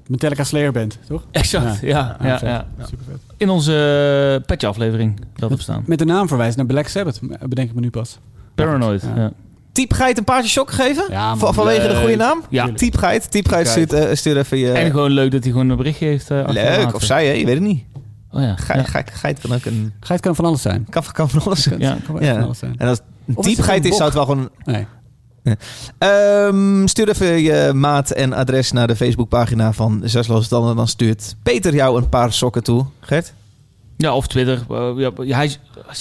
Metallica 0.08 0.44
Slayer 0.44 0.72
Band, 0.72 0.98
toch? 1.08 1.24
Exact, 1.32 1.80
ja. 1.82 2.18
ja, 2.22 2.38
vet. 2.38 2.50
ja, 2.50 2.66
Super 2.80 3.06
vet. 3.10 3.18
In 3.38 3.50
onze 3.50 3.72
uh, 4.40 4.46
petje 4.46 4.68
aflevering 4.68 5.20
dat 5.36 5.52
op 5.52 5.60
staan. 5.62 5.84
Met 5.86 6.00
de 6.00 6.06
naam 6.06 6.28
verwijst 6.28 6.58
naar 6.58 6.66
Black 6.66 6.88
Sabbath, 6.88 7.20
bedenk 7.48 7.70
ik 7.70 7.76
me 7.76 7.82
nu 7.82 7.90
pas. 7.90 8.20
Paranoid, 8.56 9.04
Ja. 9.16 9.32
Typgeit 9.74 10.18
een 10.18 10.24
paardje 10.24 10.50
shock 10.50 10.72
gegeven? 10.72 11.06
Ja, 11.10 11.28
man. 11.30 11.38
Van- 11.40 11.54
vanwege 11.54 11.88
de 11.88 11.96
goede 11.96 12.16
naam? 12.16 12.42
Ja. 12.50 12.70
Typgeit. 12.76 13.32
Typgeit 13.32 13.68
stuurt, 13.68 13.94
eh, 13.94 14.16
stuur 14.16 14.38
even 14.38 14.58
je... 14.58 14.72
En 14.72 14.92
gewoon 14.92 15.12
leuk 15.12 15.32
dat 15.32 15.44
hij 15.44 15.52
gewoon 15.52 15.70
een 15.70 15.78
berichtje 15.78 16.06
heeft 16.06 16.32
uh, 16.32 16.44
Leuk, 16.48 16.94
of 16.96 17.04
zij, 17.04 17.26
hè? 17.26 17.32
je 17.32 17.46
weet 17.46 17.54
het 17.56 17.64
niet. 17.64 17.84
Oh 18.32 18.42
ja. 18.42 18.56
Geit, 18.56 18.80
ja. 18.80 18.86
geit, 18.92 19.12
geit 19.14 19.40
kan 19.40 19.54
ook 19.54 19.66
een... 19.66 19.94
Geit 20.00 20.20
kan 20.20 20.36
van 20.36 20.46
alles 20.46 20.62
zijn. 20.62 20.88
Kan, 20.90 21.04
kan 21.12 21.30
van 21.30 21.42
alles 21.46 21.64
zijn. 21.64 21.80
Ja. 21.80 21.98
Kan 22.06 22.18
Ja. 22.20 22.34
van 22.34 22.44
alles 22.44 22.60
zijn. 22.60 22.76
En 22.78 22.88
als 22.88 23.00
is 23.26 23.36
typgeit 23.36 23.86
is, 23.86 23.92
zou 23.96 24.04
het 24.04 24.14
wel 24.14 24.26
gewoon... 24.26 24.50
Nee. 24.64 24.88
Ehm, 25.98 26.88
stuur 26.88 27.10
even 27.10 27.42
je 27.42 27.72
maat 27.74 28.12
en 28.12 28.34
adres 28.34 28.72
naar 28.72 28.88
de 28.88 28.96
Facebookpagina 28.96 29.74
van 29.74 30.02
Zes 30.04 30.28
Losse 30.28 30.50
Tanden. 30.50 30.76
Dan 30.76 30.88
stuurt 30.88 31.36
Peter 31.44 31.74
jou 31.74 31.98
een 31.98 32.10
paar 32.10 32.34
sokken 32.34 32.64
toe. 32.64 32.86
Gert? 33.00 33.34
Ja, 34.04 34.16
of 34.16 34.28
Twitter. 34.28 34.60
Uh, 34.72 34.92
ja, 34.98 35.36
hij, 35.36 35.52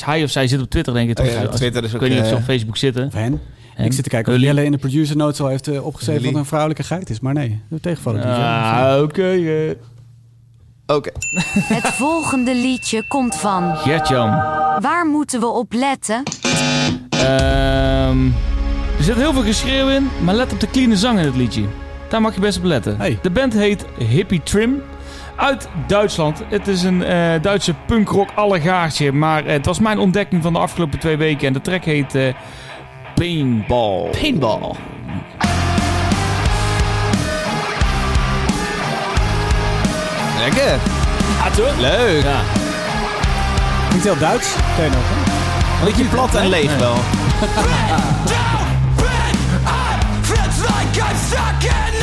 hij 0.05 0.23
of 0.23 0.31
zij 0.31 0.47
zit 0.49 0.61
op 0.61 0.71
Twitter, 0.71 0.95
denk 0.95 1.11
ik. 1.11 1.19
Oh 1.19 1.25
toch? 1.25 1.35
ja, 1.35 1.45
Als- 1.45 1.57
Twitter 1.57 1.83
is 1.85 1.89
ik 1.89 1.95
ook, 1.95 2.01
weet 2.01 2.11
niet 2.11 2.21
of 2.21 2.27
ze 2.27 2.33
eh, 2.33 2.39
op 2.39 2.45
Facebook 2.45 2.77
zitten. 2.77 3.07
Of 3.07 3.13
hen. 3.13 3.41
En? 3.77 3.85
Ik 3.85 3.93
zit 3.93 4.03
te 4.05 4.11
kijken 4.11 4.35
of. 4.35 4.41
Jelle 4.41 4.65
in 4.65 4.73
de 4.73 4.79
producer 4.79 5.17
notes 5.17 5.41
al 5.41 5.49
heeft 5.49 5.69
eh, 5.69 5.85
opgeschreven 5.87 6.21
Hully. 6.21 6.33
wat 6.33 6.43
een 6.43 6.49
vrouwelijke 6.49 6.83
geit 6.83 7.11
is. 7.11 7.21
Maar 7.21 7.35
nee, 7.35 7.61
dat 7.69 7.83
tegenvallen. 7.83 8.23
Ah, 8.23 9.03
oké. 9.03 9.23
eh. 9.31 9.71
Oké. 10.97 11.11
Het 11.75 11.87
volgende 11.87 12.55
liedje 12.55 13.07
komt 13.09 13.35
van. 13.37 13.77
Gert-Jan. 13.77 14.29
Waar 14.81 15.07
moeten 15.07 15.41
we 15.41 15.47
op 15.47 15.73
letten? 15.73 16.23
Ehm, 17.11 18.27
er 18.99 19.05
zit 19.05 19.15
heel 19.17 19.33
veel 19.33 19.43
geschreeuw 19.43 19.89
in, 19.89 20.09
maar 20.25 20.35
let 20.35 20.53
op 20.53 20.61
de 20.61 20.71
clean 20.71 20.97
zang 20.97 21.19
in 21.19 21.25
het 21.25 21.37
liedje. 21.37 21.63
Daar 22.09 22.21
mag 22.21 22.35
je 22.35 22.41
best 22.41 22.59
op 22.59 22.65
letten. 22.65 22.97
Hey. 22.97 23.19
De 23.23 23.31
band 23.31 23.53
heet 23.53 23.85
Hippie 23.99 24.43
Trim. 24.43 24.83
Uit 25.37 25.69
Duitsland. 25.87 26.43
Het 26.49 26.69
is 26.69 26.83
een 26.83 27.03
eh, 27.05 27.43
Duitse 27.43 27.75
punkrock 27.87 28.29
allegaartje. 28.35 29.13
Maar 29.13 29.45
eh, 29.45 29.53
het 29.53 29.67
was 29.67 29.79
mijn 29.79 29.99
ontdekking 29.99 30.43
van 30.43 30.53
de 30.53 30.59
afgelopen 30.59 30.99
twee 30.99 31.17
weken. 31.17 31.47
En 31.47 31.53
de 31.53 31.61
track 31.61 31.85
heet 31.85 32.15
eh, 32.15 32.35
Paintball. 33.15 34.09
Paintball. 34.21 34.75
Lekker. 40.39 40.79
Ja, 41.45 41.51
toch? 41.57 41.79
Leuk. 41.79 42.23
Ja. 42.23 42.41
Niet 43.95 44.03
heel 44.03 44.19
Duits. 44.19 44.55
Ken 44.77 44.85
je 44.85 44.91
nog, 44.91 45.01
hè? 45.05 45.31
Een 45.79 45.85
beetje 45.85 46.05
plat 46.05 46.35
en 46.35 46.49
leeg 46.49 46.69
Nee. 46.71 46.79
wel. 46.79 46.95
Feels 50.23 50.59
like 50.61 51.01
I'm 51.01 51.17
stuck 51.17 51.71
in 51.71 52.02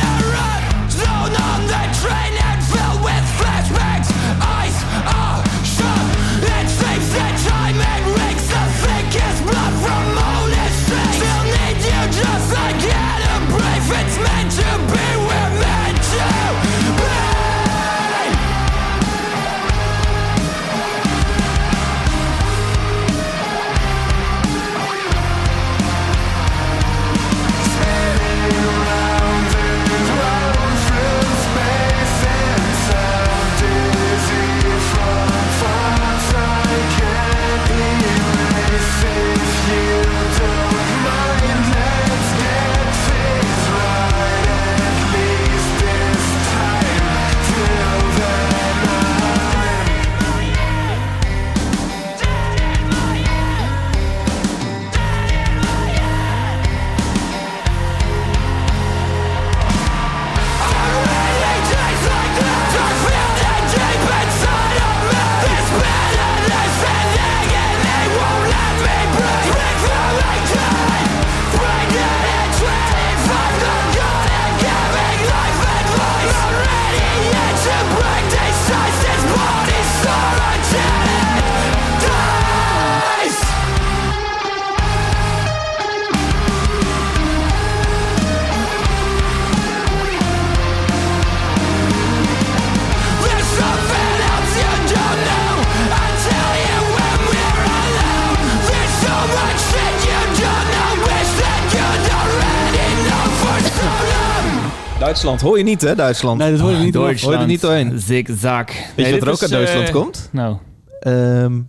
Duitsland 105.22 105.40
hoor 105.50 105.58
je 105.58 105.64
niet, 105.64 105.82
hè? 105.82 105.94
Duitsland. 105.94 106.38
Nee, 106.38 106.50
dat 106.50 106.60
hoor 106.60 106.70
je 106.70 106.76
niet. 106.76 106.94
hoor. 106.94 107.14
Hoor 107.20 107.32
je 107.32 107.38
er 107.38 107.46
niet 107.46 107.60
doorheen. 107.60 107.98
Zigzag. 108.00 108.64
Weet 108.96 109.06
je 109.06 109.12
wat 109.12 109.22
er 109.22 109.30
ook 109.32 109.40
uit 109.42 109.50
Duitsland 109.50 109.90
komt? 109.90 110.28
Nou, 110.32 110.56
Ehm 111.00 111.60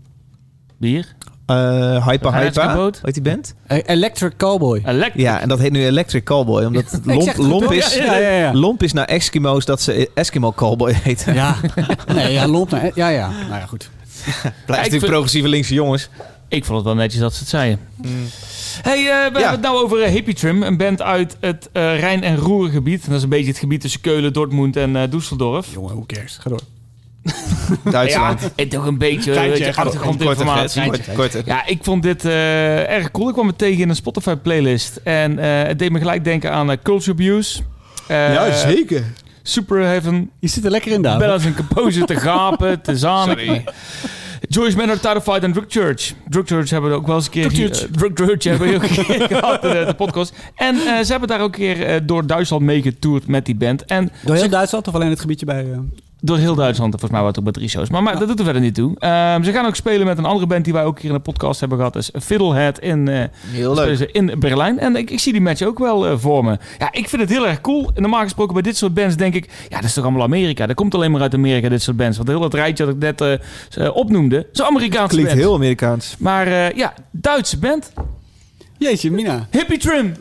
bier. 0.77 1.15
eh 1.45 2.07
Hyper 2.07 2.35
Hyper. 2.35 2.91
Weet 3.01 3.13
die 3.13 3.23
band? 3.23 3.55
Eh, 3.67 3.77
Electric 3.85 4.31
Cowboy. 4.37 4.81
Electric. 4.85 5.21
Ja, 5.21 5.39
en 5.41 5.47
dat 5.47 5.59
heet 5.59 5.71
nu 5.71 5.85
Electric 5.85 6.23
Cowboy. 6.23 6.63
Omdat 6.63 6.91
het 7.05 7.37
lomp, 7.37 7.71
is, 7.71 7.95
Ja, 7.95 8.17
ja, 8.17 8.29
ja. 8.29 8.53
lomp 8.53 8.83
is 8.83 8.93
naar 8.93 9.05
Eskimo's 9.05 9.65
dat 9.65 9.81
ze 9.81 10.09
Eskimo 10.13 10.51
Cowboy 10.51 10.93
heten. 11.03 11.33
Ja. 11.33 11.55
Nee, 12.13 12.33
ja, 12.33 12.47
lomp. 12.47 12.69
naar- 12.71 12.91
Ja, 12.95 13.09
ja. 13.09 13.29
Nou 13.29 13.59
ja, 13.59 13.65
goed. 13.65 13.89
Blijft 14.31 14.55
natuurlijk 14.65 14.89
vind- 14.91 15.05
progressieve 15.05 15.47
linkse 15.47 15.73
jongens. 15.73 16.09
Ik 16.51 16.65
vond 16.65 16.77
het 16.77 16.85
wel 16.87 16.95
netjes 16.95 17.21
dat 17.21 17.33
ze 17.33 17.39
het 17.39 17.49
zeiden. 17.49 17.79
Hey, 18.81 18.97
eh, 18.99 19.03
we 19.05 19.11
Ja. 19.11 19.21
hebben 19.31 19.51
het 19.51 19.61
nou 19.61 19.83
over 19.83 20.01
eh, 20.01 20.11
Hippie 20.11 20.33
Trim, 20.33 20.63
een 20.63 20.77
band 20.77 21.01
uit 21.01 21.37
het 21.39 21.69
eh, 21.71 21.99
Rijn- 21.99 22.23
en 22.23 22.37
Roergebied. 22.37 23.05
Dat 23.07 23.15
is 23.17 23.23
een 23.23 23.29
beetje 23.29 23.47
het 23.47 23.57
gebied 23.57 23.81
tussen 23.81 24.01
Keulen, 24.01 24.33
Dortmund 24.33 24.75
en 24.75 24.95
eh 24.95 25.03
Düsseldorf. 25.09 25.73
Jongen, 25.73 25.93
hoe 25.93 26.05
cares? 26.05 26.37
Ga 26.41 26.49
door. 26.49 26.59
Duitsland. 27.91 28.41
Ja, 28.41 28.49
en 28.55 28.69
toch 28.69 28.85
een 28.85 28.97
beetje, 28.97 29.33
weet 29.33 29.75
achtergrondinformatie. 29.77 30.91
Korter. 31.15 31.41
Ja, 31.45 31.65
ik 31.65 31.79
vond 31.83 32.03
dit 32.03 32.25
eh, 32.25 32.89
erg 32.89 33.11
cool. 33.11 33.27
Ik 33.27 33.33
kwam 33.33 33.47
het 33.47 33.57
tegen 33.57 33.81
in 33.81 33.89
een 33.89 33.95
Spotify-playlist. 33.95 34.99
En 35.03 35.39
eh, 35.39 35.67
het 35.67 35.79
deed 35.79 35.91
me 35.91 35.99
gelijk 35.99 36.23
denken 36.23 36.51
aan 36.51 36.81
Culture 36.83 37.11
Abuse. 37.11 37.61
Eh, 38.07 38.33
Ja, 38.33 38.55
zeker. 38.55 39.03
Super 39.43 39.81
Heaven. 39.85 40.29
Je 40.39 40.47
zit 40.47 40.65
er 40.65 40.71
lekker 40.71 40.91
in, 40.91 41.01
Daan. 41.01 41.19
Balance 41.19 41.47
en 41.47 41.55
Composer 41.55 42.05
te 42.05 42.15
gapen, 42.15 42.81
te 42.81 42.97
zaniken. 42.97 43.45
Sorry. 43.45 43.63
Joyce 44.47 44.77
Manor, 44.77 44.97
Fight 45.21 45.43
en 45.43 45.53
Drug 45.53 45.65
Church. 45.67 46.13
Drug 46.29 46.47
Church 46.47 46.69
hebben 46.69 46.89
we 46.89 46.95
ook 46.95 47.07
wel 47.07 47.15
eens 47.15 47.25
een 47.25 47.31
keer... 47.31 47.49
Drug 47.49 47.57
Church. 47.67 47.81
eh, 47.81 47.91
Drug 47.91 48.11
Church 48.13 48.43
hebben 48.43 48.67
we 48.69 48.75
ook 48.75 48.83
een 48.83 49.05
keer 49.05 49.27
gehad 49.37 49.63
in 49.63 49.69
de, 49.69 49.85
de 49.85 49.93
podcast. 49.93 50.33
En 50.55 50.75
eh, 50.75 50.99
ze 51.03 51.11
hebben 51.11 51.29
daar 51.29 51.39
ook 51.41 51.55
een 51.55 51.59
keer 51.75 51.85
eh, 51.85 52.01
door 52.03 52.27
Duitsland 52.27 52.63
meegetoerd 52.63 53.27
met 53.27 53.45
die 53.45 53.55
band. 53.55 53.85
En 53.85 54.11
Door 54.25 54.35
heel 54.35 54.49
Duitsland 54.49 54.87
of 54.87 54.95
alleen 54.95 55.09
het 55.09 55.19
gebiedje 55.19 55.45
bij... 55.45 55.65
door 56.21 56.37
heel 56.37 56.55
Duitsland, 56.55 56.89
volgens 56.89 57.11
mij 57.11 57.21
waren 57.21 57.27
het 57.27 57.37
ook 57.37 57.43
bij 57.43 57.53
drie 57.53 57.69
shows. 57.69 57.89
Maar, 57.89 58.03
maar 58.03 58.19
dat 58.19 58.27
doet 58.27 58.37
er 58.39 58.43
verder 58.43 58.61
niet 58.61 58.75
toe. 58.75 58.99
Ehm, 58.99 59.43
ze 59.43 59.51
gaan 59.51 59.65
ook 59.65 59.75
spelen 59.75 60.07
met 60.07 60.17
een 60.17 60.25
andere 60.25 60.47
band 60.47 60.63
die 60.63 60.73
wij 60.73 60.83
ook 60.83 60.99
hier 60.99 61.09
in 61.09 61.15
de 61.15 61.21
podcast 61.21 61.59
hebben 61.59 61.77
gehad. 61.77 61.93
Dat 61.93 62.01
is 62.01 62.23
Fiddlehead 62.23 62.79
in, 62.79 63.07
eh, 63.07 63.23
Heel 63.51 63.73
leuk. 63.73 63.97
ze 63.97 64.11
in 64.11 64.39
Berlijn. 64.39 64.79
En 64.79 64.95
ik, 64.95 65.09
ik 65.09 65.19
zie 65.19 65.31
die 65.31 65.41
match 65.41 65.61
ook 65.61 65.79
wel 65.79 66.07
eh, 66.07 66.13
voor 66.17 66.43
me. 66.43 66.57
Ja, 66.79 66.87
ik 66.91 67.09
vind 67.09 67.21
het 67.21 67.31
heel 67.31 67.47
erg 67.47 67.61
cool. 67.61 67.91
En 67.93 68.01
normaal 68.01 68.21
gesproken 68.23 68.53
bij 68.53 68.63
dit 68.63 68.77
soort 68.77 68.93
bands 68.93 69.15
denk 69.15 69.33
ik... 69.33 69.49
Ja, 69.69 69.75
dat 69.75 69.85
is 69.85 69.93
toch 69.93 70.03
allemaal 70.03 70.23
Amerika. 70.23 70.65
Dat 70.65 70.75
komt 70.75 70.95
alleen 70.95 71.11
maar 71.11 71.21
uit 71.21 71.33
Amerika, 71.33 71.69
dit 71.69 71.81
soort 71.81 71.97
bands. 71.97 72.17
Want 72.17 72.29
heel 72.29 72.39
dat 72.39 72.53
rijtje 72.53 72.85
dat 72.85 72.93
ik 72.93 72.99
net 72.99 73.21
eh, 73.21 73.33
eh, 73.85 73.95
opnoemde... 73.95 74.47
Zo'n 74.51 74.65
Amerikaanse 74.65 75.07
Klinkt 75.07 75.29
band. 75.29 75.41
heel 75.41 75.53
Amerikaans. 75.55 76.15
Maar 76.19 76.47
eh, 76.47 76.71
ja, 76.71 76.93
Duitse 77.11 77.59
band. 77.59 77.91
Jeetje, 78.81 79.11
Mina. 79.11 79.47
Hippie 79.51 79.77
Trim. 79.77 80.13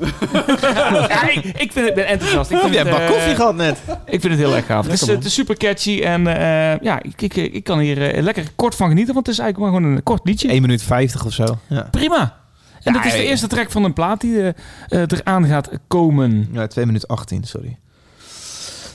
ja, 1.08 1.28
ik, 1.30 1.44
ik, 1.44 1.72
vind 1.72 1.74
het, 1.74 1.88
ik 1.88 1.94
ben 1.94 2.06
enthousiast. 2.06 2.50
Ik 2.50 2.56
Heb 2.60 2.70
vind, 2.70 2.74
jij 2.74 2.84
een 2.84 2.90
bak 2.90 3.00
eh, 3.00 3.10
koffie 3.10 3.34
gehad 3.34 3.54
net? 3.54 3.78
ik 4.06 4.20
vind 4.20 4.32
het 4.32 4.42
heel 4.42 4.56
erg 4.56 4.66
gaaf. 4.66 4.84
Het 4.84 4.92
is, 4.92 5.06
het 5.06 5.24
is 5.24 5.34
super 5.34 5.56
catchy. 5.56 6.00
En 6.02 6.26
eh, 6.26 6.80
ja, 6.80 7.02
ik, 7.02 7.22
ik, 7.22 7.34
ik 7.34 7.64
kan 7.64 7.78
hier 7.78 8.10
eh, 8.14 8.22
lekker 8.22 8.44
kort 8.56 8.74
van 8.74 8.88
genieten. 8.88 9.14
Want 9.14 9.26
het 9.26 9.34
is 9.34 9.40
eigenlijk 9.42 9.72
maar 9.72 9.80
gewoon 9.80 9.96
een 9.96 10.02
kort 10.02 10.20
liedje. 10.24 10.48
1 10.48 10.60
minuut 10.62 10.82
50 10.82 11.24
of 11.26 11.32
zo. 11.32 11.58
Ja. 11.66 11.88
Prima. 11.90 12.38
En 12.82 12.92
Ja, 12.92 12.98
dat 12.98 13.04
is 13.04 13.12
de 13.18 13.24
eerste 13.24 13.46
track 13.46 13.70
van 13.70 13.84
een 13.84 13.92
plaat 13.92 14.20
die 14.20 14.40
eh, 14.40 14.48
eh, 14.88 15.02
eraan 15.08 15.44
gaat 15.44 15.70
komen. 15.88 16.48
Ja, 16.52 16.66
2 16.66 16.86
minuten 16.86 17.08
18, 17.08 17.44
sorry. 17.44 17.76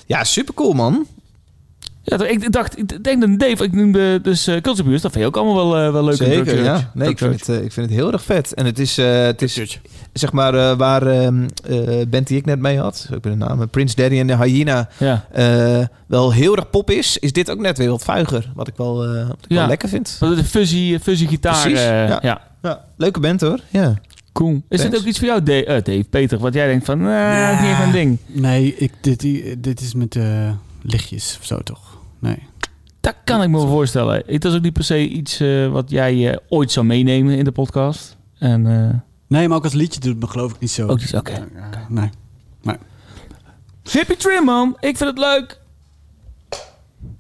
Ja, 0.06 0.24
super 0.24 0.54
cool 0.54 0.74
man. 0.74 1.08
Ja, 2.08 2.26
ik 2.26 2.52
dacht, 2.52 2.78
ik 2.78 3.04
denk 3.04 3.22
dat 3.22 3.40
Dave, 3.40 3.64
ik 3.64 3.72
noemde 3.74 4.22
dus 4.22 4.48
uh, 4.48 4.62
dat 4.62 4.76
vind 4.82 5.14
je 5.14 5.26
ook 5.26 5.38
allemaal 5.38 5.56
wel, 5.70 5.86
eh, 5.86 5.92
wel 5.92 6.04
leuk. 6.04 6.16
Zeker, 6.16 6.64
ja. 6.64 6.92
Nee, 6.94 7.10
ik 7.10 7.18
vind, 7.18 7.40
het, 7.40 7.50
eh, 7.50 7.64
ik 7.64 7.72
vind 7.72 7.90
het 7.90 7.96
heel 8.00 8.12
erg 8.12 8.24
vet. 8.24 8.54
En 8.54 8.66
het 8.66 8.80
is, 8.80 8.98
eh, 8.98 9.22
het 9.22 9.42
is 9.42 9.80
zeg 10.14 10.32
maar, 10.32 10.54
eh, 10.56 10.78
waar 10.78 11.08
ehm 11.08 11.48
eh 11.68 12.06
band 12.08 12.28
die 12.28 12.38
ik 12.38 12.46
net 12.46 12.60
mee 12.60 12.80
had, 12.80 13.08
ik 13.14 13.22
ben 13.22 13.32
de 13.32 13.38
naam, 13.46 13.70
Prince 13.70 13.96
Daddy 13.96 14.20
en 14.20 14.28
de 14.28 14.36
Hyena, 14.44 14.90
Ja. 14.98 15.26
eh, 15.32 15.86
wel 16.08 16.32
heel 16.34 16.56
erg 16.56 16.70
pop 16.70 16.90
is, 16.92 17.18
is 17.18 17.32
dit 17.32 17.52
ook 17.52 17.60
net 17.60 17.78
weer 17.78 17.90
wat 17.90 18.04
vuiger. 18.04 18.52
Wat 18.56 18.68
ik 18.68 18.74
wel, 18.78 19.04
eh, 19.04 19.28
wat 19.28 19.38
ik 19.42 19.52
Ja. 19.52 19.56
wel 19.58 19.68
lekker 19.68 19.90
vind. 19.90 20.18
De 20.20 20.44
fuzzy, 20.44 21.00
fuzzy 21.00 21.28
gitaar. 21.28 21.62
Precies, 21.62 21.80
eh, 21.80 22.08
ja. 22.08 22.20
ja. 22.22 22.42
Ja, 22.62 22.86
leuke 22.98 23.20
band 23.20 23.42
hoor. 23.42 23.60
Ja. 23.70 23.94
Cool. 24.34 24.64
Is 24.70 24.82
dit 24.82 24.96
ook 24.98 25.04
iets 25.06 25.18
voor 25.20 25.28
jou, 25.28 25.44
Dave, 25.44 25.66
eh, 25.66 25.74
Dave 25.84 26.04
Peter? 26.10 26.38
Wat 26.38 26.54
jij 26.54 26.68
denkt 26.68 26.86
van, 26.86 27.00
dat 27.04 27.54
is 27.54 27.60
niet 27.60 27.70
echt 27.70 27.78
mijn 27.80 27.92
ding. 27.92 28.18
Nee, 28.28 28.76
ik, 28.78 28.92
dit, 29.02 29.20
die- 29.20 29.60
dit 29.60 29.82
is 29.82 29.94
met 29.94 30.16
eh, 30.16 30.50
lichtjes 30.82 31.38
of 31.40 31.46
zo 31.46 31.60
toch? 31.60 31.95
Nee. 32.20 32.38
Dat 33.00 33.16
kan 33.24 33.42
ik 33.42 33.50
me 33.50 33.58
wel 33.58 33.68
voorstellen. 33.68 34.24
Het 34.26 34.46
is 34.46 34.54
ook 34.56 34.62
niet 34.62 34.74
per 34.74 34.84
se 34.84 35.08
iets 35.08 35.40
eh, 35.40 35.68
wat 35.68 35.90
jij 35.90 36.32
eh, 36.32 36.38
ooit 36.50 36.72
zou 36.72 36.86
meenemen 36.86 37.38
in 37.38 37.44
de 37.44 37.52
podcast. 37.52 38.18
En 38.40 38.68
eh, 38.68 39.00
Nee, 39.28 39.48
maar 39.48 39.58
ook 39.58 39.64
als 39.64 39.74
liedje 39.74 40.00
doet 40.00 40.12
het 40.12 40.20
me 40.22 40.28
geloof 40.28 40.52
ik 40.52 40.60
niet 40.60 40.72
zo. 40.72 40.88
ook 40.88 41.00
oké. 41.16 41.32
Ja, 41.32 41.86
nee. 41.90 42.10
Hippie 43.92 44.18
Trim, 44.18 44.44
man. 44.44 44.78
Ik 44.80 44.98
vind 44.98 45.10
het 45.10 45.18
leuk. 45.20 45.60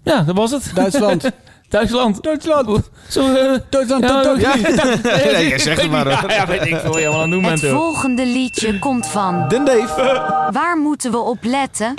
Ja, 0.04 0.22
dat 0.22 0.36
was 0.36 0.52
het. 0.52 0.72
Duitsland. 0.76 1.32
Duitsland. 1.70 2.24
Duitsland. 2.24 2.90
Zo, 3.10 3.34
Duitsland. 3.70 4.04
ja, 4.04 4.22
Duitsland. 4.24 5.04
ja, 5.04 5.18
Ja, 5.18 5.42
jij 5.42 5.60
zegt 5.60 5.82
het 5.82 5.92
maar, 5.92 6.04
hoor. 6.20 6.30
Ja, 6.30 6.36
ja, 6.36 6.48
weet 6.48 6.66
ik 6.66 6.76
veel 6.76 6.96
allemaal 6.96 7.22
aan 7.22 7.32
het 7.32 7.32
doen 7.32 7.44
Het 7.44 7.62
volgende 7.62 8.26
liedje 8.26 8.80
komt 8.80 9.08
van. 9.08 9.48
Den 9.48 9.66
Dave. 9.66 10.50
Waar 10.52 10.78
moeten 10.78 11.12
we 11.12 11.18
op 11.18 11.38
letten? 11.42 11.94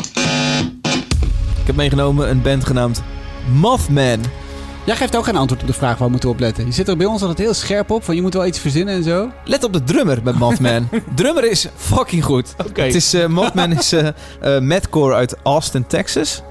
Ik 1.67 1.73
heb 1.73 1.81
meegenomen 1.81 2.31
een 2.31 2.43
band 2.43 2.65
genaamd 2.67 3.03
Mothman. 3.53 4.19
Jij 4.85 4.97
geeft 4.97 5.17
ook 5.17 5.25
geen 5.25 5.37
antwoord 5.37 5.61
op 5.61 5.67
de 5.67 5.73
vraag 5.75 5.97
waar 5.99 6.05
we 6.07 6.11
moeten 6.11 6.29
op 6.29 6.39
letten. 6.41 6.67
Je 6.67 6.73
zit 6.73 6.89
er 6.89 6.97
bij 6.97 7.07
ons 7.07 7.21
altijd 7.21 7.39
heel 7.39 7.55
scherp 7.55 7.91
op. 7.91 8.05
Van 8.05 8.15
je 8.15 8.23
moet 8.23 8.35
wel 8.35 8.47
iets 8.47 8.59
verzinnen 8.59 8.95
en 8.95 9.03
zo. 9.03 9.31
Let 9.45 9.65
op 9.65 9.73
de 9.73 9.85
drummer 9.85 10.19
met 10.23 10.39
Mothman. 10.39 10.89
drummer 11.15 11.51
is 11.51 11.67
fucking 11.77 12.25
goed. 12.25 12.55
Oké. 12.69 12.83
Het 12.83 12.95
is, 12.95 13.15
eh 13.15 13.27
Mothman 13.27 13.73
is 13.73 13.93
eh 13.93 14.09
eh 14.41 14.61
Mathcore 14.63 15.15
uit 15.15 15.37
Austin, 15.43 15.87
Texas. 15.87 16.43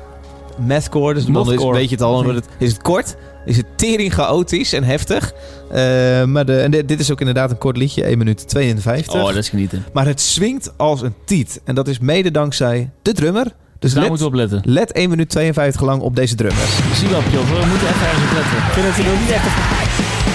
Mathcore, 0.67 1.13
dus 1.13 1.25
dan 1.25 1.35
is, 1.41 1.47
Mothcore. 1.47 1.77
weet 1.77 1.89
je 1.89 1.95
het 1.95 2.03
al. 2.03 2.25
het- 2.25 2.47
Is 2.59 2.71
het 2.71 2.81
kort? 2.81 3.15
Is 3.45 3.57
het 3.57 3.65
tering 3.75 4.13
chaotisch 4.13 4.73
en 4.73 4.83
heftig. 4.83 5.33
Eh, 5.71 6.23
maar 6.23 6.45
de, 6.45 6.59
en 6.59 6.71
dit 6.71 6.87
dit 6.87 6.99
is 6.99 7.11
ook 7.11 7.19
inderdaad 7.19 7.51
een 7.51 7.57
kort 7.57 7.77
liedje, 7.77 8.03
1 8.03 8.17
minuut 8.17 8.47
52. 8.47 9.13
Oh, 9.21 9.25
dat 9.27 9.35
is 9.35 9.49
genieten. 9.49 9.85
Maar 9.93 10.05
het 10.05 10.21
swingt 10.21 10.71
als 10.77 11.01
een 11.01 11.13
tiet. 11.25 11.61
En 11.63 11.75
dat 11.75 11.87
is 11.87 11.99
mede 11.99 12.31
dankzij 12.31 12.89
de 13.01 13.13
drummer. 13.13 13.47
Dus 13.85 13.93
daar 13.93 14.07
moeten 14.07 14.25
we 14.25 14.31
op 14.31 14.37
letten. 14.37 14.61
let 14.63 14.91
1 14.91 15.09
minuut 15.09 15.29
52 15.29 15.81
lang 15.81 16.01
op 16.01 16.15
deze 16.15 16.35
drummer. 16.35 16.63
Zie 16.93 17.07
wel, 17.07 17.21
Pjot. 17.21 17.49
We 17.49 17.65
moeten 17.69 17.87
even 17.87 18.07
ergens 18.07 18.23
op 18.23 18.33
letten. 18.33 18.57
Ik 18.57 18.73
vind 18.73 18.85
het 18.95 19.05
nog 19.05 19.19
niet 19.19 19.31
echt... 19.31 20.34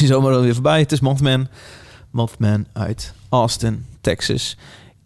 is 0.00 0.08
hij 0.08 0.16
zomaar 0.16 0.34
alweer 0.34 0.54
voorbij. 0.54 0.80
Het 0.80 0.92
is 0.92 1.00
Mothman. 1.00 1.48
Mothman 2.10 2.66
uit 2.72 3.12
Austin, 3.28 3.84
Texas. 4.00 4.56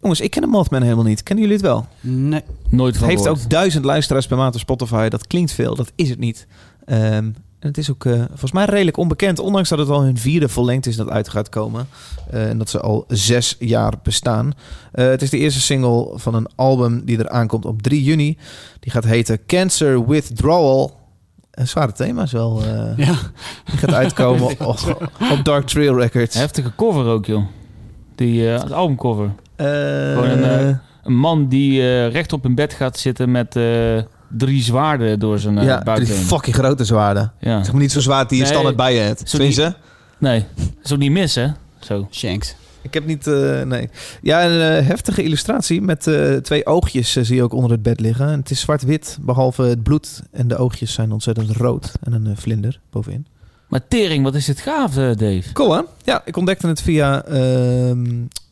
Jongens, 0.01 0.21
ik 0.21 0.31
ken 0.31 0.43
de 0.43 0.49
Mothman 0.49 0.83
helemaal 0.83 1.05
niet. 1.05 1.23
Kennen 1.23 1.45
jullie 1.45 1.61
het 1.61 1.69
wel? 1.71 1.87
Nee. 2.01 2.43
Nooit 2.69 2.97
van 2.97 3.03
Het 3.09 3.13
heeft 3.17 3.23
gehoord. 3.27 3.45
ook 3.45 3.51
duizend 3.51 3.85
luisteraars 3.85 4.27
per 4.27 4.37
maand 4.37 4.55
op 4.55 4.61
Spotify. 4.61 5.09
Dat 5.09 5.27
klinkt 5.27 5.53
veel, 5.53 5.75
dat 5.75 5.93
is 5.95 6.09
het 6.09 6.19
niet. 6.19 6.47
Ehm, 6.85 7.01
en 7.59 7.69
het 7.69 7.79
is 7.79 7.91
ook 7.91 8.05
eh, 8.05 8.13
volgens 8.29 8.53
mij 8.53 8.65
redelijk 8.65 8.97
onbekend. 8.97 9.39
Ondanks 9.39 9.69
dat 9.69 9.79
het 9.79 9.89
al 9.89 10.03
hun 10.03 10.19
vierde 10.19 10.49
vollengte 10.49 10.89
is 10.89 10.97
dat 10.97 11.09
uit 11.09 11.29
gaat 11.29 11.49
komen. 11.49 11.89
Eh, 12.31 12.49
en 12.49 12.59
dat 12.59 12.71
ze 12.71 12.81
al 12.81 13.05
zes 13.09 13.57
jaar 13.59 13.93
bestaan. 14.03 14.53
Eh, 14.93 15.07
het 15.07 15.23
is 15.23 15.31
de 15.31 15.39
eerste 15.39 15.61
single 15.61 16.11
van 16.15 16.35
een 16.35 16.49
album 16.55 17.05
die 17.05 17.19
er 17.19 17.29
aankomt 17.29 17.65
op 17.65 17.83
3 17.83 18.03
juni. 18.03 18.39
Die 18.81 18.93
gaat 18.93 19.05
heten 19.05 19.47
Cancer 19.47 20.07
Withdrawal. 20.07 21.01
Een 21.53 21.69
zware 21.69 21.93
thema's 21.93 22.33
wel. 22.33 22.63
eh, 22.63 22.97
Ja. 23.07 23.15
Die 23.65 23.79
gaat 23.79 23.93
uitkomen 23.95 24.43
op, 24.67 25.11
op 25.33 25.41
Dark 25.45 25.67
Trail 25.67 25.99
Records. 25.99 26.35
Heftige 26.35 26.73
cover 26.77 27.05
ook, 27.07 27.27
joh. 27.27 27.45
Die, 28.15 28.53
eh 28.55 28.63
het 28.63 28.73
albumcover. 28.73 29.31
Eh, 29.57 29.67
Gewoon 29.67 30.29
een, 30.29 30.45
eh, 30.69 30.77
Een 31.03 31.17
man 31.17 31.49
die 31.49 31.81
eh 31.81 32.11
recht 32.13 32.33
op 32.33 32.45
een 32.45 32.55
bed 32.55 32.73
gaat 32.73 32.99
zitten 32.99 33.31
met 33.31 33.57
eh, 33.57 33.99
drie 34.29 34.63
zwaarden 34.63 35.19
door 35.19 35.39
zijn 35.39 35.59
eh 35.59 35.65
ja, 35.65 35.77
die 35.77 35.85
buikbeen. 35.85 36.17
fucking 36.17 36.57
grote 36.57 36.85
zwaarden. 36.85 37.33
Ja. 37.41 37.63
Zeg 37.63 37.73
maar 37.73 37.81
niet 37.81 37.93
zo 37.93 38.01
zwaar 38.01 38.27
die 38.29 38.37
je 38.37 38.43
Nee. 38.43 38.53
standaard 38.53 38.77
bij 38.77 38.95
je 38.95 39.01
hebt. 39.01 39.19
Zo 39.21 39.37
Tenminste, 39.37 39.75
Nee, 40.19 40.45
dat 40.57 40.67
is 40.85 40.93
ook 40.93 40.99
niet 40.99 41.11
mis, 41.11 41.35
hè? 41.35 41.47
Zo. 41.81 42.09
Shanks. 42.11 42.55
Ik 42.83 42.95
heb 42.95 43.07
niet, 43.07 43.27
eh, 43.27 43.63
nee. 43.63 43.89
Ja, 44.23 44.45
een 44.45 44.79
eh, 44.79 44.87
heftige 44.87 45.23
illustratie 45.23 45.81
met 45.81 46.07
eh, 46.07 46.37
twee 46.37 46.67
oogjes 46.67 47.13
zie 47.13 47.35
je 47.35 47.43
ook 47.43 47.53
onder 47.53 47.71
het 47.71 47.83
bed 47.83 48.01
liggen. 48.01 48.29
En 48.29 48.39
het 48.39 48.51
is 48.51 48.61
zwart-wit, 48.61 49.19
behalve 49.21 49.63
het 49.63 49.83
bloed 49.83 50.23
en 50.31 50.49
de 50.49 50.57
oogjes 50.57 50.93
zijn 50.93 51.13
ontzettend 51.13 51.51
rood. 51.51 51.93
En 52.03 52.13
een 52.13 52.37
vlinder 52.37 52.81
bovenin. 52.91 53.27
Maar 53.69 53.89
tering, 53.89 54.25
wat 54.25 54.35
is 54.35 54.45
dit 54.45 54.61
gaaf, 54.61 54.95
Dave? 54.95 55.53
Cool, 55.53 55.75
hè? 55.75 55.81
Ja, 56.05 56.23
ik 56.25 56.37
ontdekte 56.37 56.67
het 56.67 56.83
via 56.83 57.25
ehm, 57.25 58.07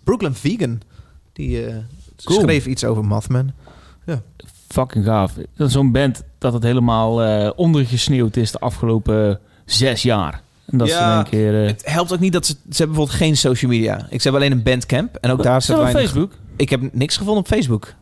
Brooklyn 0.05 0.35
Vegan. 0.35 0.81
Die 1.33 1.67
Cool. 2.25 2.41
schreef 2.41 2.67
iets 2.67 2.85
over 2.85 3.05
Mothman. 3.05 3.53
Fucking 4.69 5.05
gaaf. 5.05 5.33
Zo'n 5.57 5.93
band 5.93 6.23
dat 6.39 6.53
het 6.53 6.63
helemaal 6.63 7.53
ondergesneeuwd 7.53 8.37
is 8.37 8.51
de 8.51 8.59
afgelopen 8.59 9.41
zes 9.65 10.03
jaar. 10.03 10.43
En 10.71 10.79
dat 10.79 10.89
Ja, 10.89 10.95
ze 10.97 11.03
in 11.05 11.15
één 11.15 11.25
keer... 11.53 11.63
eh, 11.63 11.67
Het 11.69 11.83
helpt 11.85 12.13
ook 12.13 12.21
niet 12.21 12.33
dat 12.33 12.47
ze... 12.47 12.53
Ze 12.53 12.59
hebben 12.69 12.87
bijvoorbeeld 12.97 13.17
geen 13.19 13.37
social 13.37 13.71
media. 13.71 13.97
Ik 14.11 14.21
ze 14.23 14.29
hebben 14.29 14.41
alleen 14.43 14.53
een 14.57 14.63
bandcamp. 14.63 15.17
En 15.17 15.31
ook 15.31 15.43
daar 15.43 15.63
Zo 15.63 15.67
zit 15.67 15.77
op 15.77 15.83
weinig... 15.83 16.03
Facebook? 16.05 16.33
Ik 16.57 16.71
heb 16.71 16.81
niks 16.93 17.17
gevonden 17.17 17.43
op 17.43 17.49
Facebook. 17.49 17.95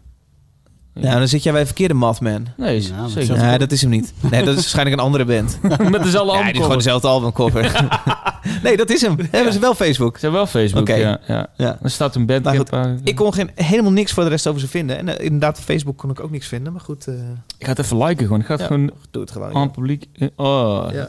Ja, 0.94 1.18
dan 1.18 1.28
zit 1.28 1.42
jij 1.42 1.52
bij 1.52 1.64
verkeerde 1.66 1.94
Mothman. 1.94 2.46
Nee, 2.56 2.82
Ja, 2.82 3.00
maar 3.00 3.08
zeker. 3.08 3.36
Nee, 3.36 3.58
dat 3.58 3.72
is 3.72 3.80
hem 3.80 3.90
niet. 3.90 4.12
Nee, 4.30 4.40
dat 4.44 4.48
is 4.48 4.54
waarschijnlijk 4.54 4.96
een 4.96 5.02
andere 5.04 5.24
band. 5.24 5.58
Met 5.90 6.02
dezelfde 6.02 6.02
Ja, 6.02 6.12
die 6.12 6.12
is 6.12 6.20
gewoon 6.22 6.36
albumcover. 6.36 6.76
dezelfde 6.76 7.08
albumcover. 7.08 7.88
nee, 8.62 8.76
dat 8.76 8.90
is 8.90 9.00
hem. 9.00 9.16
Hebben 9.30 9.52
ze 9.52 9.58
wel 9.58 9.74
Facebook. 9.74 10.14
Ze 10.14 10.20
hebben 10.20 10.40
wel 10.40 10.48
Facebook, 10.50 10.80
Oké. 10.82 10.94
ja, 10.94 11.20
ja. 11.26 11.46
Ja. 11.56 11.78
Er 11.82 11.90
staat 11.90 12.14
een 12.14 12.26
band. 12.26 12.48
Goed, 12.48 12.70
Ik 13.04 13.14
kon 13.16 13.32
geen, 13.34 13.50
helemaal 13.54 13.92
niks 13.92 14.12
voor 14.12 14.22
de 14.22 14.28
rest 14.28 14.46
over 14.46 14.60
ze 14.60 14.68
vinden. 14.68 14.98
En 14.98 15.08
eh, 15.18 15.24
inderdaad, 15.24 15.58
op 15.58 15.64
Facebook 15.64 15.96
kon 15.98 16.10
ik 16.10 16.20
ook 16.20 16.30
niks 16.30 16.46
vinden. 16.46 16.72
Maar 16.72 16.82
goed, 16.82 17.06
eh, 17.06 17.14
Ik 17.58 17.64
ga 17.64 17.70
het 17.70 17.78
even 17.78 18.04
liken 18.04 18.24
gewoon. 18.26 18.40
Ik 18.40 18.46
ga 18.46 18.52
het 18.52 18.60
Ja. 18.60 18.66
gewoon 18.66 18.90
doe 19.10 19.22
het 19.22 19.30
gewoon. 19.30 19.48
aan 19.48 19.54
Ja. 19.54 19.62
het 19.62 19.72
publiek... 19.72 20.06
Oh. 20.36 20.86
Ja. 20.92 21.08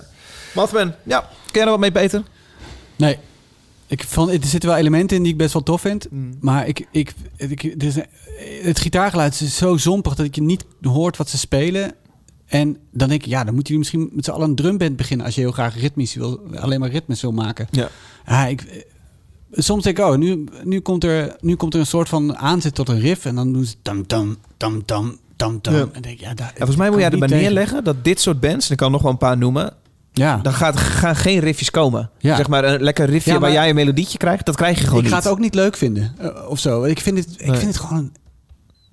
Mothman, 0.55 0.93
ja. 1.03 1.30
Ken 1.52 1.60
je 1.62 1.66
er 1.66 1.72
wat 1.72 1.80
mee, 1.80 1.91
Peter? 1.91 2.24
Nee. 2.95 3.18
Ik 3.88 4.04
vond, 4.04 4.30
er 4.32 4.39
zitten 4.45 4.70
wel 4.70 4.78
elementen 4.78 5.18
in 5.18 5.24
die 5.24 5.32
ik 5.32 5.38
best 5.38 5.54
wel 5.54 5.64
tof 5.64 5.82
vind. 5.82 6.12
Mm. 6.12 6.38
Maar 6.39 6.68
ik, 6.68 6.88
ik, 6.91 7.14
ik, 7.36 7.76
het 8.62 8.80
gitaargeluid 8.80 9.41
is 9.41 9.58
zo 9.58 9.78
zompig 9.78 10.16
dat 10.16 10.36
je 10.36 10.41
niet 10.41 10.66
hoort 10.82 11.18
wat 11.18 11.30
ze 11.30 11.38
spelen. 11.38 11.93
En 12.45 12.78
dan 12.91 13.10
denk 13.10 13.24
ik, 13.24 13.30
ja, 13.30 13.43
dan 13.43 13.54
moeten 13.54 13.74
jullie 13.74 13.89
misschien 13.89 14.10
met 14.16 14.26
z'n 14.26 14.32
allen 14.32 14.50
een 14.50 14.56
drumband 14.56 14.95
beginnen... 14.95 15.26
als 15.26 15.36
je 15.36 15.41
heel 15.41 15.52
graag 15.52 15.80
ritmisch 15.80 16.16
wil, 16.16 16.39
alleen 16.56 16.80
maar 16.80 16.89
ritmes 16.89 17.22
wil 17.22 17.32
maken. 17.32 17.68
Ja. 17.72 17.89
Ja, 18.26 18.45
ik, 18.45 18.62
eh, 18.62 18.82
soms 19.52 19.84
denk 19.84 19.97
ik, 19.97 20.06
oh, 20.06 20.18
nu, 20.18 20.43
nu, 20.64 20.80
komt 20.80 21.04
er, 21.04 21.36
nu 21.39 21.56
komt 21.56 21.74
er 21.74 21.80
een 21.80 21.86
soort 21.86 22.10
van 22.10 22.38
aanzet 22.38 22.76
tot 22.76 22.89
een 22.89 23.00
riff... 23.00 23.26
en 23.26 23.36
dan 23.36 23.54
doen 23.54 23.66
ze 23.66 23.76
tam 23.82 24.08
tam 24.08 24.38
tam 24.58 24.86
tam 24.86 25.18
tam 25.36 25.62
tam. 25.62 25.74
Ja. 25.74 25.89
En 25.91 26.02
denk 26.02 26.16
ik, 26.16 26.20
ja, 26.20 26.34
daar, 26.34 26.47
Ja, 26.47 26.58
volgens 26.58 26.78
mij 26.78 26.89
moet 26.89 27.00
jij 27.00 27.08
ik 27.08 27.14
erbij 27.14 27.39
neerleggen 27.39 27.84
dat 27.84 28.04
dit 28.04 28.20
soort 28.20 28.39
bands... 28.39 28.66
en 28.66 28.72
ik 28.72 28.78
kan 28.78 28.91
nog 28.91 29.02
wel 29.02 29.12
een 29.12 29.18
paar 29.18 29.38
noemen... 29.38 29.74
Ja, 30.12 30.38
dan 30.38 30.53
gaat, 30.53 30.78
gaan 30.78 31.16
geen 31.16 31.39
riffjes 31.39 31.72
komen. 31.72 32.10
Ja. 32.18 32.36
Zeg 32.36 32.47
maar 32.47 32.64
een 32.64 32.82
lekker 32.82 33.05
riffje 33.05 33.32
Ja, 33.32 33.39
waar 33.39 33.51
jij 33.51 33.70
een 33.70 33.76
melodietje 33.76 34.18
krijgt... 34.18 34.45
dat 34.45 34.55
krijg 34.55 34.78
je 34.78 34.84
gewoon 34.84 34.97
ik 34.97 35.03
niet. 35.03 35.14
ga 35.14 35.20
het 35.20 35.28
ook 35.28 35.39
niet 35.39 35.55
leuk 35.55 35.78
vinden 35.78 36.16
eh, 36.18 36.49
of 36.49 36.60
zo. 36.60 36.84
Ik 36.84 36.99
vind 36.99 37.18
het, 37.18 37.28
ik 37.38 37.55
vind 37.55 37.66
het 37.68 37.78
gewoon... 37.78 38.12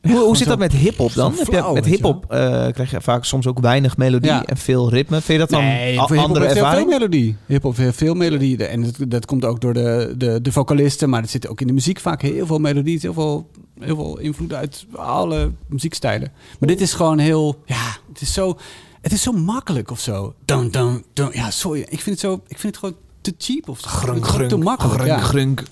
Hoe, 0.03 0.19
hoe 0.19 0.37
zit 0.37 0.47
dat 0.47 0.59
met 0.59 0.73
hip-hop 0.73 1.15
dan? 1.15 1.35
je, 1.51 1.71
met 1.75 1.85
hip-hop 1.85 2.25
eh, 2.29 2.39
krijg 2.73 2.91
je 2.91 3.01
vaak 3.01 3.25
soms 3.25 3.47
ook 3.47 3.59
weinig 3.59 3.97
melodie 3.97 4.31
en 4.31 4.57
veel 4.57 4.91
ritme. 4.91 5.21
Vind 5.21 5.27
je 5.27 5.39
dat 5.39 5.51
dan 5.51 5.65
Nee, 5.65 6.01
andere 6.01 6.21
heel 6.21 6.29
veel 6.29 6.49
ervaring? 6.49 6.89
melodie. 6.89 7.37
Hip-hop 7.47 7.77
heeft 7.77 7.97
veel 7.97 8.15
melodie. 8.15 8.67
En 8.67 8.83
dat, 8.83 8.95
dat 9.09 9.27
komt 9.27 9.45
ook 9.45 9.61
door 9.61 9.75
de, 9.75 10.15
de, 10.17 10.41
de 10.43 10.53
vocalisten. 10.53 11.11
Maar 11.11 11.23
er 11.23 11.29
zit 11.29 11.49
ook 11.49 11.61
in 11.61 11.67
de 11.67 11.73
muziek 11.73 12.01
vaak 12.01 12.23
heel 12.23 12.47
veel 12.47 12.59
melodie. 12.59 12.99
Heel 13.01 13.13
veel, 13.13 13.51
heel 13.81 13.97
veel 13.97 14.19
invloed 14.19 14.53
uit 14.53 14.87
alle 14.95 15.51
muziekstijlen. 15.69 16.33
Maar 16.59 16.69
dit 16.69 16.81
is 16.81 16.93
gewoon 16.93 17.19
heel... 17.19 17.63
Ja, 17.65 17.97
het 18.13 18.21
is 18.21 18.33
zo, 18.33 18.59
het 19.07 19.15
is 19.15 19.23
zo 19.23 19.33
makkelijk 19.33 19.91
of 19.91 20.01
zo. 20.01 20.35
Dun, 20.45 20.71
dun, 20.71 21.05
dun. 21.13 21.29
Ja, 21.33 21.51
sorry. 21.51 21.81
Ik 21.81 22.01
vind 22.01 22.05
het, 22.07 22.19
zo, 22.21 22.33
ik 22.49 22.59
vind 22.59 22.63
het 22.75 22.77
gewoon 22.77 22.97
te 23.21 23.35
cheap 23.39 23.69
of 23.69 23.81
Grunk, 23.81 24.27
grunk, 24.27 24.49
te 24.49 24.57
makkelijk. 24.57 24.95
grunk, 25.01 25.19
ja. 25.19 25.25
grunk. 25.27 25.63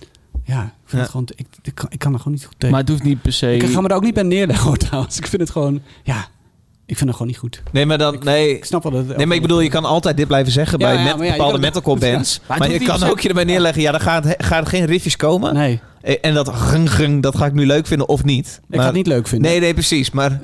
ja, 0.45 0.62
ik 0.62 0.68
vind 0.85 0.91
Ja. 0.93 0.99
het 0.99 1.11
gewoon... 1.11 1.28
Ik, 1.35 1.47
ik, 1.62 1.74
kan, 1.74 1.87
ik 1.91 1.99
kan 1.99 2.12
er 2.12 2.18
gewoon 2.18 2.32
niet 2.35 2.45
goed 2.45 2.55
tegen. 2.59 2.70
Maar 2.70 2.80
het 2.80 2.89
hoeft 2.89 3.03
niet 3.03 3.22
per 3.22 3.32
se... 3.32 3.55
ik 3.57 3.70
ga 3.70 3.80
me 3.80 3.89
er 3.89 3.95
ook 3.97 4.03
niet 4.03 4.14
bij 4.14 4.22
neerleggen 4.22 4.66
hoor, 4.68 4.76
trouwens. 4.76 5.16
Ik 5.18 5.26
vind 5.26 5.43
het 5.43 5.51
gewoon... 5.51 5.82
Ja, 6.03 6.28
ik 6.87 6.97
vind 6.97 7.01
het 7.09 7.12
gewoon 7.12 7.26
niet 7.26 7.39
goed. 7.39 7.62
Nee, 7.72 7.87
maar 7.87 7.99
dan... 7.99 8.18
Nee, 8.24 8.57
Ik 8.57 8.64
snap 8.64 8.82
wel 8.82 8.93
dat... 8.93 9.16
Nee, 9.16 9.26
maar 9.26 9.37
ik 9.37 9.43
bedoel, 9.43 9.61
je 9.61 9.68
kan 9.68 9.85
altijd 9.85 10.16
dit 10.16 10.26
blijven 10.26 10.53
zeggen 10.53 10.78
Ja, 10.78 10.87
bij 10.95 11.05
ja, 11.05 11.16
met 11.16 11.30
bepaalde 11.30 11.59
metalcore 11.59 12.01
bands. 12.01 12.41
Maar 12.59 12.70
je 12.70 12.78
kan 12.78 13.03
ook 13.03 13.20
je 13.20 13.28
erbij 13.28 13.45
neerleggen, 13.45 13.82
ja, 13.82 13.91
dan 13.91 14.01
gaat, 14.01 14.24
het- 14.24 14.45
gaan 14.45 14.61
er 14.61 14.66
geen 14.68 14.85
riffjes 14.85 15.16
komen. 15.16 15.55
Nee, 15.55 15.80
En 16.20 16.35
dat 16.35 16.49
grung, 16.49 16.91
grung, 16.91 17.22
dat 17.22 17.37
ga 17.37 17.47
ik 17.47 17.53
nu 17.53 17.66
leuk 17.66 17.87
vinden 17.87 18.09
of 18.09 18.24
niet. 18.24 18.61
ik 18.70 18.78
ga 18.78 18.85
het 18.87 18.95
niet 18.95 19.07
leuk 19.07 19.28
vinden. 19.28 19.51
Nee, 19.51 19.61
nee, 19.61 19.72
precies. 19.74 20.11
Maar 20.11 20.41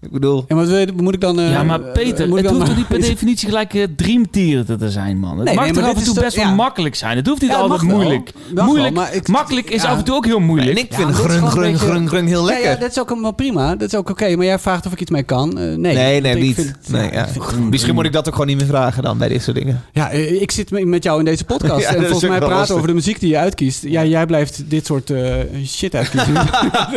ik 0.00 0.10
bedoel... 0.10 0.44
En 0.48 0.56
wat 0.56 0.66
wil 0.68 0.76
je- 0.78 0.92
moet 0.96 1.14
ik 1.14 1.20
dan... 1.20 1.40
eh, 1.40 1.50
Ja, 1.50 1.62
maar 1.62 1.80
eh, 1.80 1.92
Peter, 1.92 2.28
moet 2.28 2.36
het 2.38 2.46
dan 2.46 2.54
hoeft 2.54 2.66
toch 2.66 2.76
niet 2.76 2.88
per 2.98 3.00
definitie 3.00 3.48
gelijk 3.48 3.74
uh, 3.74 3.86
dreamtieren 3.96 4.78
te 4.78 4.90
zijn, 4.90 5.18
man. 5.18 5.36
Het 5.36 5.44
Nee, 5.44 5.54
mag 5.54 5.64
nee, 5.64 5.72
toch 5.72 5.82
af 5.82 5.96
en 5.96 6.02
toe 6.04 6.14
is 6.14 6.20
best 6.20 6.36
wel 6.36 6.44
ja. 6.44 6.54
makkelijk 6.54 6.94
zijn. 6.94 7.16
Het 7.16 7.26
hoeft 7.26 7.40
niet 7.40 7.50
Ja, 7.50 7.56
altijd 7.56 7.80
wel. 7.82 7.90
moeilijk. 7.96 8.32
Wel, 8.54 8.64
moeilijk 8.64 8.94
maar 8.94 9.14
ik- 9.14 9.28
makkelijk 9.28 9.70
is 9.70 9.82
ja. 9.82 9.88
af 9.90 9.98
en 9.98 10.04
toe 10.04 10.14
ook 10.14 10.24
heel 10.24 10.40
moeilijk. 10.40 10.70
En 10.70 10.84
ik 10.84 10.90
Ja, 10.90 10.96
vind 10.96 11.14
grung, 11.14 11.40
beetje- 11.54 11.76
grung, 11.78 12.08
grung 12.08 12.28
heel 12.28 12.44
lekker. 12.44 12.64
Ja, 12.64 12.70
ja, 12.70 12.76
dat 12.76 12.90
is 12.90 12.98
ook 13.00 13.20
wel 13.20 13.32
prima. 13.32 13.76
Dat 13.76 13.88
is 13.92 13.98
ook 13.98 14.10
oké. 14.10 14.36
Maar 14.36 14.44
jij 14.46 14.58
vraagt 14.58 14.86
of 14.86 14.92
ik 14.92 15.00
iets 15.00 15.10
mee 15.10 15.22
kan. 15.22 15.58
Eh, 15.58 15.64
nee. 15.64 15.94
nee, 15.94 16.20
nee, 16.20 16.34
niet. 16.34 16.56
het- 16.56 16.76
nee, 16.88 17.10
gewoon- 17.38 17.68
Misschien 17.68 17.94
moet 17.94 18.04
ik 18.04 18.12
dat 18.12 18.26
ook 18.26 18.32
gewoon 18.32 18.48
niet 18.48 18.56
meer 18.58 18.66
vragen 18.66 19.02
dan 19.02 19.18
bij 19.18 19.28
dit 19.28 19.42
soort 19.42 19.56
dingen. 19.56 19.82
Ja, 19.92 20.10
eh, 20.10 20.40
ik 20.42 20.50
zit 20.50 20.70
met 20.86 21.02
jou 21.04 21.18
in 21.18 21.24
deze 21.24 21.44
podcast. 21.44 21.86
En 21.98 22.00
volgens 22.00 22.28
mij 22.28 22.38
wel 22.38 22.48
praten 22.48 22.74
over 22.74 22.86
de 22.86 22.94
muziek 22.94 23.20
die 23.20 23.28
je 23.30 23.38
uitkiest. 23.38 23.82
Ja, 23.82 24.04
jij 24.04 24.26
blijft 24.26 24.62
dit 24.70 24.86
soort 24.86 25.10
eh, 25.10 25.34
shit 25.66 25.94
uitkiezen. 25.94 26.34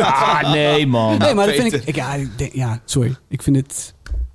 Ah, 0.00 0.52
nee, 0.52 0.86
man. 0.86 1.18
nee, 1.18 1.34
maar 1.34 1.46
dat 1.46 1.54
vind 1.54 1.66
ik... 1.66 1.70
Peter. 1.72 1.88
ik 1.88 1.94
ja, 1.96 2.14
ik 2.14 2.28
denk- 2.38 2.52
ja, 2.54 2.80
sorry. 2.92 3.16
Ik 3.28 3.42
vind 3.42 3.56
het... 3.56 3.94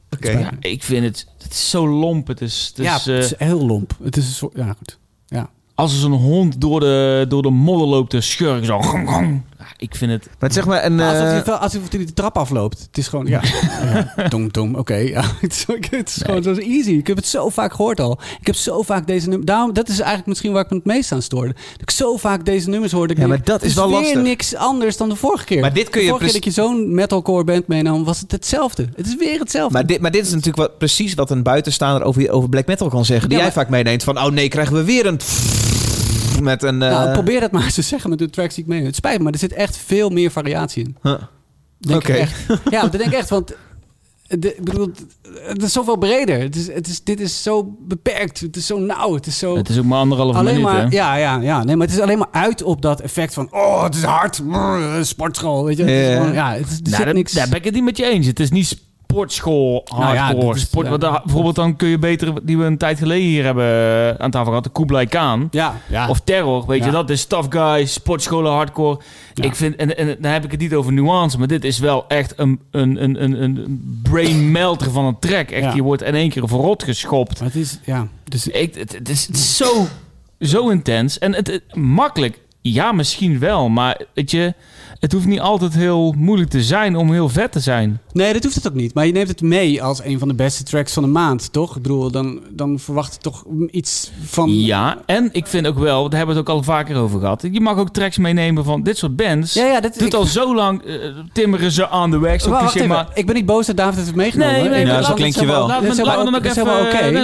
Oké. 0.10 0.32
Ja, 0.32 0.52
ik 0.60 0.84
vind 0.84 1.06
het, 1.06 1.28
het 1.38 1.52
is 1.52 1.70
zo 1.70 1.88
lomp. 1.88 2.28
Het 2.28 2.42
is, 2.42 2.72
het 2.76 2.86
ja, 2.86 2.96
is, 2.96 3.06
het 3.06 3.16
eh, 3.16 3.22
is 3.22 3.34
heel 3.38 3.66
lomp. 3.66 3.98
Het 4.04 4.18
is 4.18 4.26
een 4.26 4.34
soort... 4.34 4.56
Ja, 4.56 4.74
goed. 4.78 5.00
Ja. 5.28 5.50
als 5.76 5.94
er 5.94 6.00
zo'n 6.00 6.12
hond 6.12 6.62
door 6.62 6.80
de, 6.80 7.26
door 7.28 7.42
de 7.42 7.50
modder 7.50 7.88
loopt 7.88 8.10
te 8.10 8.22
schurken. 8.22 8.66
Zo. 8.66 8.82
gong, 8.82 9.10
gong. 9.10 9.42
Ik 9.78 9.96
vind 9.96 10.12
het... 10.12 10.28
Maar 10.40 10.52
zeg 10.52 10.66
maar 10.66 10.86
een... 10.86 11.00
Alsof 11.00 11.24
eh, 11.28 11.40
wel- 11.42 11.56
alsof 11.56 11.82
hij 11.90 12.06
de 12.06 12.14
trap 12.14 12.38
afloopt. 12.38 12.80
Het 12.88 12.98
is 12.98 13.08
gewoon, 13.08 13.26
ja. 13.26 13.42
ja. 14.16 14.28
Dong, 14.28 14.52
dong, 14.54 14.76
oké. 14.78 14.96
ja. 15.16 15.24
Het 15.42 15.52
is, 15.54 15.66
het 15.90 16.08
is 16.10 16.22
gewoon 16.26 16.44
zo 16.44 16.54
easy. 16.56 16.92
Ik 16.92 17.08
heb 17.08 17.16
het 17.18 17.28
zo 17.28 17.50
vaak 17.50 17.74
gehoord 17.74 18.00
al. 18.00 18.20
Ik 18.40 18.46
heb 18.48 18.56
zo 18.56 18.82
vaak 18.82 19.08
deze 19.08 19.28
nummers... 19.30 19.46
Daarom, 19.52 19.74
dat 19.74 19.88
is 19.90 19.96
eigenlijk 19.98 20.28
misschien 20.28 20.52
waar 20.52 20.64
ik 20.64 20.70
me 20.70 20.76
het 20.76 20.86
meest 20.86 21.12
aan 21.12 21.22
stoorde. 21.22 21.54
Dat 21.54 21.82
ik 21.82 21.92
zo 21.92 22.18
vaak 22.18 22.46
deze 22.46 22.70
nummers 22.70 22.92
hoorde. 22.92 23.14
Ik 23.14 23.20
Ja, 23.20 23.28
maar 23.28 23.44
dat 23.44 23.62
het 23.62 23.70
is 23.70 23.76
wel 23.76 23.88
weer 23.90 24.00
lastig. 24.00 24.22
niks 24.22 24.56
anders 24.56 24.98
dan 24.98 25.10
de 25.10 25.16
vorige 25.16 25.46
keer. 25.46 25.62
Maar 25.62 25.74
dit 25.74 25.90
kun 25.90 26.02
je 26.02 26.06
De 26.08 26.12
vorige 26.14 26.32
keer 26.32 26.42
dat 26.42 26.54
je 26.56 26.62
zo'n 26.62 26.94
metalcore 26.94 27.44
band 27.44 27.68
meenam, 27.68 28.04
was 28.04 28.20
het 28.20 28.32
hetzelfde. 28.32 28.88
Het 28.96 29.08
is 29.08 29.16
weer 29.16 29.40
hetzelfde. 29.40 29.74
Maar 29.74 29.86
dit, 29.86 30.02
maar 30.02 30.12
dit 30.12 30.26
is 30.26 30.30
natuurlijk 30.32 30.58
wat, 30.58 30.78
precies 30.78 31.14
wat 31.14 31.32
een 31.32 31.44
buitenstaander 31.44 32.04
over, 32.04 32.32
over 32.32 32.50
black 32.50 32.66
metal 32.66 32.90
kan 32.90 33.06
zeggen. 33.06 33.30
Die 33.30 33.38
Ja, 33.38 33.44
jij 33.44 33.54
maar- 33.54 33.64
vaak 33.64 33.72
meeneemt 33.74 34.04
van... 34.04 34.18
Oh 34.18 34.32
nee, 34.32 34.48
krijgen 34.48 34.76
we 34.76 34.84
weer 34.84 35.06
een... 35.06 35.20
Met 36.42 36.64
een... 36.64 36.82
eh, 36.82 36.90
nou, 36.90 37.12
probeer 37.12 37.40
dat 37.40 37.52
maar 37.52 37.64
eens 37.64 37.74
te 37.74 37.82
zeggen 37.82 38.10
met 38.10 38.20
de 38.20 38.30
tracks 38.30 38.56
die 38.56 38.64
ik 38.64 38.70
meeneem. 38.70 38.86
Het 38.86 38.96
spijt 38.96 39.18
me, 39.18 39.24
maar 39.24 39.34
er 39.34 39.40
zit 39.40 39.54
echt 39.54 39.78
veel 39.78 40.10
meer 40.10 40.32
variatie 40.32 40.84
in. 40.84 40.96
huh. 41.02 41.22
Denk 41.80 42.02
Oké. 42.02 42.14
ik 42.14 42.20
echt. 42.20 42.46
Ja, 42.70 42.82
dat 42.82 42.92
denk 42.92 43.06
ik 43.06 43.14
echt. 43.14 43.30
Want 43.30 43.54
de, 44.28 44.56
ik 44.56 44.64
bedoel, 44.64 44.92
het 45.42 45.64
is 45.64 45.72
zoveel 45.72 45.98
breder. 45.98 46.40
Het 46.40 46.56
is, 46.56 46.74
het 46.74 46.88
is, 46.88 47.04
dit 47.04 47.20
is 47.20 47.44
zo 47.44 47.76
beperkt. 47.80 48.40
Het 48.40 48.56
is 48.56 48.66
zo 48.66 48.80
nauw. 48.80 49.14
Het 49.14 49.26
is 49.28 49.38
zo... 49.38 49.58
Het 49.58 49.70
is 49.70 49.78
ook 49.78 49.86
maar 49.86 50.00
anderhalve 50.00 50.38
alleen 50.40 50.54
minuut, 50.56 50.72
maar, 50.72 50.82
hè? 50.82 50.88
ja, 50.96 51.16
ja, 51.16 51.42
ja. 51.42 51.64
Nee, 51.64 51.76
maar 51.76 51.88
het 51.88 51.96
is 51.96 52.02
alleen 52.02 52.18
maar 52.18 52.28
uit 52.32 52.64
op 52.64 52.82
dat 52.82 53.02
effect 53.02 53.34
van... 53.34 53.48
Oh, 53.52 53.84
het 53.84 53.96
is 53.96 54.04
hard. 54.04 54.42
Brrr, 54.48 55.06
sportschool, 55.06 55.64
weet 55.66 55.78
je. 55.78 55.84
Het 55.84 55.92
is 55.92 56.08
Ja. 56.08 56.16
gewoon, 56.18 56.34
ja, 56.34 56.54
het 56.54 56.68
is, 56.70 56.76
er 56.78 56.82
Nou, 56.84 56.96
zit 56.96 57.06
daar, 57.06 57.14
niks... 57.14 57.32
daar 57.32 57.48
ben 57.50 57.58
ik 57.58 57.64
het 57.64 57.74
niet 57.74 57.84
met 57.84 57.98
je 57.98 58.06
eens. 58.06 58.28
Het 58.28 58.40
is 58.40 58.50
niet 58.52 58.82
sportschool, 59.18 59.86
Nou 59.98 60.14
ja, 60.14 60.24
hardcore. 60.24 60.58
sport, 60.60 60.84
ja. 60.86 60.90
want 60.90 61.02
daar- 61.02 61.22
bijvoorbeeld 61.24 61.56
dan 61.56 61.76
kun 61.76 61.88
je 61.88 61.98
beter, 62.00 62.46
die 62.46 62.58
we 62.58 62.64
een 62.66 62.78
tijd 62.78 62.98
geleden 62.98 63.28
hier 63.28 63.44
hebben 63.44 63.66
eh, 63.66 64.10
aan 64.24 64.32
tafel 64.32 64.48
gehad, 64.48 64.64
de 64.64 64.70
Kublai 64.70 65.06
Khan. 65.08 65.48
Ja, 65.52 65.76
ja. 65.90 66.10
Of 66.10 66.20
terror, 66.20 66.66
weet 66.68 66.84
je, 66.84 66.92
dat 66.92 67.10
is 67.10 67.26
tough 67.26 67.48
guys, 67.58 67.94
sportscholen, 67.94 68.52
hardcore. 68.52 69.00
Ja. 69.34 69.44
Ik 69.44 69.56
vind, 69.56 69.76
en, 69.76 69.98
en 69.98 70.18
dan 70.20 70.32
heb 70.32 70.44
ik 70.44 70.52
het 70.52 70.60
niet 70.60 70.74
over 70.74 70.94
nuance, 70.94 71.38
maar 71.38 71.48
dit 71.48 71.64
is 71.64 71.80
wel 71.80 72.06
echt 72.08 72.34
een, 72.36 72.60
een, 72.72 73.04
een, 73.04 73.24
een, 73.24 73.44
een 73.44 74.00
brain 74.04 74.52
melter 74.52 74.92
van 74.92 75.06
een 75.06 75.20
track. 75.20 75.50
Echt, 75.50 75.64
Ja. 75.64 75.74
je 75.74 75.82
wordt 75.84 76.02
in 76.04 76.16
één 76.16 76.30
keer 76.30 76.48
verrot 76.48 76.84
geschopt. 76.84 77.40
Maar 77.40 77.48
het 77.50 77.58
is... 77.58 77.80
Ja, 77.86 78.08
dus... 78.24 78.48
Ik, 78.48 78.76
het, 78.76 78.94
het 78.94 79.10
is, 79.10 79.28
het 79.28 79.36
is 79.36 79.58
zo 79.58 79.88
zo 80.40 80.70
intens. 80.70 81.20
En 81.20 81.34
het, 81.34 81.48
het- 81.48 81.76
makkelijk, 81.76 82.40
ja, 82.74 82.92
misschien 82.92 83.40
wel. 83.40 83.70
Maar 83.70 84.02
weet 84.14 84.32
je, 84.32 84.54
het 85.00 85.12
hoeft 85.12 85.26
niet 85.26 85.40
altijd 85.40 85.74
heel 85.74 86.14
moeilijk 86.18 86.50
te 86.50 86.64
zijn 86.64 86.96
om 86.96 87.12
heel 87.12 87.30
vet 87.30 87.52
te 87.52 87.60
zijn. 87.60 88.00
Nee, 88.12 88.34
dat 88.34 88.44
hoeft 88.44 88.56
het 88.56 88.68
ook 88.68 88.74
niet. 88.74 88.94
Maar 88.94 89.06
je 89.06 89.12
neemt 89.12 89.28
het 89.28 89.42
mee 89.42 89.84
als 89.84 90.04
een 90.04 90.20
van 90.20 90.28
de 90.28 90.34
beste 90.34 90.64
tracks 90.64 90.94
van 90.94 91.04
de 91.04 91.10
maand, 91.10 91.54
toch? 91.54 91.76
Ik 91.76 91.82
bedoel, 91.82 92.12
dan, 92.12 92.40
dan 92.50 92.80
verwacht 92.80 93.14
je 93.14 93.20
toch 93.20 93.46
iets 93.72 94.12
van... 94.24 94.60
Ja, 94.60 94.98
en 95.06 95.30
ik 95.32 95.48
vind 95.48 95.68
ook 95.68 95.80
wel, 95.80 96.10
daar 96.10 96.18
hebben 96.18 96.36
we 96.36 96.42
het 96.42 96.50
ook 96.50 96.56
al 96.56 96.64
vaker 96.64 96.96
over 96.98 97.20
gehad. 97.20 97.48
Je 97.52 97.62
mag 97.62 97.78
ook 97.78 97.90
tracks 97.90 98.18
meenemen 98.18 98.64
van 98.64 98.84
dit 98.84 98.98
soort 98.98 99.16
bands. 99.16 99.54
Ja, 99.54 99.66
ja, 99.66 99.80
dat 99.80 99.94
Doet 99.94 100.08
ik- 100.08 100.14
al 100.14 100.26
zo 100.26 100.56
lang, 100.56 100.84
eh, 100.84 100.96
timmeren 101.34 101.72
ze 101.72 101.88
aan 101.90 102.12
de 102.12 102.20
weg. 102.20 102.46
Even, 102.46 102.88
maar 102.88 103.08
ik 103.14 103.26
ben 103.26 103.36
niet 103.36 103.46
boos 103.46 103.66
dat 103.66 103.78
David 103.78 103.96
het 103.96 104.04
heeft 104.06 104.18
meegenomen. 104.18 104.54
Nee, 104.54 104.70
nee, 104.70 104.86
Ja, 104.86 105.02
zo 105.02 105.10
me- 105.10 105.16
klinkt 105.16 105.40
je 105.40 105.46
wel. 105.46 105.68
Laat 105.68 105.82
me, 105.82 105.96
dan 105.96 106.36
ook 106.36 106.44
even, 106.44 106.66
nee, 107.02 107.12
nee, 107.12 107.24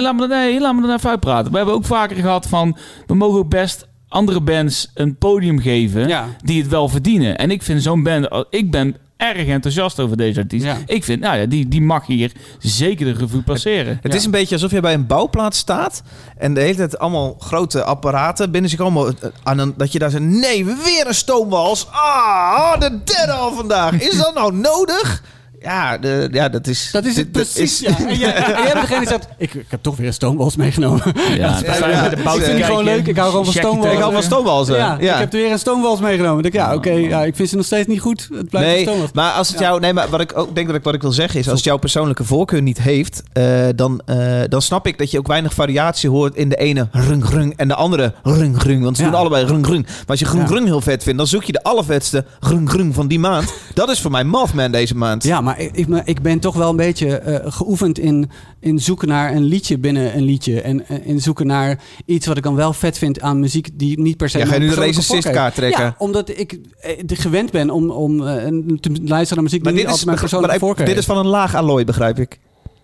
laat 0.60 0.74
me 0.74 0.80
dan 0.80 0.90
even 0.96 1.10
uitpraten. 1.10 1.50
We 1.50 1.56
hebben 1.56 1.74
ook 1.74 1.84
vaker 1.84 2.16
gehad 2.16 2.46
van... 2.46 2.76
we 3.06 3.14
mogen 3.14 3.38
ook 3.38 3.48
best 3.48 3.86
andere 4.14 4.40
bands 4.40 4.90
een 4.94 5.16
podium 5.16 5.58
geven... 5.58 6.08
Ja. 6.08 6.26
die 6.44 6.60
het 6.62 6.70
wel 6.70 6.88
verdienen. 6.88 7.38
En 7.38 7.50
ik 7.50 7.62
vind 7.62 7.82
zo'n 7.82 8.02
band... 8.02 8.28
Ik 8.50 8.70
ben 8.70 8.96
erg 9.16 9.46
enthousiast 9.46 10.00
over 10.00 10.16
deze 10.16 10.40
artiest. 10.40 10.64
Ja. 10.64 10.76
Ik 10.86 11.04
vind, 11.04 11.20
nou 11.20 11.36
ja, 11.38 11.46
die, 11.46 11.68
die 11.68 11.80
mag 11.80 12.06
hier 12.06 12.32
zeker 12.58 13.04
de 13.06 13.12
revue 13.20 13.42
passeren. 13.42 13.98
Het 14.02 14.12
Ja. 14.12 14.18
is 14.18 14.24
een 14.24 14.30
beetje 14.30 14.54
alsof 14.54 14.70
je 14.70 14.80
bij 14.80 14.94
een 14.94 15.06
bouwplaats 15.06 15.58
staat 15.58 16.02
en 16.38 16.54
de 16.54 16.60
hele 16.60 16.74
tijd 16.74 16.98
allemaal 16.98 17.36
grote 17.38 17.84
apparaten 17.84 18.50
binnen 18.50 18.70
zich 18.70 18.80
allemaal 18.80 19.08
eh, 19.08 19.14
aan 19.42 19.58
een, 19.58 19.74
dat 19.76 19.92
je 19.92 19.98
daar 19.98 20.10
zegt, 20.10 20.22
nee, 20.22 20.64
weer 20.64 21.04
een 21.06 21.14
stoomwals. 21.14 21.86
Ah, 21.90 22.80
de 22.80 23.00
derde 23.04 23.32
al 23.32 23.52
vandaag. 23.52 23.92
Is 24.00 24.16
dat 24.18 24.34
nou 24.34 24.52
nodig? 24.56 25.22
Ja, 25.64 25.98
de, 25.98 26.28
ja 26.32 26.48
dat 26.48 26.66
is... 26.66 26.88
Dat 26.92 27.04
is 27.04 27.16
het 27.16 27.32
precies, 27.32 27.58
is- 27.58 27.78
ja. 27.80 28.08
En 28.08 28.16
jij, 28.16 28.34
en 28.34 28.62
jij 28.62 28.72
bent 28.72 28.80
degene 28.80 28.98
die 28.98 29.08
zegt, 29.08 29.26
ik, 29.38 29.54
ik 29.54 29.66
heb 29.68 29.82
toch 29.82 29.96
weer 29.96 30.06
een 30.06 30.12
stoomwals 30.12 30.56
meegenomen. 30.56 31.02
Ja, 31.28 31.34
Ja, 31.64 31.88
ja, 31.88 32.08
de 32.08 32.16
ik 32.16 32.28
vind 32.30 32.54
die 32.56 32.64
gewoon 32.64 32.84
leuk. 32.84 33.06
Ik 33.06 33.16
hou 33.16 33.30
gewoon 33.30 33.44
van 33.44 33.54
stoomwallen. 33.54 33.92
Ik 33.92 33.98
hou 33.98 34.12
van 34.12 34.22
stoomwalzen. 34.22 34.76
Ja, 34.76 34.96
Ja. 35.00 35.12
ik 35.14 35.18
heb 35.20 35.32
er 35.32 35.38
weer 35.38 35.52
een 35.52 35.58
stoomwals 35.58 36.00
meegenomen. 36.00 36.44
Ik 36.44 36.52
denk, 36.52 36.66
ja, 36.66 36.74
oké, 36.74 36.90
ja, 36.90 37.24
ik 37.24 37.36
vind 37.36 37.48
ze 37.48 37.56
nog 37.56 37.64
steeds 37.64 37.86
niet 37.88 38.00
goed. 38.00 38.28
Het 38.34 38.48
blijft 38.50 38.68
een 38.68 38.74
Nee, 38.74 38.82
stoomwals. 38.82 39.12
maar 39.12 39.32
als 39.32 39.48
het 39.48 39.58
Ja. 39.58 39.64
jou, 39.66 39.80
nee, 39.80 39.92
maar 39.92 40.08
wat 40.08 40.20
ik 40.20 40.38
ook 40.38 40.54
denk 40.54 40.66
dat 40.66 40.76
ik 40.76 40.82
wat 40.84 40.94
ik 40.94 41.02
wil 41.02 41.12
zeggen 41.12 41.40
is, 41.40 41.46
als 41.48 41.56
het 41.56 41.64
jouw 41.64 41.76
persoonlijke 41.76 42.24
voorkeur 42.24 42.62
niet 42.62 42.78
heeft, 42.80 43.22
eh, 43.32 43.44
dan, 43.76 44.00
eh, 44.04 44.16
dan 44.48 44.62
snap 44.62 44.86
ik 44.86 44.98
dat 44.98 45.10
je 45.10 45.18
ook 45.18 45.26
weinig 45.26 45.54
variatie 45.54 46.10
hoort 46.10 46.34
in 46.34 46.48
de 46.48 46.56
ene 46.56 46.88
rung 46.92 47.28
rung 47.28 47.52
en 47.56 47.68
de 47.68 47.74
andere 47.74 48.12
rung 48.22 48.62
rung, 48.62 48.82
want 48.82 48.96
ze 48.96 49.02
Ja. 49.02 49.10
doen 49.10 49.18
allebei 49.18 49.44
rung 49.46 49.66
rung. 49.66 49.86
Maar 49.86 49.94
als 50.06 50.18
je 50.20 50.26
rung 50.26 50.48
rung 50.48 50.66
heel 50.66 50.80
vet 50.80 51.02
vindt, 51.02 51.18
dan 51.18 51.26
zoek 51.26 51.42
je 51.44 51.52
de 51.52 51.62
allervetste 51.62 52.24
rung 52.40 52.72
rung 52.72 52.94
van 52.94 53.08
die 53.08 53.18
maand. 53.18 53.52
dat 53.74 53.90
is 53.90 54.00
voor 54.00 54.10
mij 54.10 54.24
Mothman 54.24 54.70
deze 54.70 54.96
maand. 54.96 55.22
Ja, 55.24 55.40
maar 55.40 55.53
ik, 55.58 55.76
ik, 55.76 55.88
maar 55.88 56.02
ik 56.04 56.22
ben 56.22 56.38
toch 56.38 56.54
wel 56.54 56.70
een 56.70 56.76
beetje 56.76 57.16
eh, 57.18 57.52
geoefend 57.52 57.98
in, 57.98 58.30
in 58.60 58.78
zoeken 58.78 59.08
naar 59.08 59.34
een 59.34 59.42
liedje 59.44 59.78
binnen 59.78 60.16
een 60.16 60.22
liedje. 60.22 60.60
En 60.60 60.88
in 61.04 61.20
zoeken 61.20 61.46
naar 61.46 61.80
iets 62.06 62.26
wat 62.26 62.36
ik 62.36 62.42
dan 62.42 62.54
wel 62.54 62.72
vet 62.72 62.98
vind 62.98 63.20
aan 63.20 63.40
muziek 63.40 63.68
die 63.74 64.00
niet 64.00 64.16
per 64.16 64.28
se... 64.28 64.38
Ja, 64.38 64.46
ga 64.46 64.54
je 64.54 64.60
nu 64.60 64.68
de 64.68 64.74
recensistkaart 64.74 65.54
trekken? 65.54 65.82
Ja, 65.84 65.94
omdat 65.98 66.28
ik 66.38 66.58
eh, 66.80 66.98
de 67.06 67.16
gewend 67.16 67.50
ben 67.50 67.70
om, 67.70 67.90
om 67.90 68.26
eh, 68.26 68.34
te 68.80 68.90
luisteren 69.02 69.34
naar 69.34 69.42
muziek 69.42 69.62
maar 69.62 69.72
die 69.72 69.72
dit 69.72 69.72
niet 69.72 69.76
is, 69.84 69.88
altijd 69.90 70.04
mijn 70.06 70.18
persoonlijke 70.18 70.56
maar 70.58 70.66
voorkeur 70.68 70.86
dit 70.86 70.96
is 70.98 71.04
van 71.04 71.16
een 71.18 71.26
laag 71.26 71.54
allooi, 71.54 71.84
begrijp 71.84 72.18
ik. 72.18 72.38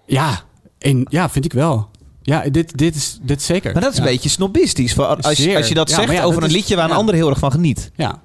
Ja, 0.06 0.40
een, 0.78 1.06
ja, 1.10 1.30
vind 1.30 1.44
ik 1.44 1.52
wel. 1.52 1.88
Ja, 2.22 2.48
dit, 2.50 2.78
dit, 2.78 2.94
is, 2.94 3.18
dit 3.22 3.40
is 3.40 3.46
zeker. 3.46 3.72
Maar 3.72 3.82
dat 3.82 3.90
is 3.92 3.98
ja. 3.98 4.04
een 4.04 4.10
beetje 4.10 4.28
snobistisch. 4.28 4.98
Als, 4.98 5.36
je- 5.36 5.42
Zeer. 5.42 5.56
als 5.56 5.68
je 5.68 5.74
dat 5.74 5.88
Ja, 5.88 5.94
zegt 5.94 6.06
maar 6.06 6.16
ja, 6.16 6.22
over 6.22 6.34
dat 6.40 6.42
een 6.42 6.56
is- 6.56 6.60
liedje 6.60 6.76
waar 6.76 6.90
een 6.90 6.96
ander 6.96 7.14
heel 7.14 7.28
erg 7.28 7.38
van 7.38 7.50
geniet. 7.50 7.90
Ja, 7.94 8.20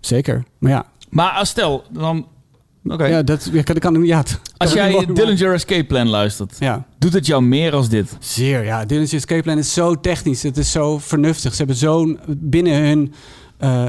zeker. 0.00 0.44
Maar 0.58 0.70
ja, 0.70 0.86
Maar 1.10 1.30
als 1.30 1.48
stel, 1.48 1.84
dan, 1.90 2.26
Oké. 2.88 3.04
ja 3.06 3.22
dat 3.22 3.48
ja, 3.52 3.62
kan, 3.62 3.78
kan, 3.78 4.04
ja, 4.04 4.18
het- 4.18 4.40
als 4.56 4.74
kan 4.74 4.90
jij 4.92 5.06
Dillinger 5.06 5.52
Escape 5.52 5.84
Plan 5.84 6.08
luistert... 6.08 6.56
Ja. 6.58 6.86
doet 6.98 7.12
het 7.12 7.26
jou 7.26 7.42
meer 7.42 7.72
als 7.72 7.88
dit? 7.88 8.16
Zeer, 8.20 8.64
ja. 8.64 8.84
Dylan's 8.84 9.12
Escape 9.12 9.42
Plan 9.42 9.58
is 9.58 9.72
zo 9.72 10.00
technisch. 10.00 10.42
Het 10.42 10.56
is 10.56 10.70
zo 10.72 10.98
vernuftig. 10.98 11.50
Ze 11.50 11.56
hebben 11.58 11.76
zo'n... 11.76 12.18
Binnen 12.26 12.82
hun... 12.86 13.12
eh, 13.58 13.86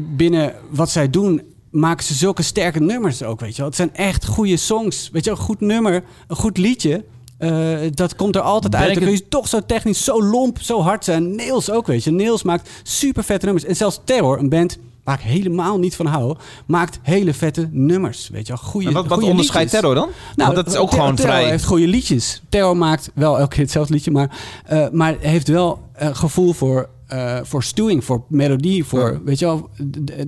binnen 0.00 0.54
wat 0.70 0.90
zij 0.90 1.10
doen... 1.10 1.42
maken 1.70 2.04
ze 2.04 2.14
zulke 2.14 2.42
sterke 2.42 2.80
nummers 2.80 3.22
ook, 3.22 3.40
weet 3.40 3.50
je 3.50 3.56
wel. 3.56 3.66
Het 3.66 3.76
zijn 3.76 3.94
echt 3.94 4.26
goede 4.26 4.56
songs. 4.56 5.08
Weet 5.12 5.24
je 5.24 5.30
wel, 5.30 5.38
een 5.38 5.44
goed 5.44 5.60
nummer, 5.60 6.02
een 6.28 6.36
goed 6.36 6.58
liedje... 6.58 7.04
eh, 7.38 7.78
dat 7.90 8.16
komt 8.16 8.36
er 8.36 8.42
altijd 8.42 8.72
Ben 8.72 8.80
uit. 8.80 8.94
Dan 8.94 9.02
kun 9.02 9.12
het- 9.12 9.22
je 9.22 9.28
toch 9.28 9.48
zo 9.48 9.60
technisch, 9.66 10.04
zo 10.04 10.22
lomp, 10.22 10.60
zo 10.60 10.80
hard 10.80 11.04
zijn. 11.04 11.34
Nails 11.34 11.70
ook, 11.70 11.86
weet 11.86 12.04
je. 12.04 12.10
Nails 12.10 12.42
maakt 12.42 12.70
super 12.82 13.24
vette 13.24 13.44
nummers. 13.44 13.66
En 13.66 13.76
zelfs 13.76 14.00
Terror, 14.04 14.38
een 14.38 14.48
band 14.48 14.78
waar 15.04 15.14
ik 15.18 15.24
helemaal 15.24 15.78
niet 15.78 15.96
van 15.96 16.06
hou... 16.06 16.36
maakt 16.66 16.98
hele 17.02 17.34
vette 17.34 17.68
nummers, 17.70 18.28
weet 18.28 18.46
je 18.46 18.52
wel. 18.52 18.62
Goeie, 18.62 18.86
En 18.88 18.94
wat, 18.94 19.06
wat 19.06 19.22
onderscheidt. 19.22 19.70
Terror 19.70 19.94
dan? 19.94 20.08
Nou, 20.36 20.54
dat 20.54 20.66
is 20.66 20.76
ook 20.76 20.90
gewoon 20.90 21.16
vrij... 21.16 21.44
heeft 21.48 21.64
goede 21.64 21.86
liedjes. 21.86 22.42
Terror 22.48 22.76
maakt 22.76 23.10
wel 23.14 23.38
elke 23.38 23.48
keer 23.54 23.62
hetzelfde 23.62 23.94
liedje, 23.94 24.10
maar, 24.10 24.38
eh, 24.64 24.86
maar 24.92 25.16
heeft 25.20 25.48
wel 25.48 25.80
een 25.94 26.16
gevoel 26.16 26.52
voor, 26.52 26.88
eh, 27.06 27.38
voor 27.42 27.62
stuwing, 27.62 28.04
voor 28.04 28.22
melodie, 28.28 28.84
voor, 28.84 29.20
weet 29.24 29.38
je 29.38 29.44
wel, 29.44 29.68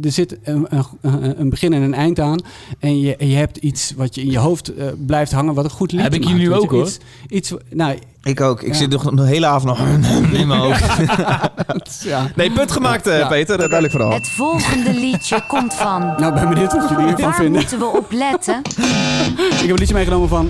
er 0.02 0.12
zit 0.12 0.38
een, 0.42 0.66
een, 0.68 0.84
een- 1.40 1.50
begin 1.50 1.72
en 1.72 1.82
een 1.82 1.94
eind 1.94 2.20
aan 2.20 2.40
en 2.78 3.00
je, 3.00 3.16
je 3.18 3.34
hebt 3.34 3.56
iets 3.56 3.92
wat 3.96 4.14
je 4.14 4.20
in 4.20 4.30
je 4.30 4.38
hoofd 4.38 4.72
blijft 5.06 5.32
hangen, 5.32 5.54
wat 5.54 5.64
een 5.64 5.70
goed 5.70 5.92
liedje 5.92 6.06
Heb 6.10 6.14
ik 6.20 6.24
hier 6.24 6.36
nu 6.38 6.52
ook, 6.54 6.70
hoor. 6.70 6.82
Iets, 6.86 6.98
iets, 7.28 7.52
nou, 7.70 7.98
Ik 8.24 8.40
ook. 8.40 8.62
Ik 8.62 8.68
Ja. 8.72 8.74
zit 8.78 8.90
nog 8.90 9.02
de 9.14 9.22
hele 9.26 9.46
avond 9.46 9.64
nog 9.64 9.78
in 10.40 10.46
mijn 10.48 10.60
hoofd. 10.60 10.84
ja. 12.04 12.26
Nee, 12.34 12.50
punt 12.50 12.72
gemaakt, 12.72 13.06
eh, 13.06 13.18
Ja. 13.18 13.26
Peter. 13.28 13.56
Duidelijk 13.58 13.90
verhaal. 13.92 14.12
Het 14.12 14.28
volgende 14.28 14.94
liedje 14.94 15.44
komt 15.48 15.74
van. 15.74 16.02
Nou, 16.20 16.34
ben 16.34 16.48
benieuwd 16.48 16.72
wat 16.72 16.88
jullie 16.88 17.04
hiervan 17.06 17.24
Waar 17.24 17.34
vinden. 17.34 17.52
moeten 17.60 17.78
we 17.78 17.84
op 17.86 18.06
letten? 18.12 18.60
Ik 19.50 19.60
heb 19.60 19.70
een 19.70 19.74
liedje 19.74 19.94
meegenomen 19.94 20.28
van 20.28 20.48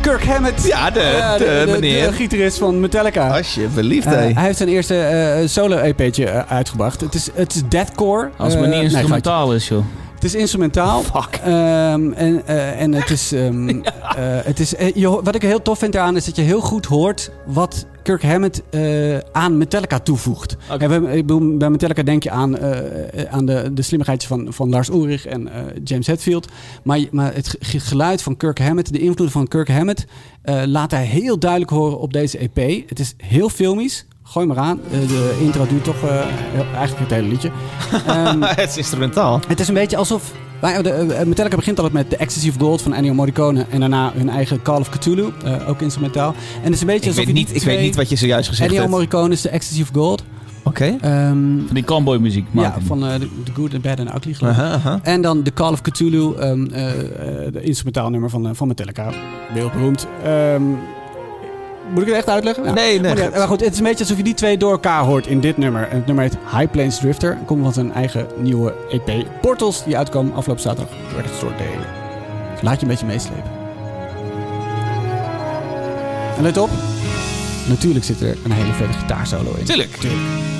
Kirk 0.00 0.24
Hammett. 0.24 0.66
Ja, 0.66 0.90
de, 0.90 1.34
de, 1.38 1.64
meneer. 1.72 2.06
de 2.06 2.12
gitarist 2.12 2.58
van 2.58 2.80
Metallica. 2.80 3.36
Alsjeblieft, 3.36 4.04
hé. 4.04 4.10
hij 4.16 4.32
heeft 4.44 4.56
zijn 4.56 4.68
eerste 4.68 5.00
eh, 5.00 5.48
solo-EP'tje 5.48 6.46
uitgebracht. 6.46 7.00
Het 7.00 7.14
is, 7.14 7.28
het 7.34 7.54
is 7.54 7.62
deathcore. 7.68 8.30
Als 8.36 8.52
het 8.52 8.60
maar 8.60 8.68
niet 8.70 8.76
nee, 8.80 8.88
instrumentaal 8.90 9.54
is, 9.54 9.68
joh. 9.68 9.84
Het 10.20 10.28
is 10.34 10.40
instrumentaal. 10.40 11.02
Fuck. 11.02 11.40
Ehm, 11.44 12.12
en, 12.12 12.46
eh, 12.46 12.80
en 12.80 12.92
het 12.94 13.10
is. 13.10 13.32
ehm, 13.32 13.68
eh, 13.78 13.82
het 14.44 14.60
is 14.60 14.74
eh, 14.74 14.94
je 14.94 15.08
wat 15.08 15.34
ik 15.34 15.42
heel 15.42 15.62
tof 15.62 15.78
vind 15.78 15.94
eraan 15.94 16.16
is 16.16 16.24
dat 16.24 16.36
je 16.36 16.42
heel 16.42 16.60
goed 16.60 16.86
hoort 16.86 17.30
wat 17.46 17.86
Kirk 18.02 18.22
Hammett 18.22 18.62
aan 19.32 19.58
Metallica 19.58 19.98
toevoegt. 19.98 20.56
En 20.78 20.88
we- 21.02 21.10
ik 21.16 21.26
bedoel, 21.26 21.56
bij 21.56 21.70
Metallica 21.70 22.02
denk 22.02 22.22
je 22.22 22.30
aan, 22.30 22.58
aan 23.30 23.46
de, 23.46 23.70
de 23.72 23.82
slimmigheidjes 23.82 24.28
van, 24.30 24.46
van 24.52 24.68
Lars 24.70 24.88
Ulrich 24.88 25.26
en 25.26 25.48
James 25.84 26.06
Hetfield. 26.06 26.48
Maar, 26.82 27.00
maar 27.10 27.34
het 27.34 27.56
ge- 27.60 27.80
geluid 27.80 28.22
van 28.22 28.36
Kirk 28.36 28.58
Hammett, 28.58 28.92
de 28.92 28.98
invloed 28.98 29.30
van 29.30 29.48
Kirk 29.48 29.68
Hammett, 29.68 30.04
laat 30.64 30.90
hij 30.90 31.04
heel 31.04 31.38
duidelijk 31.38 31.70
horen 31.70 31.98
op 31.98 32.12
deze 32.12 32.38
EP. 32.38 32.88
Het 32.88 32.98
is 32.98 33.14
heel 33.16 33.48
filmisch. 33.48 34.06
Gooi 34.30 34.46
maar 34.46 34.58
aan. 34.58 34.80
Eh, 34.90 35.08
de 35.08 35.38
intro 35.40 35.66
duurt 35.66 35.84
toch 35.84 36.02
eh, 36.02 36.10
heel- 36.52 36.64
eigenlijk 36.74 36.98
het 37.10 37.10
hele 37.10 37.28
liedje. 37.28 37.50
Ehm, 38.06 38.42
het 38.42 38.68
is 38.70 38.76
instrumentaal. 38.76 39.40
het 39.48 39.60
is 39.60 39.68
een 39.68 39.74
beetje 39.74 39.96
alsof... 39.96 40.32
wij- 40.60 40.82
de, 40.82 40.90
eh, 40.90 41.26
Metallica 41.26 41.56
begint 41.56 41.76
altijd 41.78 41.94
met 41.96 42.10
The 42.10 42.16
Ecstasy 42.16 42.48
of 42.48 42.54
Gold 42.58 42.82
van 42.82 42.94
Ennio 42.94 43.14
Morricone. 43.14 43.66
En 43.70 43.80
daarna 43.80 44.12
hun 44.14 44.28
eigen 44.28 44.62
Call 44.62 44.80
of 44.80 44.88
Cthulhu, 44.88 45.28
eh, 45.44 45.68
ook 45.68 45.80
instrumentaal. 45.82 46.34
En 46.58 46.64
het 46.64 46.74
is 46.74 46.80
een 46.80 46.86
beetje 46.86 47.02
Ik 47.02 47.08
alsof 47.08 47.24
weet, 47.24 47.26
je 47.26 47.32
niet, 47.32 47.54
ik 47.56 47.62
weet 47.62 47.80
niet 47.80 47.96
wat 47.96 48.08
je 48.08 48.16
zojuist 48.16 48.48
gezegd 48.48 48.66
Ennio 48.68 48.80
hebt. 48.82 48.92
Morricone 48.92 49.32
is 49.32 49.40
The 49.40 49.48
Ecstasy 49.48 49.82
of 49.82 49.88
Gold. 49.92 50.22
Oké. 50.64 50.84
Ehm, 51.00 51.32
Van 51.66 51.74
die 51.74 51.84
cowboy 51.84 52.16
muziek. 52.18 52.46
ja, 52.50 52.74
van 52.86 53.06
eh, 53.06 53.14
The 53.44 53.52
Good, 53.54 53.70
The 53.70 53.78
Bad 53.80 54.00
and 54.00 54.14
Ugly 54.16 54.34
geloof 54.34 54.56
ik. 54.56 55.02
En 55.02 55.20
dan 55.22 55.42
The 55.42 55.52
Call 55.52 55.72
of 55.72 55.80
Cthulhu, 55.80 56.34
ehm, 56.38 56.66
eh, 56.66 56.88
eh, 56.90 57.52
de 57.52 57.60
instrumentaal 57.62 58.10
nummer 58.10 58.30
van, 58.30 58.56
van 58.56 58.68
Metallica. 58.68 59.10
Wereldberoemd. 59.54 60.06
Ehm, 60.24 60.62
moet 61.90 62.02
ik 62.02 62.08
het 62.08 62.16
echt 62.16 62.28
uitleggen? 62.28 62.74
Nee, 62.74 63.00
nee. 63.00 63.14
Maar, 63.14 63.48
goed, 63.48 63.60
het 63.60 63.72
is 63.72 63.78
een 63.78 63.84
beetje 63.84 63.98
alsof 64.00 64.16
je 64.16 64.22
die 64.22 64.34
twee 64.34 64.56
door 64.56 64.70
elkaar 64.70 65.02
hoort 65.02 65.26
in 65.26 65.40
dit 65.40 65.56
nummer. 65.56 65.88
En 65.88 65.96
het 65.96 66.06
nummer 66.06 66.24
heet 66.24 66.36
High 66.50 66.70
Plains 66.70 66.98
Drifter. 66.98 67.30
Het 67.30 67.44
komt 67.44 67.62
van 67.62 67.72
zijn 67.72 67.92
eigen 67.92 68.26
nieuwe 68.36 68.74
EP 68.90 69.26
Portals, 69.40 69.84
die 69.84 69.96
uitkwam 69.96 70.32
afgelopen 70.34 70.62
zaterdag. 70.62 70.94
Record 71.16 71.34
Store 71.34 71.56
Day. 71.56 71.78
Dus 72.52 72.62
laat 72.62 72.76
je 72.76 72.82
een 72.82 72.88
beetje 72.88 73.06
meeslepen. 73.06 73.50
En 76.36 76.42
let 76.42 76.58
op, 76.58 76.70
natuurlijk 77.68 78.04
zit 78.04 78.20
er 78.20 78.36
een 78.44 78.52
hele 78.52 78.72
vette 78.72 78.98
gitaarsolo 78.98 79.54
in. 79.58 79.64
Tuurlijk. 79.64 79.90
Thank 79.90 80.59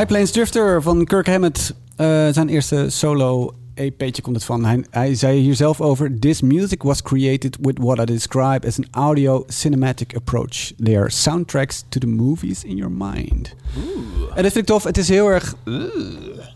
High 0.00 0.08
Plains 0.08 0.30
Drifter 0.30 0.82
van 0.82 1.04
Kirk 1.04 1.26
Hammett. 1.26 1.74
Eh, 1.96 2.28
zijn 2.30 2.48
eerste 2.48 2.86
solo 2.88 3.54
EP'tje 3.74 4.22
komt 4.22 4.36
het 4.36 4.44
van. 4.44 4.64
Hij, 4.64 4.84
hij 4.90 5.14
zei 5.14 5.40
hier 5.40 5.54
zelf 5.54 5.80
over... 5.80 6.18
This 6.18 6.40
music 6.40 6.82
was 6.82 7.02
created 7.02 7.56
with 7.60 7.78
what 7.78 7.98
I 7.98 8.04
describe 8.04 8.66
as 8.66 8.78
an 8.78 8.86
audio 8.90 9.44
cinematic 9.46 10.16
approach. 10.16 10.72
They 10.82 10.98
are 10.98 11.10
soundtracks 11.10 11.84
to 11.88 12.00
the 12.00 12.06
movies 12.06 12.64
in 12.64 12.76
your 12.76 12.92
mind. 12.92 13.54
En 14.34 14.42
dat 14.42 14.52
vind 14.52 14.56
ik 14.56 14.64
tof. 14.64 14.84
Het 14.84 14.98
is 14.98 15.08
heel 15.08 15.26
erg... 15.26 15.54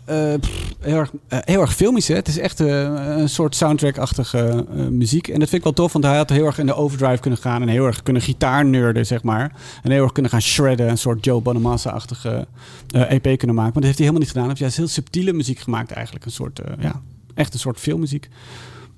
eh, 0.05 0.33
pff, 0.39 0.74
heel, 0.85 0.97
erg 0.97 1.11
eh, 1.27 1.39
heel 1.41 1.61
erg 1.61 1.75
filmisch, 1.75 2.07
hè? 2.07 2.15
Het 2.15 2.27
is 2.27 2.37
echt 2.37 2.59
eh, 2.59 2.81
een 3.17 3.29
soort 3.29 3.55
soundtrack-achtige 3.55 4.65
eh, 4.75 4.87
muziek. 4.87 5.27
En 5.27 5.39
dat 5.39 5.49
vind 5.49 5.53
ik 5.53 5.63
wel 5.63 5.73
tof, 5.73 5.93
want 5.93 6.05
hij 6.05 6.17
had 6.17 6.29
heel 6.29 6.45
erg 6.45 6.59
in 6.59 6.65
de 6.65 6.73
overdrive 6.73 7.21
kunnen 7.21 7.39
gaan... 7.39 7.61
en 7.61 7.67
heel 7.67 7.85
erg 7.85 8.03
kunnen 8.03 8.21
gitaarneurden, 8.21 9.05
zeg 9.05 9.23
maar. 9.23 9.51
En 9.83 9.91
heel 9.91 10.03
erg 10.03 10.11
kunnen 10.11 10.31
gaan 10.31 10.41
shredden. 10.41 10.89
Een 10.89 10.97
soort 10.97 11.25
Joe 11.25 11.41
Bonamassa-achtige 11.41 12.47
EP 12.91 13.37
kunnen 13.37 13.55
maken. 13.55 13.73
Maar 13.73 13.81
dat 13.81 13.83
heeft 13.83 13.97
hij 13.97 14.07
helemaal 14.07 14.19
niet 14.19 14.27
gedaan. 14.27 14.43
Hij 14.43 14.49
heeft 14.49 14.59
juist 14.59 14.77
heel 14.77 14.87
subtiele 14.87 15.33
muziek 15.33 15.59
gemaakt 15.59 15.91
eigenlijk. 15.91 16.25
Een 16.25 16.31
soort, 16.31 16.61
ja, 16.79 17.01
echt 17.33 17.53
een 17.53 17.59
soort 17.59 17.79
filmmuziek. 17.79 18.29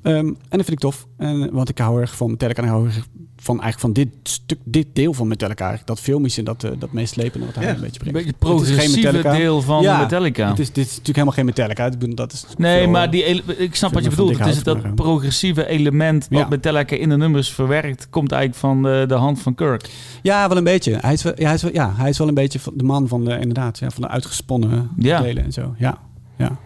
Ehm, 0.02 0.18
en 0.28 0.36
dat 0.50 0.66
vind 0.66 0.70
ik 0.70 0.80
tof. 0.80 1.08
En, 1.18 1.52
want 1.54 1.70
ik 1.70 1.78
hou 1.78 2.02
erg 2.02 2.16
van 2.16 2.30
Metallica. 2.32 2.62
En 2.62 2.68
ik 2.68 2.74
hou 2.74 2.86
erg 2.86 3.06
van, 3.36 3.62
eigenlijk 3.62 3.80
van 3.80 3.94
dit 3.94 4.10
stuk, 4.30 4.60
dit 4.64 4.88
deel 4.94 5.14
van 5.14 5.28
Metallica. 5.28 5.80
Dat 5.86 6.00
filmische, 6.00 6.44
dat, 6.44 6.64
eh, 6.64 6.72
dat 6.80 6.92
meeslepende 6.92 7.46
wat 7.46 7.56
hij 7.56 7.64
Ja, 7.66 7.70
een 7.74 7.80
beetje 7.82 8.00
Een 8.06 8.12
brengt. 8.12 8.18
beetje 8.38 8.48
het 8.48 8.60
Het 8.60 8.68
is 8.68 8.68
geen 8.68 8.76
progressieve 8.78 9.12
Metallica. 9.18 9.38
deel 9.44 9.62
van 9.62 9.82
Ja, 9.82 10.00
Metallica. 10.00 10.50
Het 10.50 10.60
is, 10.60 10.68
dit 10.68 10.78
is 10.86 10.90
natuurlijk 10.90 11.08
helemaal 11.18 11.34
geen 11.34 11.46
Metallica. 11.46 11.90
Dat 12.16 12.32
is 12.34 12.46
Nee, 12.58 12.82
veel, 12.82 12.90
maar 12.92 13.12
die 13.12 13.24
ele- 13.24 13.54
ik 13.58 13.76
snap 13.76 13.94
wat 13.94 14.04
je 14.04 14.10
bedoelt. 14.10 14.38
Het 14.40 14.48
is 14.48 14.64
dat 14.64 14.82
maar, 14.84 14.94
progressieve 14.94 15.68
element 15.68 16.28
wat 16.30 16.40
Ja. 16.40 16.48
Metallica 16.48 16.96
in 16.96 17.10
de 17.10 17.18
nummers 17.18 17.50
verwerkt, 17.52 18.10
komt 18.10 18.32
eigenlijk 18.32 18.62
van 18.62 18.84
de, 18.84 19.04
de 19.08 19.14
hand 19.14 19.42
van 19.42 19.56
Kirk. 19.56 19.90
Ja, 20.22 20.48
wel 20.48 20.58
een 20.58 20.64
beetje. 20.64 20.98
Hij 21.02 21.14
is 21.14 21.24
wel, 21.24 21.34
ja, 21.36 21.46
hij 21.46 21.54
is 21.56 21.62
wel, 21.62 21.74
ja, 21.74 21.94
hij 21.96 22.10
is 22.10 22.18
wel 22.18 22.28
een 22.28 22.34
beetje 22.34 22.60
van 22.60 22.74
de 22.76 22.84
man 22.84 23.08
van 23.08 23.26
de, 23.26 23.32
inderdaad, 23.40 23.80
ja, 23.80 23.90
van 23.90 24.02
de 24.02 24.08
uitgesponnen 24.08 24.90
Ja. 24.98 25.22
delen 25.22 25.44
en 25.44 25.52
zo. 25.54 25.76
Ja, 25.78 25.98
ja. 26.38 26.58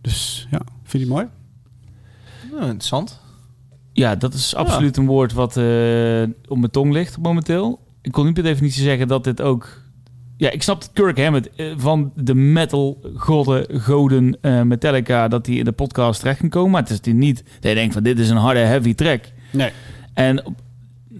Dus 0.00 0.46
ja, 0.50 0.58
vind 0.82 0.92
je 0.92 0.98
die 0.98 1.08
mooi? 1.08 1.26
Interessant. 2.60 3.24
Ja, 3.96 4.14
dat 4.14 4.34
is 4.34 4.54
absoluut 4.54 4.96
een 4.96 5.06
woord 5.06 5.32
wat 5.32 5.56
eh, 5.56 6.22
op 6.48 6.58
mijn 6.58 6.70
tong 6.70 6.92
ligt 6.92 7.18
momenteel. 7.18 7.80
Ik 8.02 8.12
kon 8.12 8.24
niet 8.24 8.34
per 8.34 8.42
definitie 8.42 8.82
zeggen 8.82 9.08
dat 9.08 9.24
dit 9.24 9.42
ook... 9.42 9.84
Ja, 10.36 10.50
ik 10.50 10.62
snap 10.62 10.80
dat 10.80 10.90
Kirk 10.92 11.18
Hammett 11.18 11.50
eh, 11.54 11.66
van 11.76 12.12
de 12.14 12.34
metal 12.34 13.00
godden, 13.14 13.80
goden 13.80 14.38
eh, 14.40 14.62
Metallica... 14.62 15.28
dat 15.28 15.46
hij 15.46 15.54
in 15.54 15.64
de 15.64 15.72
podcast 15.72 16.20
terecht 16.20 16.40
kan 16.40 16.48
komen. 16.48 16.70
Maar 16.70 16.80
het 16.80 16.90
is 16.90 16.96
natuurlijk 16.96 17.24
niet 17.24 17.44
dat 17.60 17.70
je 17.70 17.74
denkt 17.74 17.94
van 17.94 18.02
dit 18.02 18.18
is 18.18 18.30
een 18.30 18.36
harde, 18.36 18.60
heavy 18.60 18.94
track. 18.94 19.24
Nee. 19.52 19.70
En 20.14 20.54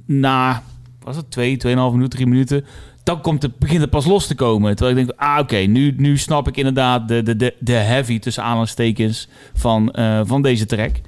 na, 0.07 0.63
was 1.01 1.17
het 1.17 1.31
twee, 1.31 1.57
tweeënhalf 1.57 1.93
minuten, 1.93 2.19
drie 2.19 2.27
minuten... 2.27 2.65
dan 3.03 3.21
komt 3.21 3.43
het, 3.43 3.59
begint 3.59 3.81
het 3.81 3.91
pas 3.91 4.07
los 4.07 4.27
te 4.27 4.35
komen. 4.35 4.77
Terwijl 4.77 4.99
ik 4.99 5.07
denk, 5.07 5.19
ah 5.21 5.39
oké, 5.39 5.57
nu, 5.57 5.95
nu 5.97 6.19
snap 6.19 6.49
ik 6.49 6.57
inderdaad 6.57 7.09
de, 7.09 7.23
de, 7.23 7.37
de, 7.37 7.55
de 7.59 7.73
heavy 7.73 8.19
tussen 8.19 8.43
aanhalingstekens 8.43 9.29
van, 9.55 9.95
van 10.27 10.43
deze 10.43 10.67
track. 10.67 11.01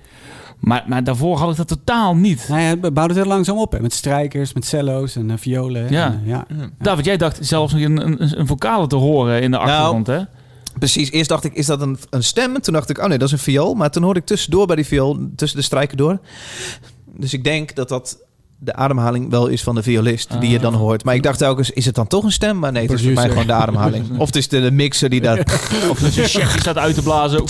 Maar, 0.59 0.85
maar 0.87 1.05
daarvoor 1.05 1.39
had 1.39 1.51
ik 1.51 1.57
dat 1.57 1.69
totaal 1.69 2.17
niet. 2.17 2.47
Nou 2.49 2.61
ja, 2.61 2.67
het 2.69 2.81
bouwde 2.81 3.15
het 3.15 3.17
heel 3.17 3.33
langzaam 3.33 3.59
op, 3.59 3.73
hè, 3.73 3.81
met 3.81 3.93
strijkers, 3.93 4.53
met 4.53 4.65
cello's 4.65 5.17
en 5.17 5.31
eh, 5.31 5.37
violen. 5.39 5.91
Ja. 5.91 6.07
En, 6.07 6.21
eh, 6.25 6.29
ja. 6.29 6.47
David, 6.79 7.05
jij 7.05 7.17
dacht 7.17 7.39
zelfs 7.41 7.73
nog 7.73 7.83
een, 7.83 8.07
een, 8.07 8.39
een 8.39 8.47
vocale 8.47 8.87
te 8.87 8.97
horen 8.97 9.43
in 9.43 9.51
de 9.51 9.59
achtergrond, 9.59 10.07
hè? 10.07 10.21
Precies, 10.79 11.11
eerst 11.11 11.29
dacht 11.29 11.45
ik, 11.45 11.53
is 11.55 11.67
dat 11.67 11.81
een, 11.81 11.99
een 12.11 12.25
stem? 12.25 12.61
Toen 12.61 12.75
dacht 12.75 12.91
ik, 12.91 12.99
oh 12.99 13.07
nee, 13.07 13.19
dat 13.19 13.27
is 13.29 13.33
een 13.33 13.39
viool. 13.39 13.75
Maar 13.75 13.91
toen 13.91 14.03
hoorde 14.03 14.21
ik 14.21 14.27
tussendoor 14.27 14.67
bij 14.67 14.77
die 14.77 14.87
viool, 14.87 15.19
tussen 15.37 15.59
de 15.59 15.65
strijken 15.65 15.97
door. 15.97 16.19
Dus 17.17 17.33
ik 17.33 17.45
denk 17.45 17.75
dat 17.75 17.89
dat 17.89 18.19
de 18.59 18.75
ademhaling 18.75 19.31
wel 19.31 19.47
is 19.47 19.63
van 19.63 19.75
de 19.75 19.83
violist 19.83 20.41
die 20.41 20.51
je 20.51 20.59
dan 20.59 20.75
hoort. 20.75 21.05
Maar 21.05 21.15
ik 21.15 21.23
dacht 21.23 21.39
telkens, 21.39 21.71
is 21.71 21.85
het 21.85 21.95
dan 21.95 22.07
toch 22.07 22.25
een 22.25 22.33
stem? 22.33 22.59
Maar 22.59 22.73
nee, 22.73 22.83
het 22.83 22.93
is 22.93 23.03
voor 23.03 23.13
mij 23.13 23.29
gewoon 23.29 23.47
de 23.47 23.53
ademhaling. 23.53 24.05
Of 24.19 24.27
het 24.27 24.37
is 24.37 24.49
de, 24.49 24.61
de 24.61 24.71
mixer 24.71 25.11
die 25.11 25.21
daar... 25.21 25.39
Of 25.91 25.99
dus 25.99 26.17
een 26.17 26.25
chef 26.25 26.53
die 26.53 26.61
staat 26.61 26.77
uit 26.79 26.95
te 26.95 27.03
blazen. 27.03 27.45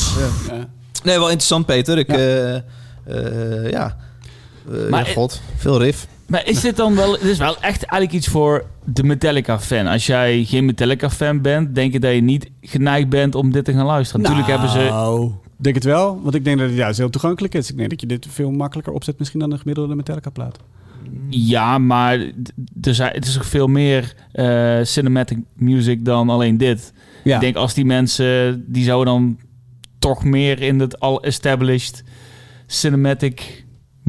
Ja. 0.49 0.69
Nee, 1.05 1.19
wel 1.19 1.27
interessant, 1.29 1.67
Peter. 1.67 1.99
Ik, 1.99 2.11
Ja. 2.11 2.17
eh, 2.55 2.61
eh, 3.09 3.71
ja. 3.71 3.97
Eh, 4.73 4.91
Maar- 4.91 5.07
ja, 5.07 5.13
god, 5.13 5.41
veel 5.57 5.79
riff. 5.83 6.07
Maar 6.27 6.47
is 6.47 6.61
dit 6.61 6.77
dan 6.77 6.95
wel... 6.95 7.13
Dit 7.13 7.23
is 7.23 7.39
wel 7.39 7.55
echt 7.55 7.83
eigenlijk 7.83 8.13
iets 8.13 8.27
voor 8.27 8.65
de 8.85 9.03
Metallica-fan. 9.03 9.87
Als 9.87 10.07
jij 10.07 10.45
geen 10.45 10.65
Metallica-fan 10.65 11.41
bent, 11.41 11.75
denk 11.75 11.93
je 11.93 12.01
dat 12.01 12.15
je 12.15 12.21
niet 12.21 12.51
geneigd 12.61 13.09
bent 13.09 13.35
om 13.35 13.53
dit 13.53 13.65
te 13.65 13.73
gaan 13.73 13.87
luisteren. 13.87 14.23
Natuurlijk 14.23 14.49
hebben 14.49 14.71
ze... 14.71 14.79
Nou, 14.79 15.27
ik 15.27 15.65
denk 15.65 15.75
het 15.75 15.85
wel. 15.85 16.21
Want 16.23 16.35
ik 16.35 16.45
denk 16.45 16.59
dat 16.59 16.69
het 16.69 16.77
juist 16.77 16.99
heel 16.99 17.11
toegankelijk 17.11 17.55
is. 17.55 17.71
Ik 17.71 17.77
denk 17.77 17.91
dat 17.91 18.01
je 18.01 18.07
dit 18.07 18.27
veel 18.31 18.51
makkelijker 18.51 18.93
opzet 18.93 19.19
misschien 19.19 19.41
dan 19.41 19.53
een 19.53 19.59
gemiddelde 19.59 19.95
Metallica-plaat. 19.95 20.59
Ja, 21.29 21.79
maar 21.79 22.19
er 22.81 23.13
het 23.13 23.27
is 23.27 23.37
ook 23.37 23.45
veel 23.45 23.67
meer 23.67 24.15
eh, 24.33 24.79
cinematic 24.83 25.39
music 25.55 26.05
dan 26.05 26.31
alleen 26.31 26.57
dit. 26.57 26.93
Ja. 27.25 27.35
Ik 27.35 27.41
denk 27.41 27.57
als 27.57 27.75
die 27.75 27.85
mensen, 27.85 28.65
die 28.67 28.85
zouden 28.85 29.15
dan 29.15 29.39
toch 29.99 30.25
meer 30.25 30.63
in 30.63 30.81
het 30.81 31.01
al 31.01 31.23
established 31.23 32.03
cinematic 32.69 33.65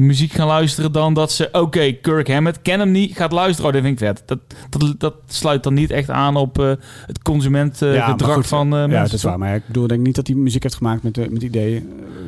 muziek 0.06 0.32
gaan 0.32 0.46
luisteren 0.46 0.92
dan 0.92 1.14
dat 1.14 1.32
ze, 1.32 1.48
oké, 1.52 1.92
Kirk 1.92 2.28
Hammett, 2.28 2.62
ken 2.62 2.78
hem 2.78 2.90
niet, 2.90 3.16
gaat 3.16 3.32
luisteren. 3.32 3.66
Oh, 3.66 3.72
dat 3.76 3.82
vind 3.84 4.00
ik 4.00 4.06
vet. 4.06 4.22
Dat, 4.26 4.38
dat, 4.70 4.94
dat 5.00 5.14
sluit 5.26 5.62
dan 5.62 5.74
niet 5.74 5.90
echt 5.90 6.10
aan 6.10 6.36
op 6.36 6.58
eh, 6.58 6.70
het 7.06 7.22
consumentgedrag 7.22 8.34
goed, 8.34 8.46
van 8.46 8.76
eh 8.76 8.84
ja, 8.88 9.02
dat 9.02 9.12
is 9.12 9.22
waar. 9.22 9.38
Maar 9.38 9.54
ik 9.54 9.66
bedoel 9.66 9.86
denk 9.86 10.00
niet 10.00 10.14
dat 10.14 10.26
hij 10.26 10.36
muziek 10.36 10.62
heeft 10.62 10.74
gemaakt 10.74 11.02
met, 11.02 11.18
eh, 11.18 11.24
met 11.24 11.32
het 11.32 11.42
idee 11.42 11.76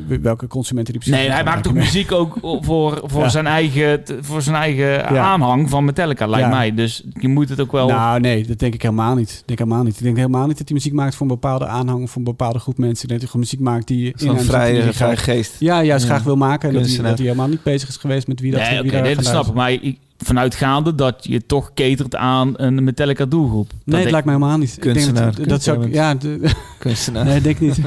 eh, 0.09 0.17
welke 0.21 0.47
consumenten 0.47 0.93
die 0.93 1.01
precies 1.01 1.19
Nee, 1.21 1.31
hij 1.31 1.43
maakt 1.43 1.67
ook 1.67 1.73
muziek 1.73 2.11
ook 2.11 2.37
voor, 2.61 3.01
voor 3.03 3.21
Ja. 3.21 3.29
zijn 3.29 3.47
eigen, 3.47 4.01
voor 4.21 4.41
zijn 4.41 4.55
eigen 4.55 5.07
aanhang 5.21 5.69
van 5.69 5.85
Metallica, 5.85 6.27
lijkt 6.27 6.45
Ja. 6.47 6.51
mij. 6.55 6.73
Dus 6.73 7.03
je 7.19 7.27
moet 7.27 7.49
het 7.49 7.59
ook 7.61 7.71
wel... 7.71 7.87
Nou, 7.87 8.19
nee, 8.19 8.45
dat 8.47 8.59
denk 8.59 8.73
ik 8.73 8.81
helemaal 8.81 9.15
niet. 9.15 9.31
Ik 9.31 9.43
denk 9.47 9.59
helemaal 9.59 9.83
niet. 9.83 9.97
Ik 9.97 10.03
denk 10.03 10.17
helemaal 10.17 10.47
niet 10.47 10.57
dat 10.57 10.67
hij 10.67 10.77
muziek 10.77 10.93
maakt 10.93 11.15
voor 11.15 11.21
een 11.27 11.33
bepaalde 11.33 11.65
aanhang 11.67 12.03
of 12.03 12.09
voor 12.09 12.17
een 12.17 12.23
bepaalde 12.23 12.59
groep 12.59 12.77
mensen. 12.77 13.03
Ik 13.03 13.09
denk 13.09 13.21
dat 13.21 13.29
hij 13.31 13.41
gewoon 13.41 13.45
muziek 13.45 13.59
maakt 13.73 13.87
die 13.87 14.05
in 14.05 14.13
Zo'n 14.15 14.39
vrije, 14.39 14.79
vrije 14.81 14.93
graag- 14.93 15.23
geest. 15.23 15.55
Ja, 15.59 15.83
juist 15.83 16.05
Ja. 16.05 16.09
graag 16.11 16.23
wil 16.23 16.35
maken. 16.35 16.69
En 16.69 16.75
dat 16.75 16.87
hij, 16.87 16.97
dat 16.97 17.17
hij 17.17 17.27
helemaal 17.27 17.47
niet 17.47 17.62
bezig 17.63 17.89
is 17.89 17.97
geweest 17.97 18.27
met 18.27 18.39
wie 18.39 18.51
dat 18.51 18.61
nee, 18.61 18.69
wie 18.69 18.79
oké, 18.79 18.91
daar 18.91 19.01
nee, 19.01 19.15
dat 19.15 19.25
snap 19.25 19.47
ik. 19.47 19.53
Maar 19.53 19.71
ik, 19.71 19.97
vanuitgaande 20.25 20.95
dat 20.95 21.15
je 21.21 21.45
toch 21.45 21.71
catert 21.73 22.15
aan 22.15 22.53
een 22.55 22.83
Metallica 22.83 23.25
doelgroep. 23.25 23.69
Dat 23.69 23.77
Nee, 23.85 23.95
het 23.95 24.05
ik- 24.05 24.11
lijkt 24.11 24.25
mij 24.25 24.35
helemaal 24.35 24.57
niet. 24.57 24.75
Ik 24.77 24.83
denk 24.83 24.95
Kunstenaar, 24.95 25.35
dat, 25.35 25.47
dat 25.49 25.63
zou 25.63 25.85
ik, 25.85 25.93
ja, 25.93 26.15
de- 26.15 26.51
Kunstenaar. 26.79 27.25
nee, 27.25 27.37
ik 27.37 27.43
denk 27.43 27.59
niet. 27.59 27.77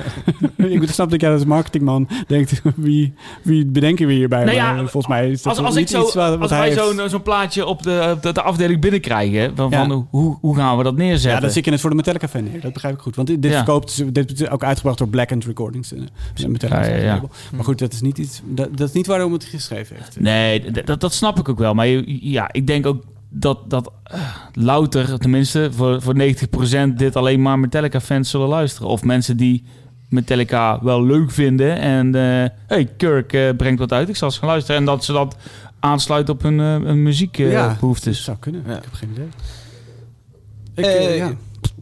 ik 0.83 0.91
snap 0.91 1.11
dat 1.11 1.21
jij 1.21 1.33
als 1.33 1.45
marketingman 1.45 2.09
denkt, 2.27 2.63
wie, 2.77 3.15
wie 3.43 3.67
bedenken 3.67 4.07
we 4.07 4.13
hierbij? 4.13 4.45
Nou 4.45 4.57
ja, 4.57 4.73
Maar 4.73 4.81
volgens 4.89 5.07
mij 5.07 5.31
is 5.31 5.43
dat 5.43 5.57
Als, 5.57 5.67
als, 5.67 5.75
ik 5.75 5.81
niet 5.81 5.91
zo, 5.91 6.03
iets 6.03 6.15
wat, 6.15 6.29
wat 6.31 6.41
als 6.41 6.51
hij 6.51 6.59
wij 6.59 6.69
heeft. 6.69 6.99
zo'n 6.99 7.09
zo'n 7.09 7.23
plaatje 7.23 7.67
op 7.67 7.83
de, 7.83 8.09
op 8.17 8.23
de, 8.23 8.33
de 8.33 8.43
afdeling 8.43 8.81
binnenkrijgen, 8.81 9.53
van, 9.57 9.71
Ja. 9.71 9.87
van 9.87 10.07
hoe, 10.11 10.37
hoe 10.41 10.57
gaan 10.57 10.77
we 10.77 10.83
dat 10.83 10.97
neerzetten? 10.97 11.31
Ja, 11.31 11.41
dan 11.41 11.51
zit 11.51 11.65
je 11.65 11.71
het 11.71 11.81
voor 11.81 11.91
de 11.91 11.97
Metallica-fan 11.97 12.45
neer. 12.45 12.61
Dat 12.61 12.73
begrijp 12.73 12.95
ik 12.95 13.01
goed. 13.01 13.17
Want 13.17 13.29
dit, 13.29 13.45
Ja. 13.45 13.51
verkoopt, 13.51 14.15
dit 14.15 14.41
is 14.41 14.49
ook 14.49 14.65
uitgebracht 14.65 14.99
door 14.99 15.09
Black 15.09 15.31
End 15.31 15.45
Recordings. 15.45 15.93
eh, 15.93 16.47
Metallica 16.47 16.81
Ja, 16.85 16.95
ja, 16.95 17.03
ja. 17.03 17.13
label. 17.15 17.31
Maar 17.55 17.65
goed, 17.65 17.79
dat 17.79 17.93
is 17.93 18.01
niet 18.01 18.19
iets. 18.19 18.41
Dat, 18.45 18.77
dat 18.77 18.89
is 18.89 18.95
niet 18.95 19.07
waarom 19.07 19.33
het 19.33 19.45
geschreven 19.45 19.97
heeft. 19.97 20.21
Nee, 20.21 20.71
dat, 20.85 21.01
dat 21.01 21.13
snap 21.15 21.39
ik 21.39 21.49
ook 21.49 21.59
wel. 21.59 21.75
Maar 21.75 21.87
je- 21.87 22.26
ja, 22.31 22.49
ik 22.53 22.67
denk 22.67 22.87
ook 22.87 23.05
dat, 23.29 23.71
dat 23.71 23.93
eh, 24.03 24.21
louter, 24.53 25.19
tenminste 25.19 25.69
voor, 25.73 26.03
voor 26.03 26.15
90% 26.15 26.95
dit 26.97 27.17
alleen 27.17 27.43
maar 27.43 27.59
Metallica-fans 27.59 28.31
zullen 28.31 28.49
luisteren. 28.49 28.89
Of 28.89 29.05
mensen 29.05 29.37
die 29.37 29.65
Metallica 30.09 30.83
wel 30.83 31.05
leuk 31.05 31.31
vinden 31.31 31.79
en 31.79 32.15
eh 32.15 32.51
hey, 32.67 32.89
Kirk 32.97 33.33
eh, 33.33 33.51
brengt 33.57 33.79
wat 33.79 33.93
uit, 33.93 34.09
ik 34.09 34.17
zal 34.17 34.29
eens 34.29 34.39
gaan 34.39 34.49
luisteren. 34.49 34.81
En 34.81 34.87
dat 34.87 35.05
ze 35.05 35.13
dat 35.13 35.37
aansluiten 35.81 36.35
op 36.35 36.43
hun, 36.43 36.61
eh, 36.61 36.67
hun 36.67 37.03
muziekbehoeftes. 37.03 38.17
Dat 38.17 38.25
zou 38.25 38.37
kunnen. 38.39 38.63
Ja. 38.67 38.77
Ik 38.77 38.85
heb 38.85 38.93
geen 38.93 39.11
idee. 39.11 39.29
Ik, 40.75 41.17
ja. 41.17 41.33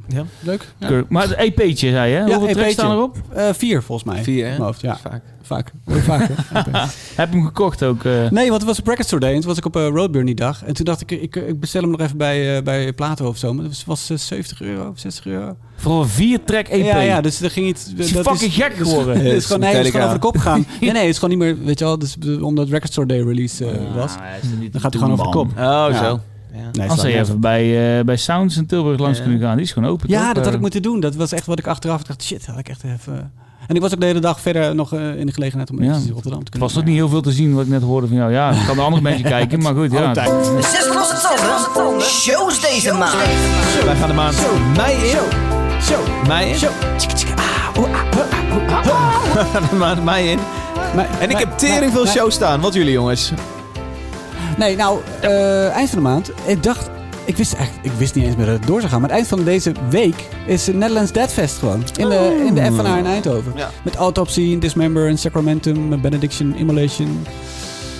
Ja. 0.09 0.25
Leuk. 0.41 0.69
Ja. 0.79 1.03
Maar 1.09 1.29
het 1.29 1.37
EP'tje, 1.39 1.91
zei 1.91 2.11
je? 2.11 2.17
hè? 2.17 2.23
Hoeveel 2.23 2.41
tracks 2.41 2.59
EP'tje. 2.59 2.73
staan 2.73 2.91
erop? 2.91 3.17
Eh, 3.35 3.49
vier 3.53 3.83
volgens 3.83 4.13
mij. 4.15 4.23
Vier, 4.23 4.39
In 4.39 4.45
hè? 4.45 4.51
mijn 4.51 4.63
hoofd, 4.63 4.81
ja. 4.81 4.97
Vaak. 4.97 5.23
Vaak. 5.43 5.73
Vaak. 5.87 6.29
hè? 6.53 6.79
Heb 7.21 7.31
je 7.31 7.37
hem 7.37 7.45
gekocht 7.45 7.83
ook? 7.83 8.05
eh? 8.05 8.13
nee, 8.31 8.49
want 8.49 8.53
het 8.61 8.65
was 8.65 8.77
een 8.79 8.83
Bracket 8.85 9.07
Store 9.07 9.21
Day. 9.21 9.31
En 9.35 9.39
toen 9.39 9.49
was 9.49 9.59
ik 9.59 9.65
op 9.65 9.77
uh, 9.77 9.87
Roadburn 9.89 10.27
die 10.27 10.35
dag. 10.35 10.65
En 10.65 10.75
toen 10.75 10.85
dacht 10.85 11.01
ik, 11.01 11.11
ik, 11.11 11.37
ik 11.37 11.61
bestel 11.61 11.81
hem 11.83 11.91
nog 11.91 12.01
even 12.01 12.17
bij, 12.17 12.57
eh, 12.57 12.63
bij 12.63 12.93
Plato 12.93 13.29
of 13.29 13.37
zo. 13.37 13.55
Maar 13.55 13.65
het 13.65 13.85
was 13.87 14.11
eh, 14.11 14.17
70 14.17 14.61
euro, 14.61 14.93
60 14.97 15.27
euro. 15.27 15.57
Voor 15.77 16.01
een 16.03 16.09
vier 16.09 16.45
track 16.45 16.69
EP. 16.69 16.85
Ja, 16.85 17.01
ja, 17.01 17.21
dus 17.21 17.41
er 17.41 17.51
ging 17.51 17.67
iets... 17.67 17.93
Is 17.97 18.11
fucking 18.13 18.53
gek 18.55 18.75
geworden. 18.75 19.17
Het 19.17 19.25
is 19.27 19.45
gewoon, 19.47 19.61
nee, 19.61 19.69
het 19.75 19.87
is 19.87 19.91
gewoon 19.91 20.01
Metallica. 20.01 20.01
over 20.03 20.15
de 20.15 20.21
kop 20.21 20.37
gegaan. 20.37 20.67
Nee, 20.81 20.91
nee, 20.93 21.01
het 21.01 21.11
is 21.11 21.19
gewoon 21.19 21.39
niet 21.39 21.47
meer, 21.47 21.65
weet 21.65 21.79
je 21.79 21.85
wel, 21.85 21.99
dus, 21.99 22.17
omdat 22.41 22.69
Record 22.69 22.93
Store 22.93 23.07
Day 23.07 23.23
release 23.23 23.65
eh, 23.71 23.95
was. 23.95 24.13
Is 24.43 24.49
niet 24.61 24.73
Dan 24.73 24.81
gaat 24.81 24.93
hij 24.93 25.03
gewoon 25.03 25.19
over 25.21 25.33
de 25.33 25.39
kop. 25.39 25.49
Oh, 25.51 25.55
Ja. 25.91 26.05
zo. 26.05 26.21
Ja. 26.55 26.61
Nee, 26.73 26.89
Als 26.91 27.03
je 27.03 27.19
even 27.19 27.41
bij, 27.41 27.99
eh, 27.99 28.05
bij 28.05 28.17
Sounds 28.17 28.57
in 28.57 28.67
Tilburg 28.67 28.99
langs 28.99 29.23
kunnen 29.23 29.41
gaan. 29.41 29.57
Die 29.57 29.65
is 29.65 29.73
gewoon 29.73 29.89
open, 29.91 30.09
Ja, 30.09 30.17
toch? 30.25 30.27
dat 30.27 30.37
had 30.37 30.47
Eh, 30.47 30.53
ik 30.55 30.61
moeten 30.61 30.83
doen. 30.83 31.01
Dat 31.01 31.15
was 31.15 31.33
echt 31.33 31.47
wat 31.47 31.59
ik 31.59 31.67
achteraf 31.67 32.03
dacht. 32.03 32.23
Shit, 32.23 32.47
had 32.47 32.59
ik 32.59 32.69
echt 32.69 32.85
even... 32.85 33.33
En 33.67 33.75
ik 33.75 33.81
was 33.81 33.95
ook 33.95 34.01
de 34.01 34.07
hele 34.07 34.21
dag 34.21 34.41
verder 34.41 34.75
nog 34.75 34.93
eh, 34.93 35.17
in 35.17 35.27
de 35.27 35.33
gelegenheid 35.33 35.71
om 35.71 35.83
Ja. 35.83 35.95
in 35.95 36.11
Rotterdam 36.13 36.23
te 36.23 36.29
Er 36.45 36.51
kunnen. 36.51 36.69
was 36.69 36.79
ook 36.79 36.85
niet 36.85 36.95
heel 36.95 37.09
veel 37.09 37.21
te 37.21 37.33
zien 37.33 37.55
wat 37.55 37.65
ik 37.65 37.71
net 37.71 37.83
hoorde 37.83 38.07
van 38.07 38.17
jou. 38.17 38.33
Ja, 38.33 38.51
ik 38.51 38.67
kan 38.67 38.77
de 38.77 38.83
andere 38.83 39.03
mensen 39.03 39.25
kijken, 39.39 39.63
maar 39.63 39.75
goed. 39.75 39.93
Ja. 39.93 40.15
Zes 40.15 40.89
losse 40.95 41.29
tanden. 41.75 42.03
Shows 42.07 42.61
deze 42.61 42.93
maand. 42.93 43.15
Wij 43.85 43.97
gaan 43.97 44.09
de 44.09 44.15
maand 44.15 44.37
mei 44.77 44.95
in. 44.97 45.17
Zo. 45.83 45.95
Mei 46.27 46.51
in. 46.51 46.59
Zo. 46.59 46.69
de 49.71 49.77
maand 49.79 50.05
mei 50.05 50.31
in. 50.31 50.39
En 51.21 51.31
ik 51.31 51.39
heb 51.39 51.59
tering 51.59 51.93
veel 51.93 52.07
shows 52.07 52.35
staan. 52.35 52.61
Wat 52.61 52.75
jullie 52.75 52.93
jongens? 52.93 53.33
Nee, 54.59 54.77
nou, 54.77 54.99
eh, 55.21 55.69
eind 55.71 55.89
van 55.91 55.99
de 55.99 56.05
maand. 56.09 56.31
Ik 56.47 56.63
dacht, 56.63 56.91
ik 57.25 57.37
wist 57.37 57.53
echt, 57.53 57.71
ik 57.83 57.93
wist 57.99 58.15
niet 58.15 58.25
eens 58.25 58.37
meer 58.37 58.47
dat 58.47 58.55
het 58.55 58.67
door 58.67 58.79
zou 58.81 58.93
gaan. 58.93 59.01
Maar 59.01 59.09
het 59.09 59.19
eind 59.19 59.29
van 59.31 59.45
deze 59.45 59.73
week 59.91 60.29
is 60.47 60.67
het 60.67 60.77
Netherlands 60.77 61.13
Dead 61.13 61.33
Fest 61.33 61.59
gewoon. 61.59 61.83
In 61.97 62.09
de, 62.09 62.45
in 62.47 62.55
de 62.55 62.65
FNA 62.65 62.97
in 62.99 63.07
Eindhoven. 63.07 63.53
Ja. 63.57 63.71
Met 63.83 63.95
Autopsy, 63.97 64.59
Dismember 64.59 65.09
en 65.09 65.19
Sacramentum, 65.19 66.01
Benediction, 66.01 66.55
Immolation, 66.57 67.27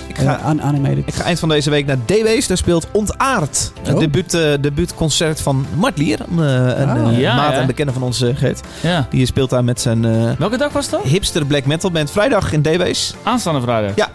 Ik 0.07 0.17
eh, 0.17 0.23
ga, 0.27 0.35
An- 0.43 0.61
Animated. 0.61 1.03
ik 1.07 1.13
ga 1.13 1.23
eind 1.23 1.39
van 1.39 1.49
deze 1.49 1.69
week 1.69 1.85
naar 1.85 1.97
DW's. 2.05 2.47
Daar 2.47 2.57
speelt 2.57 2.87
Ontaard. 2.91 3.71
Het 3.83 3.93
Oh. 3.93 3.99
debuut, 3.99 4.33
eh, 4.33 4.41
debuutconcert 4.61 5.41
van 5.41 5.65
Mart 5.75 5.97
Lier. 5.97 6.19
Een, 6.31 6.39
eh, 6.39 6.79
een 6.79 6.89
Ah. 6.89 7.07
eh, 7.11 7.19
Ja, 7.19 7.35
maat 7.35 7.53
ja. 7.53 7.59
en 7.59 7.67
bekende 7.67 7.93
van 7.93 8.03
ons, 8.03 8.21
eh, 8.21 8.35
Geert. 8.35 8.59
Ja. 8.81 9.07
Die 9.09 9.25
speelt 9.25 9.49
daar 9.49 9.63
met 9.63 9.81
zijn 9.81 10.05
eh, 10.05 10.31
Welke 10.37 10.57
dag 10.57 10.71
was 10.71 10.89
dat? 10.89 11.01
hipster 11.03 11.45
black 11.45 11.65
metal 11.65 11.91
band. 11.91 12.11
Vrijdag 12.11 12.51
in 12.53 12.61
DW's. 12.61 13.13
Aanstaande 13.23 13.61
vrijdag. 13.61 13.95
Ja. 13.95 14.07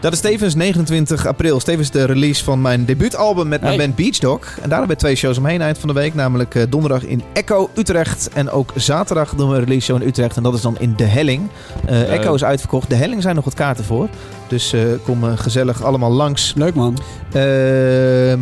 Dat 0.00 0.12
is 0.12 0.20
tevens 0.20 0.54
29 0.54 1.26
april. 1.26 1.58
Tevens 1.58 1.90
de 1.90 2.04
release 2.04 2.44
van 2.44 2.60
mijn 2.60 2.84
debuutalbum 2.84 3.48
met 3.48 3.60
mijn 3.60 3.74
Hey. 3.74 3.84
band 3.86 3.96
Beach 3.96 4.18
Dog. 4.18 4.40
En 4.62 4.68
daar 4.68 4.78
hebben 4.78 4.96
we 4.96 5.02
twee 5.02 5.14
shows 5.14 5.38
omheen 5.38 5.60
eind 5.60 5.78
van 5.78 5.88
de 5.88 5.94
week. 5.94 6.14
Namelijk 6.14 6.54
eh, 6.54 6.62
donderdag 6.68 7.02
in 7.04 7.22
Echo 7.32 7.70
Utrecht. 7.74 8.28
En 8.34 8.50
ook 8.50 8.72
zaterdag 8.74 9.34
doen 9.34 9.48
we 9.48 9.54
een 9.56 9.64
release 9.64 9.84
show 9.86 10.02
in 10.02 10.08
Utrecht. 10.08 10.36
En 10.36 10.42
dat 10.42 10.54
is 10.54 10.60
dan 10.60 10.76
in 10.78 10.94
De 10.96 11.04
Helling. 11.04 11.48
Eh, 11.86 12.12
Echo 12.12 12.34
is 12.34 12.44
uitverkocht. 12.44 12.88
De 12.90 12.94
Helling 12.96 13.22
zijn 13.22 13.34
nog 13.34 13.44
wat 13.44 13.54
kaarten 13.54 13.84
voor. 13.84 14.08
Dus 14.48 14.72
eh, 14.72 14.80
kom 15.04 15.36
gezellig 15.36 15.82
allemaal 15.82 16.12
langs. 16.12 16.52
Leuk 16.56 16.74
man. 16.74 16.98
Ehm, 17.32 18.40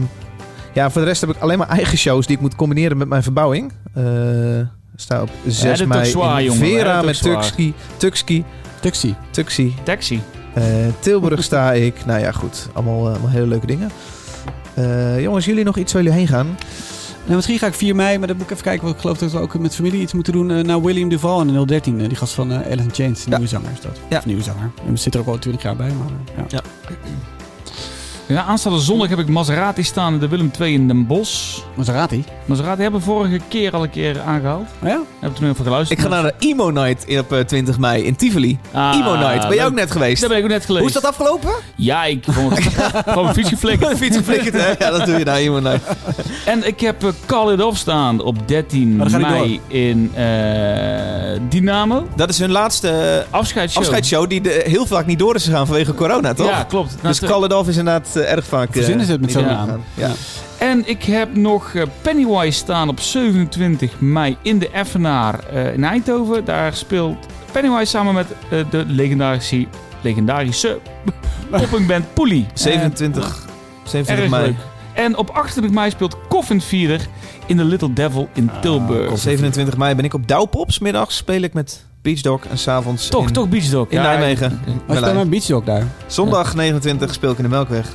ja, 0.72 0.91
voor 0.91 1.01
de 1.01 1.07
rest 1.07 1.20
heb 1.20 1.30
ik 1.30 1.37
alleen 1.39 1.59
maar 1.59 1.68
eigen 1.68 1.99
shows 1.99 2.26
die 2.26 2.37
ik 2.37 2.43
moet 2.43 2.55
combineren 2.57 2.97
met 2.97 3.09
mijn 3.09 3.22
verbouwing. 3.22 3.72
Sta 4.97 5.22
op 5.22 5.28
6 5.47 5.61
dat 5.62 5.72
is 5.72 5.78
toch 5.78 5.89
mei 5.89 6.05
zwaar, 6.11 6.43
in. 6.43 6.53
Ja, 6.53 6.53
Vera 6.59 7.03
met 7.03 7.16
zwaar. 7.16 7.34
Tuxki. 7.34 7.74
Tuxki. 7.97 8.45
Tuxie. 8.80 9.14
Tuxi. 9.30 9.74
Taxi. 9.82 10.20
Eh, 10.57 10.64
Tilburg 11.00 11.42
sta 11.42 11.72
ik. 11.72 12.04
Nou 12.07 12.20
ja, 12.20 12.32
goed. 12.32 12.68
Allemaal, 12.72 13.04
eh, 13.07 13.11
allemaal 13.11 13.30
hele 13.30 13.46
leuke 13.46 13.66
dingen. 13.66 13.90
Eh, 14.74 15.20
jongens, 15.22 15.44
jullie 15.44 15.64
nog 15.64 15.76
iets 15.76 15.92
waar 15.92 16.02
jullie 16.02 16.18
heen 16.18 16.28
gaan? 16.28 16.46
Nou, 17.24 17.36
misschien 17.36 17.59
ga 17.59 17.66
ik 17.66 17.74
4 17.74 17.94
mei, 17.96 18.18
maar 18.18 18.26
dat 18.28 18.36
moet 18.36 18.44
ik 18.46 18.50
even 18.52 18.62
kijken. 18.64 18.82
Want 18.82 18.94
ik 18.94 19.00
geloof 19.00 19.18
dat 19.18 19.32
we 19.32 19.38
ook 19.38 19.59
met 19.59 19.74
familie 19.74 20.00
iets 20.00 20.12
moeten 20.12 20.32
doen. 20.32 20.66
naar 20.66 20.82
William 20.82 21.09
Duval 21.09 21.40
in 21.40 21.46
de 21.46 21.64
013. 21.66 22.00
eh, 22.00 22.09
die 22.09 22.16
gast 22.16 22.32
van 22.34 22.50
eh 22.52 22.57
Alice 22.57 22.82
in 22.82 22.92
Chains. 22.94 23.24
De 23.24 23.30
Ja. 23.30 23.36
nieuwe 23.36 23.50
zanger 23.52 23.70
is 23.72 23.80
dat. 23.80 23.98
Ja. 24.09 24.18
Of 24.18 24.26
nieuwe 24.26 24.42
zanger. 24.42 24.70
En 24.86 24.92
we 24.92 24.96
zitten 24.98 25.20
er 25.20 25.26
ook 25.26 25.32
al 25.34 25.38
20 25.40 25.62
jaar 25.62 25.76
bij. 25.76 25.88
Maar, 25.90 26.07
eh, 26.36 26.44
ja. 26.48 26.61
Ja, 28.29 28.43
aanstaande 28.43 28.79
zondag 28.81 29.09
heb 29.09 29.18
ik 29.18 29.29
Maserati 29.29 29.83
staan 29.83 30.12
in 30.12 30.18
de 30.18 30.29
Willem 30.29 30.51
II 30.61 30.72
in 30.72 30.87
Den 30.89 31.07
Bosch. 31.07 31.59
Maserati. 31.74 32.24
Maserati 32.45 32.83
hebben 32.83 33.01
we 33.01 33.07
vorige 33.07 33.41
keer 33.49 33.72
al 33.74 33.83
een 33.83 33.91
keer 33.91 34.20
aangehaald. 34.20 34.68
Oh 34.83 34.89
ja? 34.89 35.01
Heb 35.20 35.31
ik 35.31 35.37
toen 35.37 35.49
even 35.49 35.64
geluisterd. 35.64 35.99
Ik 35.99 36.05
ga 36.05 36.11
naar 36.11 36.22
de 36.22 36.35
Emo 36.39 36.70
Night 36.70 37.18
op 37.18 37.33
eh, 37.33 37.41
20 37.41 37.79
mei 37.79 38.03
in 38.05 38.16
Tivoli. 38.16 38.59
Ah, 38.72 38.95
Emo 38.95 39.14
Night. 39.16 39.49
Ben 39.49 39.57
jij 39.57 39.66
ook 39.66 39.74
net 39.74 39.91
geweest? 39.91 40.20
Daar 40.20 40.29
ben 40.29 40.39
ik 40.39 40.45
ook 40.45 40.51
net 40.51 40.64
geweest. 40.64 40.81
Hoe 40.85 40.95
is 40.95 41.01
dat 41.03 41.11
afgelopen? 41.11 41.51
Ja, 41.77 42.05
ik 42.05 42.24
vond 42.29 42.57
het 42.57 42.64
gewoon 43.07 43.22
mijn 43.22 43.35
fiets 43.35 43.49
geflikkerd. 43.49 43.97
Fiets 43.97 44.16
geflikkerd, 44.16 44.55
hè? 44.55 44.68
Ja, 44.85 44.91
dat 44.91 45.07
doe 45.07 45.18
je 45.18 45.24
naar 45.24 45.37
Emo 45.37 45.61
Night. 45.61 45.83
En 46.45 46.66
ik 46.66 46.81
heb 46.81 47.05
eh, 47.05 47.11
Call 47.27 47.53
It 47.53 47.62
Off 47.62 47.79
staan 47.79 48.20
op 48.22 48.49
13 48.49 48.93
Oh, 49.03 49.11
dan 49.11 49.20
ga 49.20 49.29
ik 49.29 49.39
mei 49.39 49.61
in 49.66 50.11
eh, 50.14 51.41
Dynamo. 51.49 52.07
Dat 52.16 52.29
is 52.29 52.39
hun 52.39 52.51
laatste 52.51 52.89
eh, 52.89 53.35
Afscheidsshow. 53.35 53.83
afscheidsshow 53.83 54.29
die 54.29 54.41
de, 54.41 54.62
heel 54.66 54.87
vaak 54.87 55.07
niet 55.07 55.18
door 55.18 55.35
is 55.35 55.45
gegaan 55.45 55.66
vanwege 55.66 55.95
corona, 55.95 56.35
toch? 56.35 56.49
Ja, 56.49 56.62
klopt. 56.62 56.91
Nou, 57.03 57.07
Dus 57.07 57.20
Call 57.31 57.45
It 57.45 57.53
Off 57.53 57.68
is 57.68 57.77
inderdaad 57.77 58.15
eh, 58.16 58.32
erg 58.32 58.44
vaak... 58.46 58.66
eh, 58.68 58.72
Verzinnen 58.72 59.06
ze 59.06 59.12
het 59.12 59.20
met 59.20 59.30
niet 59.34 59.38
zo'n 59.38 59.46
naam. 59.46 59.82
Ja. 59.94 60.10
En 60.58 60.82
ik 60.88 61.02
heb 61.02 61.36
nog 61.36 61.74
eh, 61.74 61.82
Pennywise 62.02 62.58
staan 62.58 62.88
op 62.88 63.00
27 63.00 64.00
mei 64.00 64.36
in 64.42 64.58
de 64.58 64.70
Effenaar 64.70 65.38
eh, 65.52 65.72
in 65.74 65.84
Eindhoven. 65.84 66.44
Daar 66.44 66.74
speelt 66.74 67.26
Pennywise 67.52 67.84
samen 67.90 68.14
met 68.14 68.26
eh, 68.50 68.58
de 68.70 68.84
legendarische, 68.86 69.66
legendarische 70.00 70.78
poppunkband 71.50 72.04
Poelie. 72.14 72.46
27, 72.54 73.24
Eh, 73.24 73.90
27 73.90 74.16
erg 74.18 74.30
mei. 74.30 74.44
leuk. 74.46 74.56
En 74.94 75.16
op 75.16 75.30
28 75.30 75.74
mei 75.74 75.90
speelt 75.90 76.16
Coffin 76.28 76.60
Feeder 76.60 77.00
in 77.46 77.56
de 77.56 77.64
Little 77.64 77.92
Devil 77.92 78.28
in 78.32 78.50
Tilburg. 78.60 79.10
Op 79.10 79.18
27 79.18 79.76
mei 79.76 79.94
ben 79.94 80.04
ik 80.04 80.14
op 80.14 80.28
Douwpops. 80.28 80.78
Middags 80.78 81.16
speel 81.16 81.40
ik 81.42 81.52
met 81.52 81.84
Beach 82.02 82.20
Dog 82.20 82.44
en 82.44 82.58
s'avonds 82.58 83.08
toch, 83.08 83.26
in, 83.26 83.32
toch 83.32 83.48
Beach 83.48 83.64
Dog. 83.68 83.88
in 83.88 83.96
Ja, 83.98 84.02
Nijmegen. 84.02 84.50
Als 84.50 84.60
je 84.64 84.72
bij 84.86 84.94
Berlijn. 84.94 85.14
mijn 85.14 85.28
beachdog 85.28 85.64
daar. 85.64 85.82
Zondag 86.06 86.54
29 86.54 87.14
speel 87.14 87.30
ik 87.30 87.36
in 87.36 87.42
de 87.42 87.48
Melkweg. 87.50 87.86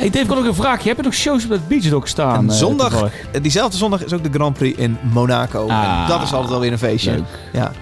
Hey 0.00 0.10
Dave, 0.10 0.24
ik 0.24 0.28
had 0.30 0.36
nog 0.38 0.46
een 0.46 0.54
vraagje. 0.54 0.88
Heb 0.88 0.96
je 0.96 1.02
nog 1.02 1.14
shows 1.14 1.44
op 1.44 1.50
het 1.50 1.68
Beach 1.68 1.88
Dog 1.88 2.08
staan? 2.08 2.36
En 2.44 2.50
eh, 2.50 2.56
zondag, 2.56 3.10
diezelfde 3.42 3.76
zondag 3.76 4.04
is 4.04 4.12
ook 4.12 4.22
de 4.22 4.30
Grand 4.32 4.56
Prix 4.58 4.78
in 4.78 4.96
Monaco. 5.12 5.68
Ah, 5.68 6.00
en 6.02 6.08
dat 6.08 6.22
is 6.22 6.32
altijd 6.32 6.50
wel 6.50 6.60
weer 6.60 6.72
een 6.72 6.78
feestje. 6.78 7.10
leuk. 7.10 7.24
Ja. 7.52 7.72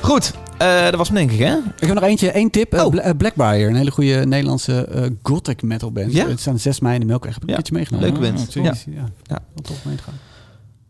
Goed, 0.00 0.32
eh, 0.58 0.84
dat 0.84 0.94
was 0.94 1.08
hem 1.08 1.16
denk 1.16 1.30
ik, 1.30 1.38
hè? 1.38 1.56
Ik 1.56 1.86
heb 1.86 1.94
nog 1.94 2.02
eentje, 2.02 2.30
één 2.30 2.50
tip. 2.50 2.74
Eh, 2.74 2.84
Oh. 2.84 2.90
Bla- 2.90 3.14
Blackbriar, 3.14 3.68
een 3.68 3.74
hele 3.74 3.90
goede 3.90 4.26
Nederlandse 4.26 4.84
eh, 4.86 5.02
gothic 5.22 5.62
metal 5.62 5.92
band. 5.92 6.12
Ja? 6.12 6.26
Het 6.28 6.40
staan 6.40 6.58
6 6.58 6.80
mei 6.80 6.94
in 6.94 7.00
de 7.00 7.06
Melkweg. 7.06 7.34
Heb 7.34 7.42
ik 7.42 7.48
Ja, 7.50 7.56
een 7.56 7.62
meegenomen. 7.70 8.08
leuke 8.08 8.22
band. 8.26 8.40
Ah, 8.40 8.50
serieus, 8.52 8.84
ja. 8.86 8.92
Ja. 9.22 9.38
Wel 9.54 9.62
tof 9.62 9.84
mee 9.84 9.94
te 9.96 10.02
gaan. 10.02 10.14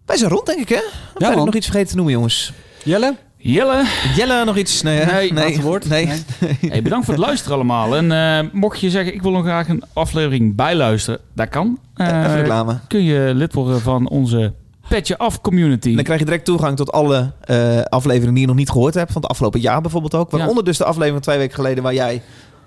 Wij 0.06 0.16
zijn 0.16 0.30
rond, 0.30 0.46
denk 0.46 0.58
ik, 0.60 0.68
hè? 0.68 0.76
Of 0.76 1.12
ben 1.18 1.30
ik 1.30 1.36
man. 1.36 1.44
nog 1.44 1.54
iets 1.54 1.66
vergeten 1.66 1.88
te 1.90 1.96
noemen, 1.96 2.14
jongens? 2.14 2.52
Jelle? 2.84 3.16
Jelle, 3.46 3.84
Jelle, 4.16 4.44
nog 4.44 4.56
iets? 4.56 4.82
Nee? 4.82 5.32
Nee, 5.32 5.60
woord? 5.60 5.88
Nee. 5.88 6.06
Nee. 6.06 6.58
hey, 6.70 6.82
bedankt 6.82 7.04
voor 7.04 7.14
het 7.14 7.22
luisteren 7.22 7.54
allemaal. 7.54 7.96
En 7.96 8.12
eh, 8.12 8.52
mocht 8.52 8.80
je 8.80 8.90
zeggen, 8.90 9.14
ik 9.14 9.22
wil 9.22 9.30
nog 9.30 9.44
graag 9.44 9.68
een 9.68 9.82
aflevering 9.92 10.54
bijluisteren, 10.54 11.20
dat 11.34 11.48
kan. 11.48 11.78
Even 11.96 12.34
reclame. 12.34 12.78
kun 12.88 13.04
je 13.04 13.32
lid 13.34 13.54
worden 13.54 13.80
van 13.80 14.08
onze 14.08 14.52
Petje 14.88 15.18
Af 15.18 15.40
community. 15.40 15.94
Dan 15.94 16.04
krijg 16.04 16.18
je 16.18 16.24
direct 16.24 16.44
toegang 16.44 16.76
tot 16.76 16.92
alle 16.92 17.32
eh, 17.40 17.80
afleveringen 17.82 18.32
die 18.32 18.42
je 18.42 18.48
nog 18.48 18.56
niet 18.56 18.70
gehoord 18.70 18.94
hebt. 18.94 19.12
Van 19.12 19.22
het 19.22 19.30
afgelopen 19.30 19.60
jaar 19.60 19.80
bijvoorbeeld 19.80 20.14
ook. 20.14 20.30
Waaronder 20.30 20.64
dus 20.64 20.78
de 20.78 20.84
aflevering 20.84 21.14
van 21.14 21.22
twee 21.22 21.38
weken 21.38 21.54
geleden 21.54 21.82
waar 21.82 21.94
jij... 21.94 22.22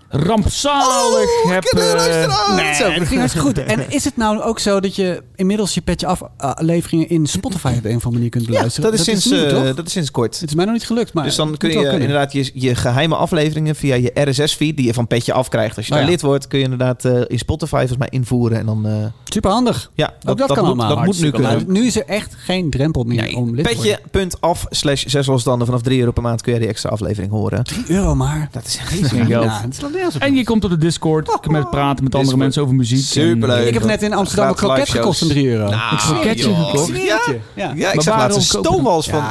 Rampzalig 0.09 1.27
Oh, 1.45 1.51
heb... 1.51 1.77
aan. 1.77 2.55
Nee, 2.55 2.77
dat 2.99 3.07
ging 3.07 3.19
hartstikke 3.19 3.47
goed. 3.47 3.57
En 3.73 3.91
is 3.91 4.03
het 4.03 4.17
nou 4.17 4.41
ook 4.41 4.59
zo 4.59 4.79
dat 4.79 4.95
je 4.95 5.23
inmiddels 5.35 5.73
je 5.73 5.81
petje 5.81 6.07
eh, 6.07 6.21
afleveringen 6.37 7.09
in 7.09 7.27
Spotify 7.27 7.73
op 7.77 7.85
een 7.85 7.95
of 7.95 8.05
andere 8.05 8.11
manier 8.11 8.29
kunt 8.29 8.45
Ja, 8.45 8.51
beluisteren? 8.51 8.91
dat 8.91 8.99
is, 8.99 9.05
sinds, 9.05 9.25
nieuw, 9.25 9.43
eh, 9.43 9.49
toch? 9.49 9.75
dat 9.75 9.85
is 9.85 9.91
sinds 9.91 10.11
kort. 10.11 10.39
Het 10.39 10.49
is 10.49 10.55
mij 10.55 10.65
nog 10.65 10.73
niet 10.73 10.85
gelukt, 10.85 11.13
maar 11.13 11.23
dus 11.23 11.35
dan 11.35 11.47
het 11.47 11.57
kun 11.57 11.69
je 11.69 11.89
inderdaad 11.99 12.31
je, 12.31 12.51
je 12.53 12.75
geheime 12.75 13.15
afleveringen 13.15 13.75
via 13.75 13.95
je 13.95 14.11
RSS-feed... 14.13 14.77
die 14.77 14.85
je 14.85 14.93
van 14.93 15.07
Petje 15.07 15.33
afkrijgt. 15.33 15.77
Als 15.77 15.85
je 15.87 15.93
daar 15.93 16.01
ja. 16.01 16.07
lid 16.09 16.21
wordt, 16.21 16.47
kun 16.47 16.57
je 16.57 16.63
inderdaad 16.63 17.05
in 17.27 17.39
Spotify 17.39 17.77
volgens 17.77 17.97
mij 17.97 18.07
invoeren. 18.11 18.57
En 18.59 18.65
dan... 18.65 18.85
eh, 18.87 18.93
Super 19.23 19.51
handig. 19.51 19.91
ja, 19.93 20.13
Ook 20.27 20.37
dat, 20.37 20.47
kan 20.47 20.57
moet, 20.57 20.65
allemaal. 20.65 20.95
dat 20.95 21.05
moet 21.05 21.21
nu 21.21 21.31
kunnen. 21.31 21.63
Nu 21.67 21.85
is 21.85 21.95
er 21.95 22.05
echt 22.05 22.35
geen 22.37 22.69
drempel 22.69 23.03
meer 23.03 23.21
Nee, 23.21 23.35
om 23.35 23.55
lid 23.55 23.65
te 23.67 23.75
worden. 23.75 23.99
Petje.af 24.11 24.65
slash 24.69 25.03
zes 25.05 25.25
losstanden. 25.25 25.65
Vanaf 25.67 25.81
3 25.81 25.99
euro 25.99 26.11
per 26.11 26.23
maand 26.23 26.41
kun 26.41 26.53
je 26.53 26.59
die 26.59 26.67
extra 26.67 26.89
aflevering 26.89 27.31
horen. 27.31 27.63
3 27.63 27.83
euro 27.87 28.15
maar. 28.15 28.49
Dat 28.51 28.65
is 28.65 28.77
Geen 28.77 29.25
geld. 29.25 29.45
Ja. 29.99 30.19
En 30.19 30.35
je 30.35 30.43
komt 30.43 30.63
op 30.63 30.69
de 30.69 30.77
Discord 30.77 31.27
met 31.49 31.69
praten 31.69 32.03
met 32.03 32.15
andere 32.15 32.19
Discord. 32.19 32.37
mensen 32.39 32.61
over 32.61 32.75
muziek. 32.75 33.05
Superleuk. 33.05 33.57
En- 33.61 33.67
ik 33.67 33.73
heb 33.73 33.83
net 33.83 34.01
in 34.01 34.13
Amsterdam 34.13 34.47
een 34.49 34.55
kroket 34.55 34.89
gekost 34.89 35.19
van 35.19 35.27
shows. 35.27 35.39
3 35.39 35.49
euro. 35.49 35.69
Nou, 35.69 35.93
ik 35.93 35.99
zweer 35.99 36.27
het 36.29 36.39
je. 36.39 36.49
joh. 36.49 36.73
Ik 36.73 36.79
zweer 36.79 37.13
het 37.13 37.25
je. 37.25 37.39
Ja. 37.53 37.71
Ja, 37.75 37.91
ik 37.91 38.01
zag 38.01 38.17
laatst 38.17 38.37
een 38.37 38.43
stoomwals 38.43 39.09
van... 39.09 39.23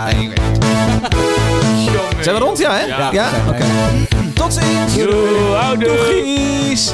Zijn 2.20 2.34
we 2.36 2.40
rond, 2.42 2.58
ja 2.58 2.72
hè? 2.74 2.84
Ja. 2.86 3.12
Ja, 3.12 3.30
Tot 4.34 4.52
ziens! 4.52 4.94
Doegies! 5.78 6.92